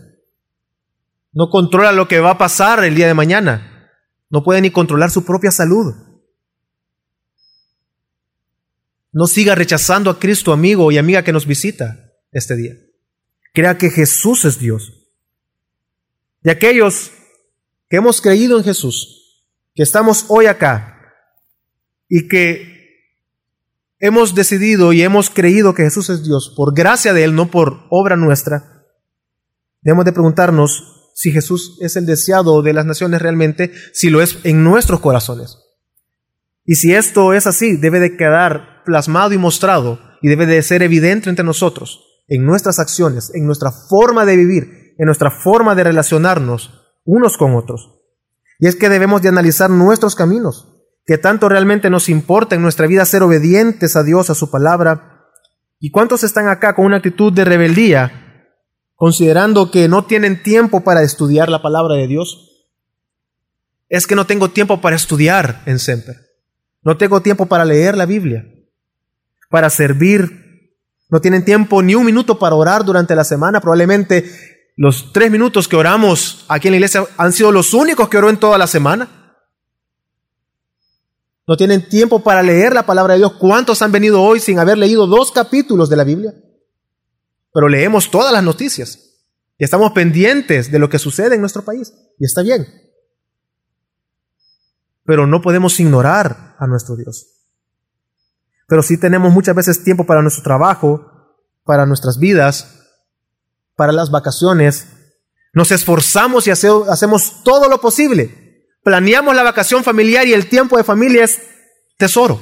No 1.32 1.50
controla 1.50 1.92
lo 1.92 2.06
que 2.06 2.20
va 2.20 2.30
a 2.30 2.38
pasar 2.38 2.84
el 2.84 2.94
día 2.94 3.08
de 3.08 3.14
mañana. 3.14 3.90
No 4.30 4.44
puede 4.44 4.60
ni 4.60 4.70
controlar 4.70 5.10
su 5.10 5.24
propia 5.24 5.50
salud. 5.50 5.94
No 9.12 9.26
siga 9.26 9.56
rechazando 9.56 10.10
a 10.10 10.18
Cristo, 10.20 10.52
amigo 10.52 10.92
y 10.92 10.98
amiga 10.98 11.24
que 11.24 11.32
nos 11.32 11.44
visita 11.44 12.12
este 12.30 12.54
día. 12.54 12.74
Crea 13.52 13.76
que 13.76 13.90
Jesús 13.90 14.44
es 14.44 14.60
Dios. 14.60 14.92
Y 16.44 16.50
aquellos 16.50 17.10
que 17.88 17.96
hemos 17.96 18.20
creído 18.20 18.58
en 18.58 18.64
Jesús, 18.64 19.44
que 19.74 19.82
estamos 19.82 20.26
hoy 20.28 20.46
acá 20.46 21.00
y 22.08 22.28
que 22.28 22.77
hemos 23.98 24.34
decidido 24.34 24.92
y 24.92 25.02
hemos 25.02 25.30
creído 25.30 25.74
que 25.74 25.84
Jesús 25.84 26.10
es 26.10 26.24
Dios 26.24 26.52
por 26.56 26.74
gracia 26.74 27.12
de 27.12 27.24
Él, 27.24 27.34
no 27.34 27.50
por 27.50 27.86
obra 27.90 28.16
nuestra, 28.16 28.84
debemos 29.82 30.04
de 30.04 30.12
preguntarnos 30.12 31.12
si 31.14 31.32
Jesús 31.32 31.78
es 31.80 31.96
el 31.96 32.06
deseado 32.06 32.62
de 32.62 32.72
las 32.72 32.86
naciones 32.86 33.20
realmente, 33.20 33.72
si 33.92 34.08
lo 34.08 34.22
es 34.22 34.38
en 34.44 34.62
nuestros 34.62 35.00
corazones. 35.00 35.58
Y 36.64 36.76
si 36.76 36.94
esto 36.94 37.32
es 37.32 37.46
así, 37.46 37.76
debe 37.76 37.98
de 37.98 38.16
quedar 38.16 38.84
plasmado 38.84 39.32
y 39.32 39.38
mostrado 39.38 39.98
y 40.22 40.28
debe 40.28 40.46
de 40.46 40.62
ser 40.62 40.82
evidente 40.82 41.28
entre 41.28 41.44
nosotros, 41.44 42.04
en 42.28 42.44
nuestras 42.44 42.78
acciones, 42.78 43.32
en 43.34 43.46
nuestra 43.46 43.72
forma 43.72 44.24
de 44.24 44.36
vivir, 44.36 44.94
en 44.98 45.06
nuestra 45.06 45.30
forma 45.30 45.74
de 45.74 45.84
relacionarnos 45.84 46.70
unos 47.04 47.36
con 47.36 47.56
otros. 47.56 47.98
Y 48.60 48.66
es 48.66 48.76
que 48.76 48.88
debemos 48.88 49.22
de 49.22 49.28
analizar 49.28 49.70
nuestros 49.70 50.14
caminos, 50.14 50.77
que 51.08 51.16
tanto 51.16 51.48
realmente 51.48 51.88
nos 51.88 52.10
importa 52.10 52.54
en 52.54 52.60
nuestra 52.60 52.86
vida 52.86 53.02
ser 53.06 53.22
obedientes 53.22 53.96
a 53.96 54.02
Dios, 54.02 54.28
a 54.28 54.34
su 54.34 54.50
palabra. 54.50 55.30
¿Y 55.80 55.90
cuántos 55.90 56.22
están 56.22 56.48
acá 56.48 56.74
con 56.74 56.84
una 56.84 56.98
actitud 56.98 57.32
de 57.32 57.46
rebeldía, 57.46 58.44
considerando 58.94 59.70
que 59.70 59.88
no 59.88 60.04
tienen 60.04 60.42
tiempo 60.42 60.84
para 60.84 61.02
estudiar 61.02 61.48
la 61.48 61.62
palabra 61.62 61.94
de 61.94 62.08
Dios? 62.08 62.68
Es 63.88 64.06
que 64.06 64.16
no 64.16 64.26
tengo 64.26 64.50
tiempo 64.50 64.82
para 64.82 64.96
estudiar 64.96 65.62
en 65.64 65.78
Semper. 65.78 66.16
No 66.82 66.98
tengo 66.98 67.22
tiempo 67.22 67.46
para 67.46 67.64
leer 67.64 67.96
la 67.96 68.04
Biblia, 68.04 68.44
para 69.48 69.70
servir. 69.70 70.74
No 71.08 71.22
tienen 71.22 71.42
tiempo 71.42 71.82
ni 71.82 71.94
un 71.94 72.04
minuto 72.04 72.38
para 72.38 72.54
orar 72.54 72.84
durante 72.84 73.16
la 73.16 73.24
semana. 73.24 73.62
Probablemente 73.62 74.30
los 74.76 75.10
tres 75.14 75.30
minutos 75.30 75.68
que 75.68 75.76
oramos 75.76 76.44
aquí 76.48 76.68
en 76.68 76.72
la 76.72 76.76
iglesia 76.76 77.06
han 77.16 77.32
sido 77.32 77.50
los 77.50 77.72
únicos 77.72 78.10
que 78.10 78.18
oró 78.18 78.28
en 78.28 78.36
toda 78.36 78.58
la 78.58 78.66
semana. 78.66 79.17
No 81.48 81.56
tienen 81.56 81.88
tiempo 81.88 82.22
para 82.22 82.42
leer 82.42 82.74
la 82.74 82.84
palabra 82.84 83.14
de 83.14 83.20
Dios. 83.20 83.32
¿Cuántos 83.32 83.80
han 83.80 83.90
venido 83.90 84.22
hoy 84.22 84.38
sin 84.38 84.58
haber 84.58 84.76
leído 84.76 85.06
dos 85.06 85.32
capítulos 85.32 85.88
de 85.88 85.96
la 85.96 86.04
Biblia? 86.04 86.34
Pero 87.54 87.70
leemos 87.70 88.10
todas 88.10 88.34
las 88.34 88.44
noticias. 88.44 89.16
Y 89.56 89.64
estamos 89.64 89.92
pendientes 89.92 90.70
de 90.70 90.78
lo 90.78 90.90
que 90.90 90.98
sucede 90.98 91.36
en 91.36 91.40
nuestro 91.40 91.64
país. 91.64 91.94
Y 92.18 92.26
está 92.26 92.42
bien. 92.42 92.66
Pero 95.06 95.26
no 95.26 95.40
podemos 95.40 95.80
ignorar 95.80 96.54
a 96.58 96.66
nuestro 96.66 96.96
Dios. 96.96 97.28
Pero 98.66 98.82
sí 98.82 98.98
tenemos 98.98 99.32
muchas 99.32 99.56
veces 99.56 99.82
tiempo 99.82 100.04
para 100.04 100.20
nuestro 100.20 100.42
trabajo, 100.42 101.10
para 101.64 101.86
nuestras 101.86 102.18
vidas, 102.18 102.82
para 103.74 103.92
las 103.92 104.10
vacaciones. 104.10 104.86
Nos 105.54 105.72
esforzamos 105.72 106.46
y 106.46 106.50
hacemos 106.50 107.42
todo 107.42 107.70
lo 107.70 107.80
posible. 107.80 108.47
Planeamos 108.88 109.36
la 109.36 109.42
vacación 109.42 109.84
familiar 109.84 110.26
y 110.26 110.32
el 110.32 110.46
tiempo 110.46 110.78
de 110.78 110.82
familia 110.82 111.22
es 111.22 111.42
tesoro. 111.98 112.40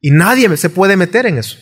Y 0.00 0.10
nadie 0.10 0.56
se 0.56 0.70
puede 0.70 0.96
meter 0.96 1.26
en 1.26 1.36
eso. 1.36 1.58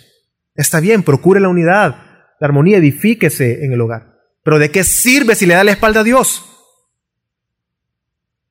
Está 0.54 0.78
bien, 0.78 1.02
procure 1.02 1.40
la 1.40 1.48
unidad, 1.48 1.96
la 2.38 2.46
armonía, 2.46 2.78
edifíquese 2.78 3.64
en 3.64 3.72
el 3.72 3.80
hogar. 3.80 4.14
Pero 4.44 4.60
¿de 4.60 4.70
qué 4.70 4.84
sirve 4.84 5.34
si 5.34 5.46
le 5.46 5.54
da 5.54 5.64
la 5.64 5.72
espalda 5.72 6.02
a 6.02 6.04
Dios? 6.04 6.44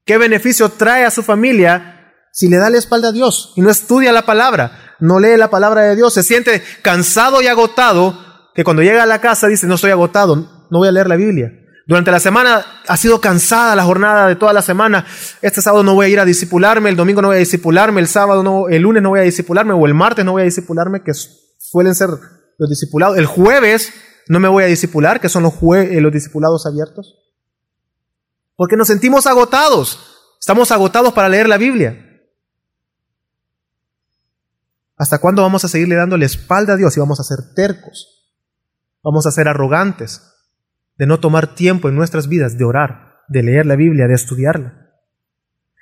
¿Qué 0.03 0.17
beneficio 0.17 0.67
trae 0.67 1.05
a 1.05 1.11
su 1.11 1.23
familia 1.23 2.13
si 2.33 2.49
le 2.49 2.57
da 2.57 2.69
la 2.69 2.79
espalda 2.79 3.07
a 3.07 3.13
Dios 3.13 3.53
y 3.55 3.61
no 3.61 3.69
estudia 3.69 4.11
la 4.11 4.25
palabra, 4.25 4.97
no 4.99 5.17
lee 5.17 5.37
la 5.37 5.49
palabra 5.49 5.83
de 5.83 5.95
Dios, 5.95 6.13
se 6.13 6.23
siente 6.23 6.61
cansado 6.81 7.41
y 7.41 7.47
agotado, 7.47 8.51
que 8.53 8.65
cuando 8.65 8.83
llega 8.83 9.03
a 9.03 9.05
la 9.05 9.21
casa 9.21 9.47
dice, 9.47 9.65
no 9.65 9.75
estoy 9.75 9.91
agotado, 9.91 10.35
no 10.69 10.79
voy 10.79 10.89
a 10.89 10.91
leer 10.91 11.07
la 11.07 11.15
Biblia. 11.15 11.53
Durante 11.87 12.11
la 12.11 12.19
semana 12.19 12.65
ha 12.85 12.97
sido 12.97 13.21
cansada 13.21 13.73
la 13.73 13.85
jornada 13.85 14.27
de 14.27 14.35
toda 14.35 14.51
la 14.51 14.61
semana. 14.61 15.05
Este 15.41 15.61
sábado 15.61 15.83
no 15.83 15.95
voy 15.95 16.07
a 16.07 16.09
ir 16.09 16.19
a 16.19 16.25
disipularme, 16.25 16.89
el 16.89 16.97
domingo 16.97 17.21
no 17.21 17.29
voy 17.29 17.37
a 17.37 17.39
disipularme, 17.39 18.01
el 18.01 18.09
sábado 18.09 18.67
el 18.67 18.81
lunes 18.81 19.01
no 19.01 19.09
voy 19.09 19.21
a 19.21 19.23
disipularme 19.23 19.71
o 19.71 19.85
el 19.85 19.93
martes 19.93 20.25
no 20.25 20.33
voy 20.33 20.41
a 20.41 20.45
disipularme, 20.45 21.01
que 21.01 21.13
suelen 21.13 21.95
ser 21.95 22.09
los 22.57 22.69
discipulados. 22.69 23.17
El 23.17 23.25
jueves 23.25 23.93
no 24.27 24.41
me 24.41 24.49
voy 24.49 24.65
a 24.65 24.67
disipular, 24.67 25.21
que 25.21 25.29
son 25.29 25.43
los, 25.43 25.53
eh, 25.77 26.01
los 26.01 26.11
discipulados 26.11 26.65
abiertos. 26.65 27.15
Porque 28.57 28.75
nos 28.75 28.89
sentimos 28.89 29.25
agotados. 29.25 30.35
Estamos 30.41 30.71
agotados 30.73 31.13
para 31.13 31.29
leer 31.29 31.47
la 31.47 31.57
Biblia. 31.57 32.03
¿Hasta 34.97 35.19
cuándo 35.19 35.41
vamos 35.41 35.63
a 35.63 35.69
seguirle 35.69 35.95
dando 35.95 36.17
la 36.17 36.25
espalda 36.25 36.73
a 36.73 36.75
Dios 36.75 36.97
y 36.97 36.99
vamos 36.99 37.21
a 37.21 37.23
ser 37.23 37.53
tercos? 37.55 38.27
Vamos 39.01 39.25
a 39.25 39.31
ser 39.31 39.47
arrogantes 39.47 40.21
de 40.97 41.05
no 41.05 41.19
tomar 41.19 41.55
tiempo 41.55 41.89
en 41.89 41.95
nuestras 41.95 42.27
vidas 42.27 42.57
de 42.57 42.65
orar, 42.65 43.21
de 43.27 43.43
leer 43.43 43.65
la 43.65 43.75
Biblia, 43.75 44.07
de 44.07 44.15
estudiarla. 44.15 44.87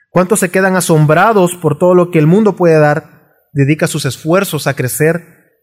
¿Cuántos 0.09 0.39
se 0.39 0.49
quedan 0.49 0.75
asombrados 0.75 1.55
por 1.55 1.77
todo 1.77 1.93
lo 1.93 2.11
que 2.11 2.19
el 2.19 2.27
mundo 2.27 2.55
puede 2.55 2.79
dar? 2.79 3.33
Dedica 3.53 3.87
sus 3.87 4.05
esfuerzos 4.05 4.67
a 4.67 4.73
crecer, 4.73 5.61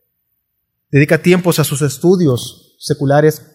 dedica 0.90 1.18
tiempos 1.18 1.59
a 1.59 1.64
sus 1.64 1.82
estudios 1.82 2.76
seculares 2.78 3.46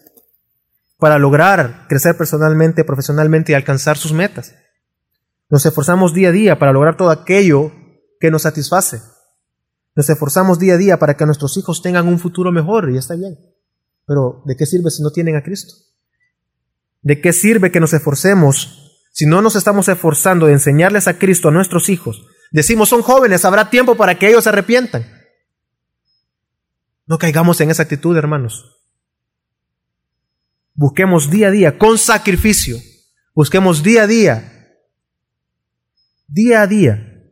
para 0.98 1.18
lograr 1.18 1.86
crecer 1.88 2.16
personalmente, 2.16 2.84
profesionalmente 2.84 3.52
y 3.52 3.54
alcanzar 3.54 3.96
sus 3.96 4.12
metas. 4.12 4.54
Nos 5.48 5.64
esforzamos 5.64 6.12
día 6.12 6.28
a 6.28 6.32
día 6.32 6.58
para 6.58 6.72
lograr 6.72 6.96
todo 6.96 7.10
aquello 7.10 7.72
que 8.20 8.30
nos 8.30 8.42
satisface. 8.42 9.00
Nos 9.94 10.10
esforzamos 10.10 10.58
día 10.58 10.74
a 10.74 10.76
día 10.76 10.98
para 10.98 11.16
que 11.16 11.26
nuestros 11.26 11.56
hijos 11.56 11.80
tengan 11.80 12.06
un 12.06 12.18
futuro 12.18 12.52
mejor 12.52 12.90
y 12.90 12.98
está 12.98 13.14
bien. 13.14 13.38
Pero 14.06 14.42
¿de 14.44 14.56
qué 14.56 14.66
sirve 14.66 14.90
si 14.90 15.02
no 15.02 15.10
tienen 15.10 15.36
a 15.36 15.42
Cristo? 15.42 15.87
¿De 17.02 17.20
qué 17.20 17.32
sirve 17.32 17.70
que 17.70 17.80
nos 17.80 17.92
esforcemos 17.92 19.02
si 19.12 19.26
no 19.26 19.42
nos 19.42 19.56
estamos 19.56 19.88
esforzando 19.88 20.46
de 20.46 20.52
enseñarles 20.52 21.08
a 21.08 21.18
Cristo 21.18 21.48
a 21.48 21.52
nuestros 21.52 21.88
hijos? 21.88 22.26
Decimos, 22.50 22.88
son 22.88 23.02
jóvenes, 23.02 23.44
habrá 23.44 23.70
tiempo 23.70 23.96
para 23.96 24.18
que 24.18 24.28
ellos 24.28 24.44
se 24.44 24.50
arrepientan. 24.50 25.06
No 27.06 27.18
caigamos 27.18 27.60
en 27.60 27.70
esa 27.70 27.84
actitud, 27.84 28.16
hermanos. 28.16 28.78
Busquemos 30.74 31.30
día 31.30 31.48
a 31.48 31.50
día, 31.50 31.78
con 31.78 31.98
sacrificio. 31.98 32.76
Busquemos 33.34 33.82
día 33.82 34.02
a 34.02 34.06
día, 34.06 34.68
día 36.26 36.62
a 36.62 36.66
día, 36.66 37.22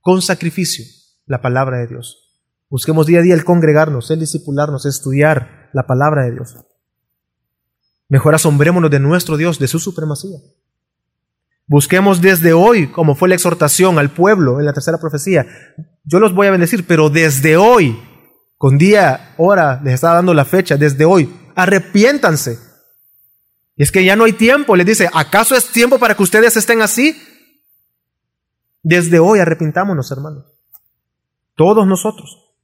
con 0.00 0.22
sacrificio, 0.22 0.84
la 1.26 1.42
palabra 1.42 1.78
de 1.78 1.88
Dios. 1.88 2.40
Busquemos 2.70 3.06
día 3.06 3.18
a 3.20 3.22
día 3.22 3.34
el 3.34 3.44
congregarnos, 3.44 4.10
el 4.10 4.20
discipularnos, 4.20 4.86
estudiar 4.86 5.68
la 5.74 5.86
palabra 5.86 6.24
de 6.24 6.32
Dios. 6.32 6.56
Mejor 8.08 8.34
asombrémonos 8.34 8.90
de 8.90 9.00
nuestro 9.00 9.36
Dios, 9.36 9.58
de 9.58 9.68
su 9.68 9.78
supremacía. 9.78 10.38
Busquemos 11.66 12.22
desde 12.22 12.54
hoy, 12.54 12.90
como 12.90 13.14
fue 13.14 13.28
la 13.28 13.34
exhortación 13.34 13.98
al 13.98 14.10
pueblo 14.10 14.58
en 14.58 14.64
la 14.64 14.72
tercera 14.72 14.98
profecía. 14.98 15.46
Yo 16.04 16.18
los 16.18 16.34
voy 16.34 16.46
a 16.46 16.50
bendecir, 16.50 16.86
pero 16.86 17.10
desde 17.10 17.58
hoy, 17.58 18.02
con 18.56 18.78
día, 18.78 19.34
hora, 19.36 19.80
les 19.84 19.94
está 19.94 20.14
dando 20.14 20.32
la 20.32 20.46
fecha, 20.46 20.78
desde 20.78 21.04
hoy, 21.04 21.36
arrepiéntanse. 21.54 22.58
Y 23.76 23.82
es 23.82 23.92
que 23.92 24.02
ya 24.02 24.16
no 24.16 24.24
hay 24.24 24.32
tiempo, 24.32 24.74
les 24.74 24.86
dice, 24.86 25.10
¿acaso 25.12 25.54
es 25.54 25.68
tiempo 25.68 25.98
para 25.98 26.14
que 26.14 26.22
ustedes 26.22 26.56
estén 26.56 26.80
así? 26.80 27.14
Desde 28.82 29.18
hoy 29.18 29.40
arrepintámonos, 29.40 30.10
hermanos. 30.10 30.46
Todos 31.54 31.86
nosotros. 31.86 32.54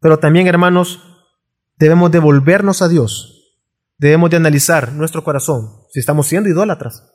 Pero 0.00 0.18
también, 0.18 0.46
hermanos, 0.46 1.00
debemos 1.78 2.10
devolvernos 2.10 2.82
a 2.82 2.88
Dios 2.88 3.35
Debemos 3.98 4.30
de 4.30 4.36
analizar 4.36 4.92
nuestro 4.92 5.24
corazón, 5.24 5.68
si 5.90 6.00
estamos 6.00 6.26
siendo 6.26 6.48
idólatras. 6.48 7.12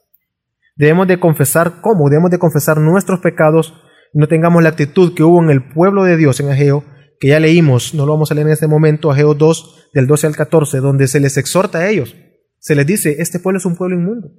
Debemos 0.76 1.08
de 1.08 1.20
confesar 1.20 1.82
cómo, 1.82 2.10
debemos 2.10 2.32
de 2.32 2.40
confesar 2.40 2.80
nuestros 2.80 3.20
pecados 3.20 3.74
no 4.14 4.28
tengamos 4.28 4.62
la 4.62 4.70
actitud 4.70 5.14
que 5.14 5.24
hubo 5.24 5.42
en 5.42 5.50
el 5.50 5.70
pueblo 5.70 6.04
de 6.04 6.18
Dios 6.18 6.40
en 6.40 6.50
Ageo, 6.50 6.84
que 7.20 7.30
ya 7.30 7.40
leímos, 7.40 7.94
no 7.94 8.06
lo 8.06 8.14
vamos 8.14 8.32
a 8.32 8.36
leer 8.36 8.48
en 8.48 8.54
este 8.54 8.68
momento, 8.68 9.12
Ageo 9.12 9.34
2, 9.34 9.90
del 9.94 10.08
12 10.08 10.28
al 10.28 10.36
14, 10.36 10.80
donde 10.80 11.08
se 11.08 11.20
les 11.20 11.38
exhorta 11.38 11.80
a 11.80 11.90
ellos. 11.90 12.16
Se 12.60 12.76
les 12.76 12.86
dice, 12.86 13.16
este 13.20 13.40
pueblo 13.40 13.60
es 13.60 13.66
un 13.66 13.76
pueblo 13.76 13.96
inmundo. 13.96 14.32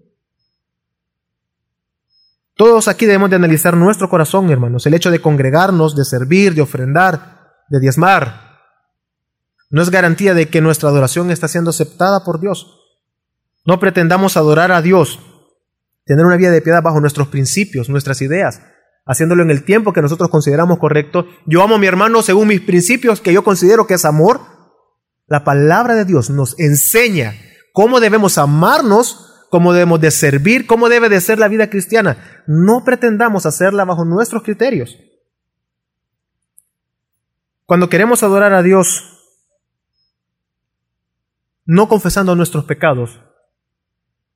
Todos 2.55 2.87
aquí 2.87 3.07
debemos 3.07 3.31
de 3.31 3.37
analizar 3.37 3.77
nuestro 3.77 4.11
corazón, 4.11 4.51
hermanos, 4.51 4.87
el 4.87 4.95
hecho 4.95 5.11
de 5.11 5.21
congregarnos, 5.21 5.97
de 5.97 6.05
servir, 6.05 6.55
de 6.55 6.63
ofrendar, 6.63 7.49
de 7.71 7.81
diezmar, 7.81 8.52
no 9.73 9.81
es 9.81 9.91
garantía 9.91 10.35
de 10.35 10.49
que 10.49 10.61
nuestra 10.61 10.91
adoración 10.91 11.31
está 11.31 11.49
siendo 11.49 11.71
aceptada 11.71 12.25
por 12.25 12.41
Dios. 12.41 12.79
No 13.65 13.81
pretendamos 13.81 14.37
adorar 14.37 14.71
a 14.71 14.83
Dios, 14.83 15.19
tener 16.05 16.27
una 16.27 16.37
vida 16.37 16.51
de 16.51 16.61
piedad 16.61 16.83
bajo 16.83 17.01
nuestros 17.01 17.29
principios, 17.29 17.89
nuestras 17.89 18.21
ideas, 18.21 18.61
haciéndolo 19.07 19.43
en 19.43 19.51
el 19.51 19.65
tiempo 19.65 19.95
que 19.95 20.03
nosotros 20.03 20.29
consideramos 20.29 20.79
correcto. 20.79 21.27
Yo 21.47 21.63
amo 21.63 21.77
a 21.77 21.79
mi 21.79 21.87
hermano 21.87 22.21
según 22.21 22.49
mis 22.49 22.61
principios, 22.61 23.23
que 23.23 23.33
yo 23.33 23.43
considero 23.43 23.87
que 23.87 23.95
es 23.95 24.05
amor. 24.05 24.43
La 25.27 25.43
palabra 25.43 25.95
de 25.95 26.05
Dios 26.05 26.29
nos 26.29 26.55
enseña 26.61 27.35
cómo 27.73 27.99
debemos 27.99 28.37
amarnos, 28.37 29.47
cómo 29.49 29.73
debemos 29.73 30.03
de 30.03 30.11
servir, 30.11 30.67
cómo 30.67 30.91
debe 30.91 31.09
de 31.09 31.23
ser 31.23 31.39
la 31.39 31.49
vida 31.49 31.71
cristiana. 31.71 32.43
No 32.47 32.85
pretendamos 32.85 33.47
hacerla 33.47 33.87
bajo 33.87 34.05
nuestros 34.05 34.43
criterios. 34.43 34.99
Cuando 37.65 37.89
queremos 37.89 38.23
adorar 38.23 38.53
a 38.53 38.63
Dios, 38.63 39.12
no 41.65 41.89
confesando 41.89 42.35
nuestros 42.35 42.65
pecados, 42.65 43.21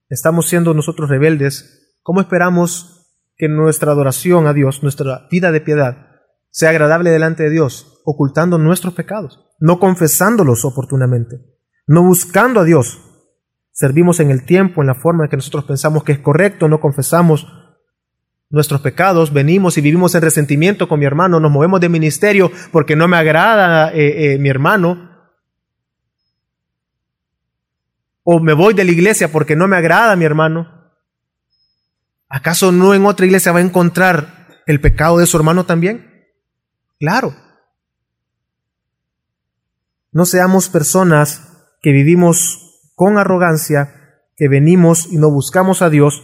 estamos 0.08 0.48
siendo 0.48 0.74
nosotros 0.74 1.08
rebeldes, 1.08 1.96
¿cómo 2.02 2.20
esperamos 2.20 3.14
que 3.36 3.48
nuestra 3.48 3.92
adoración 3.92 4.46
a 4.46 4.52
Dios, 4.52 4.82
nuestra 4.82 5.26
vida 5.30 5.52
de 5.52 5.60
piedad, 5.60 6.06
sea 6.50 6.70
agradable 6.70 7.10
delante 7.10 7.42
de 7.42 7.50
Dios, 7.50 8.00
ocultando 8.04 8.58
nuestros 8.58 8.94
pecados, 8.94 9.44
no 9.58 9.78
confesándolos 9.78 10.64
oportunamente, 10.64 11.36
no 11.86 12.02
buscando 12.02 12.60
a 12.60 12.64
Dios? 12.64 13.00
Servimos 13.72 14.20
en 14.20 14.30
el 14.30 14.46
tiempo, 14.46 14.80
en 14.80 14.86
la 14.86 14.94
forma 14.94 15.24
en 15.24 15.30
que 15.30 15.36
nosotros 15.36 15.64
pensamos 15.64 16.02
que 16.02 16.12
es 16.12 16.18
correcto, 16.18 16.68
no 16.68 16.80
confesamos 16.80 17.46
nuestros 18.48 18.80
pecados, 18.80 19.32
venimos 19.32 19.76
y 19.76 19.80
vivimos 19.80 20.14
en 20.14 20.22
resentimiento 20.22 20.88
con 20.88 21.00
mi 21.00 21.06
hermano, 21.06 21.40
nos 21.40 21.50
movemos 21.50 21.80
de 21.80 21.88
ministerio 21.88 22.50
porque 22.72 22.96
no 22.96 23.08
me 23.08 23.16
agrada 23.16 23.92
eh, 23.92 24.34
eh, 24.34 24.38
mi 24.38 24.48
hermano, 24.48 25.05
o 28.28 28.40
me 28.40 28.54
voy 28.54 28.74
de 28.74 28.84
la 28.84 28.90
iglesia 28.90 29.30
porque 29.30 29.54
no 29.54 29.68
me 29.68 29.76
agrada 29.76 30.16
mi 30.16 30.24
hermano, 30.24 30.90
¿acaso 32.28 32.72
no 32.72 32.92
en 32.92 33.06
otra 33.06 33.24
iglesia 33.24 33.52
va 33.52 33.60
a 33.60 33.62
encontrar 33.62 34.48
el 34.66 34.80
pecado 34.80 35.18
de 35.18 35.26
su 35.26 35.36
hermano 35.36 35.64
también? 35.64 36.26
Claro. 36.98 37.36
No 40.10 40.26
seamos 40.26 40.68
personas 40.68 41.68
que 41.80 41.92
vivimos 41.92 42.90
con 42.96 43.16
arrogancia, 43.16 44.18
que 44.36 44.48
venimos 44.48 45.06
y 45.12 45.18
no 45.18 45.30
buscamos 45.30 45.80
a 45.80 45.88
Dios, 45.88 46.20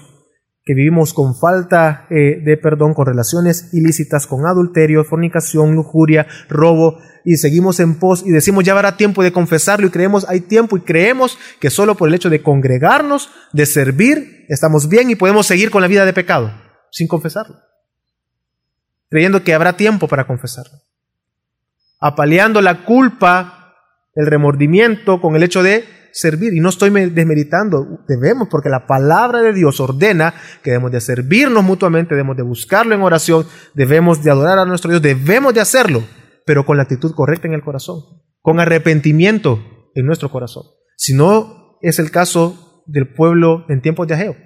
que 0.64 0.74
vivimos 0.74 1.12
con 1.12 1.34
falta 1.34 2.06
eh, 2.10 2.40
de 2.44 2.56
perdón, 2.56 2.94
con 2.94 3.06
relaciones 3.06 3.70
ilícitas, 3.72 4.26
con 4.26 4.46
adulterio, 4.46 5.04
fornicación, 5.04 5.74
lujuria, 5.74 6.26
robo, 6.48 6.98
y 7.24 7.36
seguimos 7.36 7.80
en 7.80 7.98
pos 7.98 8.24
y 8.26 8.30
decimos 8.30 8.64
ya 8.64 8.72
habrá 8.72 8.96
tiempo 8.96 9.22
de 9.22 9.32
confesarlo 9.32 9.86
y 9.86 9.90
creemos 9.90 10.28
hay 10.28 10.40
tiempo 10.40 10.76
y 10.76 10.80
creemos 10.80 11.38
que 11.60 11.70
solo 11.70 11.96
por 11.96 12.08
el 12.08 12.14
hecho 12.14 12.30
de 12.30 12.42
congregarnos, 12.42 13.30
de 13.52 13.66
servir, 13.66 14.46
estamos 14.48 14.88
bien 14.88 15.10
y 15.10 15.14
podemos 15.14 15.46
seguir 15.46 15.70
con 15.70 15.82
la 15.82 15.88
vida 15.88 16.04
de 16.04 16.12
pecado 16.12 16.52
sin 16.90 17.08
confesarlo. 17.08 17.56
Creyendo 19.08 19.42
que 19.42 19.54
habrá 19.54 19.76
tiempo 19.76 20.08
para 20.08 20.26
confesarlo. 20.26 20.78
Apaleando 22.00 22.60
la 22.60 22.84
culpa, 22.84 23.74
el 24.14 24.26
remordimiento 24.26 25.20
con 25.20 25.36
el 25.36 25.42
hecho 25.42 25.62
de 25.62 25.84
servir. 26.12 26.54
Y 26.54 26.60
no 26.60 26.68
estoy 26.68 26.90
desmeritando, 27.10 28.04
debemos, 28.08 28.48
porque 28.50 28.68
la 28.68 28.86
palabra 28.86 29.42
de 29.42 29.52
Dios 29.52 29.80
ordena 29.80 30.34
que 30.62 30.70
debemos 30.70 30.92
de 30.92 31.00
servirnos 31.00 31.64
mutuamente, 31.64 32.14
debemos 32.14 32.36
de 32.36 32.42
buscarlo 32.42 32.94
en 32.94 33.02
oración, 33.02 33.46
debemos 33.74 34.22
de 34.22 34.30
adorar 34.30 34.58
a 34.58 34.64
nuestro 34.64 34.90
Dios, 34.90 35.02
debemos 35.02 35.54
de 35.54 35.60
hacerlo, 35.60 36.02
pero 36.46 36.64
con 36.64 36.76
la 36.76 36.84
actitud 36.84 37.14
correcta 37.14 37.48
en 37.48 37.54
el 37.54 37.62
corazón, 37.62 38.00
con 38.40 38.60
arrepentimiento 38.60 39.60
en 39.94 40.06
nuestro 40.06 40.30
corazón. 40.30 40.64
Si 40.96 41.14
no 41.14 41.78
es 41.82 41.98
el 41.98 42.10
caso 42.10 42.84
del 42.86 43.12
pueblo 43.14 43.64
en 43.68 43.82
tiempos 43.82 44.06
de 44.06 44.14
Ageo. 44.14 44.36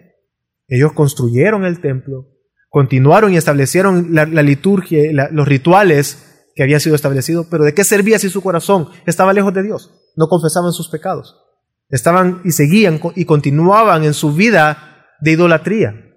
Ellos 0.68 0.92
construyeron 0.92 1.64
el 1.64 1.80
templo, 1.80 2.26
continuaron 2.68 3.32
y 3.32 3.36
establecieron 3.36 4.14
la, 4.14 4.24
liturgia, 4.24 5.28
los 5.30 5.46
rituales 5.46 6.50
que 6.54 6.62
habían 6.62 6.80
sido 6.80 6.96
establecidos, 6.96 7.46
pero 7.50 7.64
¿de 7.64 7.74
qué 7.74 7.84
servía 7.84 8.18
si 8.18 8.30
su 8.30 8.42
corazón 8.42 8.88
estaba 9.06 9.32
lejos 9.32 9.54
de 9.54 9.62
Dios? 9.62 10.12
No 10.16 10.26
confesaban 10.28 10.72
sus 10.72 10.88
pecados. 10.88 11.45
Estaban 11.88 12.40
y 12.44 12.52
seguían 12.52 13.00
y 13.14 13.24
continuaban 13.24 14.04
en 14.04 14.14
su 14.14 14.32
vida 14.32 15.06
de 15.20 15.32
idolatría, 15.32 16.14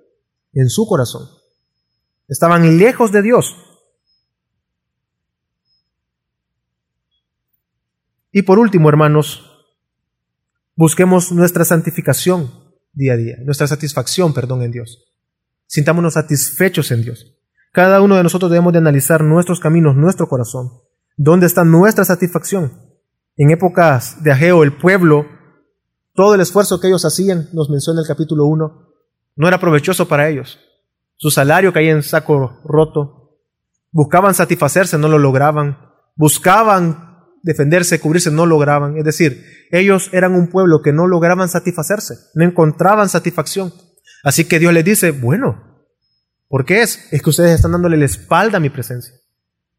en 0.53 0.69
su 0.69 0.87
corazón. 0.87 1.27
Estaban 2.27 2.77
lejos 2.77 3.11
de 3.11 3.21
Dios. 3.21 3.55
Y 8.31 8.43
por 8.43 8.59
último, 8.59 8.89
hermanos, 8.89 9.65
busquemos 10.75 11.31
nuestra 11.31 11.65
santificación 11.65 12.51
día 12.93 13.13
a 13.13 13.17
día, 13.17 13.37
nuestra 13.43 13.67
satisfacción, 13.67 14.33
perdón, 14.33 14.61
en 14.61 14.71
Dios. 14.71 15.05
Sintámonos 15.65 16.13
satisfechos 16.13 16.91
en 16.91 17.03
Dios. 17.03 17.37
Cada 17.71 18.01
uno 18.01 18.15
de 18.15 18.23
nosotros 18.23 18.51
debemos 18.51 18.73
de 18.73 18.79
analizar 18.79 19.23
nuestros 19.23 19.59
caminos, 19.59 19.95
nuestro 19.95 20.27
corazón. 20.27 20.69
¿Dónde 21.15 21.45
está 21.45 21.63
nuestra 21.63 22.05
satisfacción? 22.05 22.71
En 23.35 23.51
épocas 23.51 24.23
de 24.23 24.31
Ageo, 24.31 24.63
el 24.63 24.77
pueblo, 24.77 25.25
todo 26.19 26.35
el 26.35 26.41
esfuerzo 26.41 26.81
que 26.81 26.87
ellos 26.87 27.05
hacían, 27.05 27.47
nos 27.53 27.69
menciona 27.69 28.01
el 28.01 28.05
capítulo 28.05 28.45
1, 28.47 28.89
no 29.37 29.47
era 29.47 29.57
provechoso 29.57 30.09
para 30.09 30.27
ellos. 30.27 30.59
Su 31.15 31.31
salario 31.31 31.71
caía 31.71 31.93
en 31.93 32.03
saco 32.03 32.59
roto. 32.65 33.39
Buscaban 33.89 34.35
satisfacerse, 34.35 34.97
no 34.97 35.07
lo 35.07 35.17
lograban. 35.17 35.77
Buscaban 36.17 37.23
defenderse, 37.41 38.01
cubrirse, 38.01 38.31
no 38.31 38.45
lograban. 38.45 38.97
Es 38.97 39.05
decir, 39.05 39.45
ellos 39.71 40.09
eran 40.11 40.35
un 40.35 40.49
pueblo 40.49 40.81
que 40.81 40.91
no 40.91 41.07
lograban 41.07 41.47
satisfacerse, 41.47 42.15
no 42.35 42.43
encontraban 42.43 43.07
satisfacción. 43.07 43.71
Así 44.21 44.43
que 44.43 44.59
Dios 44.59 44.73
les 44.73 44.83
dice, 44.83 45.11
bueno, 45.11 45.85
¿por 46.49 46.65
qué 46.65 46.81
es? 46.81 47.07
Es 47.13 47.21
que 47.21 47.29
ustedes 47.29 47.55
están 47.55 47.71
dándole 47.71 47.95
la 47.95 48.03
espalda 48.03 48.57
a 48.57 48.59
mi 48.59 48.69
presencia. 48.69 49.15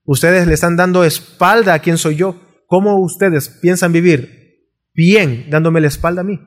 Ustedes 0.05 0.47
le 0.47 0.55
están 0.55 0.75
dando 0.75 1.05
espalda 1.05 1.75
a 1.75 1.81
quien 1.81 1.99
soy 1.99 2.17
yo. 2.17 2.41
¿Cómo 2.67 2.99
ustedes 2.99 3.51
piensan 3.61 3.93
vivir 3.93 4.40
bien 4.95 5.49
dándome 5.51 5.81
la 5.81 5.89
espalda 5.89 6.21
a 6.21 6.25
mí? 6.25 6.39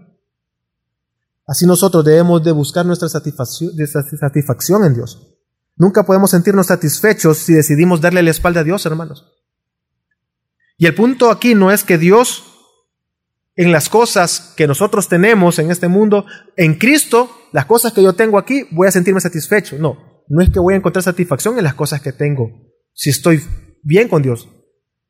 Así 1.46 1.66
nosotros 1.66 2.06
debemos 2.06 2.44
de 2.44 2.52
buscar 2.52 2.86
nuestra 2.86 3.10
satisfacción, 3.10 3.72
satisfacción 4.20 4.86
en 4.86 4.94
Dios. 4.96 5.36
Nunca 5.76 6.04
podemos 6.06 6.32
sentirnos 6.32 6.68
satisfechos 6.68 7.38
si 7.38 7.54
decidimos 7.54 8.00
darle 8.00 8.24
la 8.24 8.32
espalda 8.32 8.62
a 8.62 8.64
Dios, 8.64 8.86
hermanos. 8.86 9.26
Y 10.78 10.86
el 10.86 10.96
punto 10.96 11.30
aquí 11.30 11.56
no 11.56 11.72
es 11.72 11.84
que 11.84 11.98
Dios 11.98 12.54
en 13.56 13.72
las 13.72 13.89
cosas 13.89 14.54
que 14.58 14.68
nosotros 14.68 15.08
tenemos 15.08 15.60
en 15.60 15.70
este 15.70 15.88
mundo, 15.88 16.26
en 16.58 16.76
Cristo, 16.76 17.30
las 17.52 17.66
cosas 17.66 17.94
que 17.94 18.02
yo 18.02 18.14
tengo 18.14 18.38
aquí, 18.38 18.66
voy 18.72 18.88
a 18.88 18.91
sentirme 18.91 19.22
satisfecho. 19.22 19.78
No, 19.78 20.24
no 20.28 20.41
es 20.41 20.50
que 20.50 20.60
voy 20.60 20.74
a 20.74 20.78
encontrar 20.78 21.04
satisfacción 21.04 21.58
en 21.58 21.64
las 21.64 21.76
cosas 21.76 22.02
que 22.02 22.14
tengo, 22.14 22.50
si 22.94 23.10
estoy 23.10 23.44
bien 23.84 24.08
con 24.08 24.24
Dios, 24.24 24.48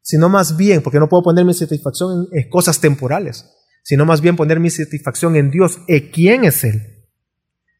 sino 0.04 0.30
más 0.30 0.58
bien, 0.58 0.84
porque 0.84 1.00
no 1.00 1.10
puedo 1.10 1.24
poner 1.24 1.46
mi 1.46 1.54
satisfacción 1.54 2.28
en, 2.32 2.50
cosas 2.50 2.80
temporales, 2.80 3.50
sino 3.84 4.06
más 4.06 4.22
bien 4.22 4.36
poner 4.36 4.60
mi 4.60 4.70
satisfacción 4.70 5.36
en 5.36 5.50
Dios, 5.50 5.80
¿y 5.88 6.12
quién 6.12 6.44
es 6.44 6.64
Él? 6.64 7.08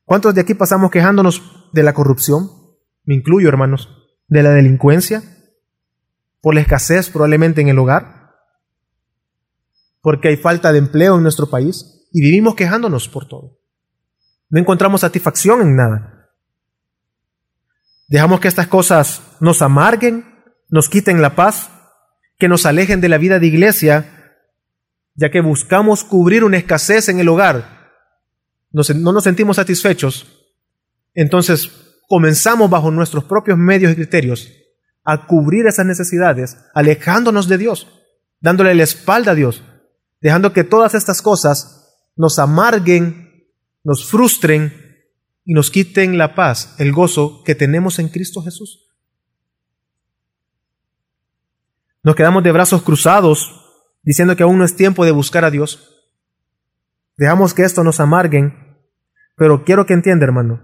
¿Cuántos 0.06 0.34
de 0.34 0.42
aquí 0.42 0.54
pasamos 0.54 0.90
quejándonos 0.90 1.70
de 1.74 1.84
la 1.84 1.94
corrupción? 1.94 2.50
Me 3.04 3.14
incluyo, 3.14 3.50
hermanos, 3.50 3.90
de 4.28 4.42
la 4.42 4.52
delincuencia, 4.52 5.22
por 6.42 6.56
la 6.56 6.62
escasez 6.62 7.10
probablemente 7.10 7.62
en 7.62 7.68
el 7.68 7.78
hogar, 7.78 8.32
porque 10.02 10.30
hay 10.30 10.38
falta 10.38 10.72
de 10.72 10.80
empleo 10.80 11.18
en 11.18 11.24
nuestro 11.24 11.50
país 11.50 12.08
y 12.12 12.22
vivimos 12.22 12.56
quejándonos 12.56 13.10
por 13.10 13.28
todo. 13.28 13.60
No 14.50 14.60
encontramos 14.60 15.02
satisfacción 15.02 15.62
en 15.62 15.76
nada. 15.76 16.30
Dejamos 18.08 18.40
que 18.40 18.48
estas 18.48 18.68
cosas 18.68 19.22
nos 19.40 19.62
amarguen, 19.62 20.26
nos 20.70 20.90
quiten 20.90 21.22
la 21.22 21.36
paz, 21.36 21.70
que 22.44 22.50
nos 22.50 22.66
alejen 22.66 23.00
de 23.00 23.08
la 23.08 23.18
vida 23.18 23.40
de 23.40 23.48
iglesia, 23.48 24.36
ya 25.16 25.32
que 25.32 25.40
buscamos 25.40 26.04
cubrir 26.04 26.44
una 26.44 26.58
escasez 26.58 27.08
en 27.08 27.22
el 27.22 27.30
hogar. 27.30 27.90
No, 28.70 28.84
nos 29.14 29.24
sentimos 29.24 29.56
satisfechos. 29.56 30.28
Entonces 31.14 31.72
comenzamos 32.10 32.70
bajo 32.70 32.92
nuestros 32.92 33.24
propios 33.24 33.58
medios 33.58 33.94
y 33.94 33.96
criterios 33.96 34.52
a 35.06 35.26
cubrir 35.26 35.68
esas 35.68 35.86
necesidades, 35.86 36.58
alejándonos 36.74 37.48
de 37.48 37.58
Dios, 37.58 37.88
dándole 38.42 38.76
la 38.76 38.84
espalda 38.84 39.32
a 39.32 39.36
Dios, 39.36 39.64
dejando 40.20 40.52
que 40.52 40.66
todas 40.66 40.96
estas 40.96 41.22
cosas 41.22 41.96
nos 42.18 42.40
amarguen, 42.40 43.54
nos 43.86 44.06
frustren 44.06 44.74
y 45.46 45.54
nos 45.54 45.72
quiten 45.72 46.18
la 46.18 46.36
paz, 46.36 46.76
el 46.78 46.92
gozo 46.92 47.42
que 47.46 47.56
tenemos 47.56 48.00
en 48.00 48.10
Cristo 48.10 48.42
Jesús. 48.42 48.93
Nos 52.04 52.16
quedamos 52.16 52.44
de 52.44 52.52
brazos 52.52 52.84
cruzados 52.84 53.62
diciendo 54.04 54.36
que 54.36 54.44
aún 54.44 54.58
no 54.58 54.66
es 54.66 54.76
tiempo 54.76 55.06
de 55.06 55.12
buscar 55.12 55.46
a 55.46 55.52
Dios. 55.52 55.90
Dejamos 57.16 57.54
que 57.54 57.64
esto 57.64 57.84
nos 57.84 58.00
amarguen, 58.00 58.78
pero 59.38 59.64
quiero 59.64 59.86
que 59.86 59.94
entienda, 59.94 60.26
hermano, 60.26 60.62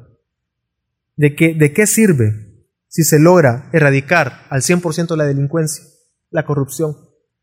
de, 1.15 1.35
que, 1.35 1.53
de 1.53 1.71
qué 1.71 1.87
sirve 1.87 2.67
si 2.87 3.03
se 3.03 3.19
logra 3.19 3.69
erradicar 3.71 4.45
al 4.49 4.61
100% 4.61 5.15
la 5.15 5.25
delincuencia, 5.25 5.85
la 6.29 6.45
corrupción, 6.45 6.97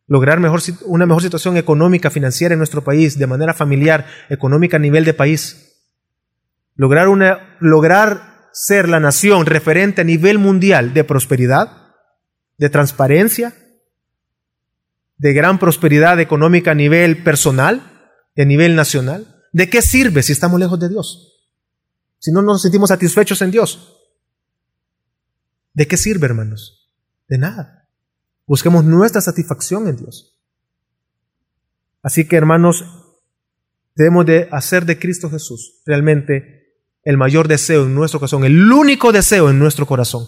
lograr 0.06 0.38
una 0.38 1.06
mejor 1.06 1.22
situación 1.22 1.56
económica, 1.56 2.10
financiera 2.10 2.52
en 2.52 2.58
nuestro 2.58 2.84
país, 2.84 3.18
de 3.18 3.26
manera 3.26 3.54
familiar, 3.54 4.06
económica 4.28 4.76
a 4.76 4.80
nivel 4.80 5.04
de 5.04 5.14
país. 5.14 5.88
Lograr, 6.74 7.08
lograr 7.60 8.48
ser 8.52 8.88
la 8.88 9.00
nación 9.00 9.46
referente 9.46 10.02
a 10.02 10.04
nivel 10.04 10.38
mundial 10.38 10.92
de 10.92 11.04
prosperidad, 11.04 11.94
de 12.58 12.68
transparencia, 12.68 13.54
de 15.18 15.32
gran 15.32 15.58
prosperidad 15.58 16.20
económica 16.20 16.72
a 16.72 16.74
nivel 16.74 17.22
personal, 17.22 18.10
a 18.36 18.44
nivel 18.44 18.76
nacional. 18.76 19.44
¿De 19.52 19.70
qué 19.70 19.82
sirve 19.82 20.22
si 20.22 20.32
estamos 20.32 20.60
lejos 20.60 20.78
de 20.78 20.88
Dios? 20.88 21.50
Si 22.18 22.32
no 22.32 22.42
nos 22.42 22.62
sentimos 22.62 22.88
satisfechos 22.88 23.40
en 23.42 23.50
Dios. 23.50 23.96
¿De 25.72 25.86
qué 25.86 25.96
sirve, 25.96 26.26
hermanos? 26.26 26.94
De 27.28 27.38
nada. 27.38 27.88
Busquemos 28.46 28.84
nuestra 28.84 29.20
satisfacción 29.20 29.88
en 29.88 29.96
Dios. 29.96 30.38
Así 32.02 32.28
que, 32.28 32.36
hermanos, 32.36 32.84
debemos 33.94 34.26
de 34.26 34.48
hacer 34.52 34.86
de 34.86 34.98
Cristo 34.98 35.28
Jesús 35.30 35.82
realmente 35.84 36.56
el 37.02 37.16
mayor 37.16 37.48
deseo 37.48 37.84
en 37.84 37.94
nuestro 37.94 38.20
corazón, 38.20 38.44
el 38.44 38.70
único 38.72 39.12
deseo 39.12 39.50
en 39.50 39.58
nuestro 39.58 39.86
corazón. 39.86 40.26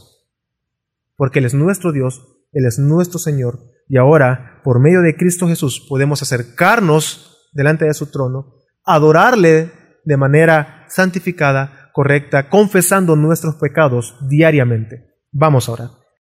Porque 1.16 1.41
Él 1.41 1.45
es 1.45 1.55
nuestro 1.55 1.93
Dios, 1.93 2.22
Él 2.53 2.66
es 2.66 2.78
nuestro 2.78 3.18
Señor, 3.18 3.61
y 3.89 3.97
ahora, 3.97 4.58
por 4.69 4.81
medio 4.81 5.01
de 5.01 5.16
Cristo 5.16 5.49
Jesús, 5.49 5.81
podemos 5.81 6.21
acercarnos 6.21 7.49
delante 7.55 7.87
de 7.87 7.95
su 7.95 8.11
trono, 8.11 8.53
adorarle 8.85 9.73
de 10.05 10.16
manera 10.19 10.85
santificada, 10.89 11.91
correcta, 11.95 12.51
confesando 12.51 13.16
nuestros 13.16 13.55
pecados 13.55 14.14
diariamente. 14.29 15.07
Vamos 15.33 15.71
ahora. 15.71 15.93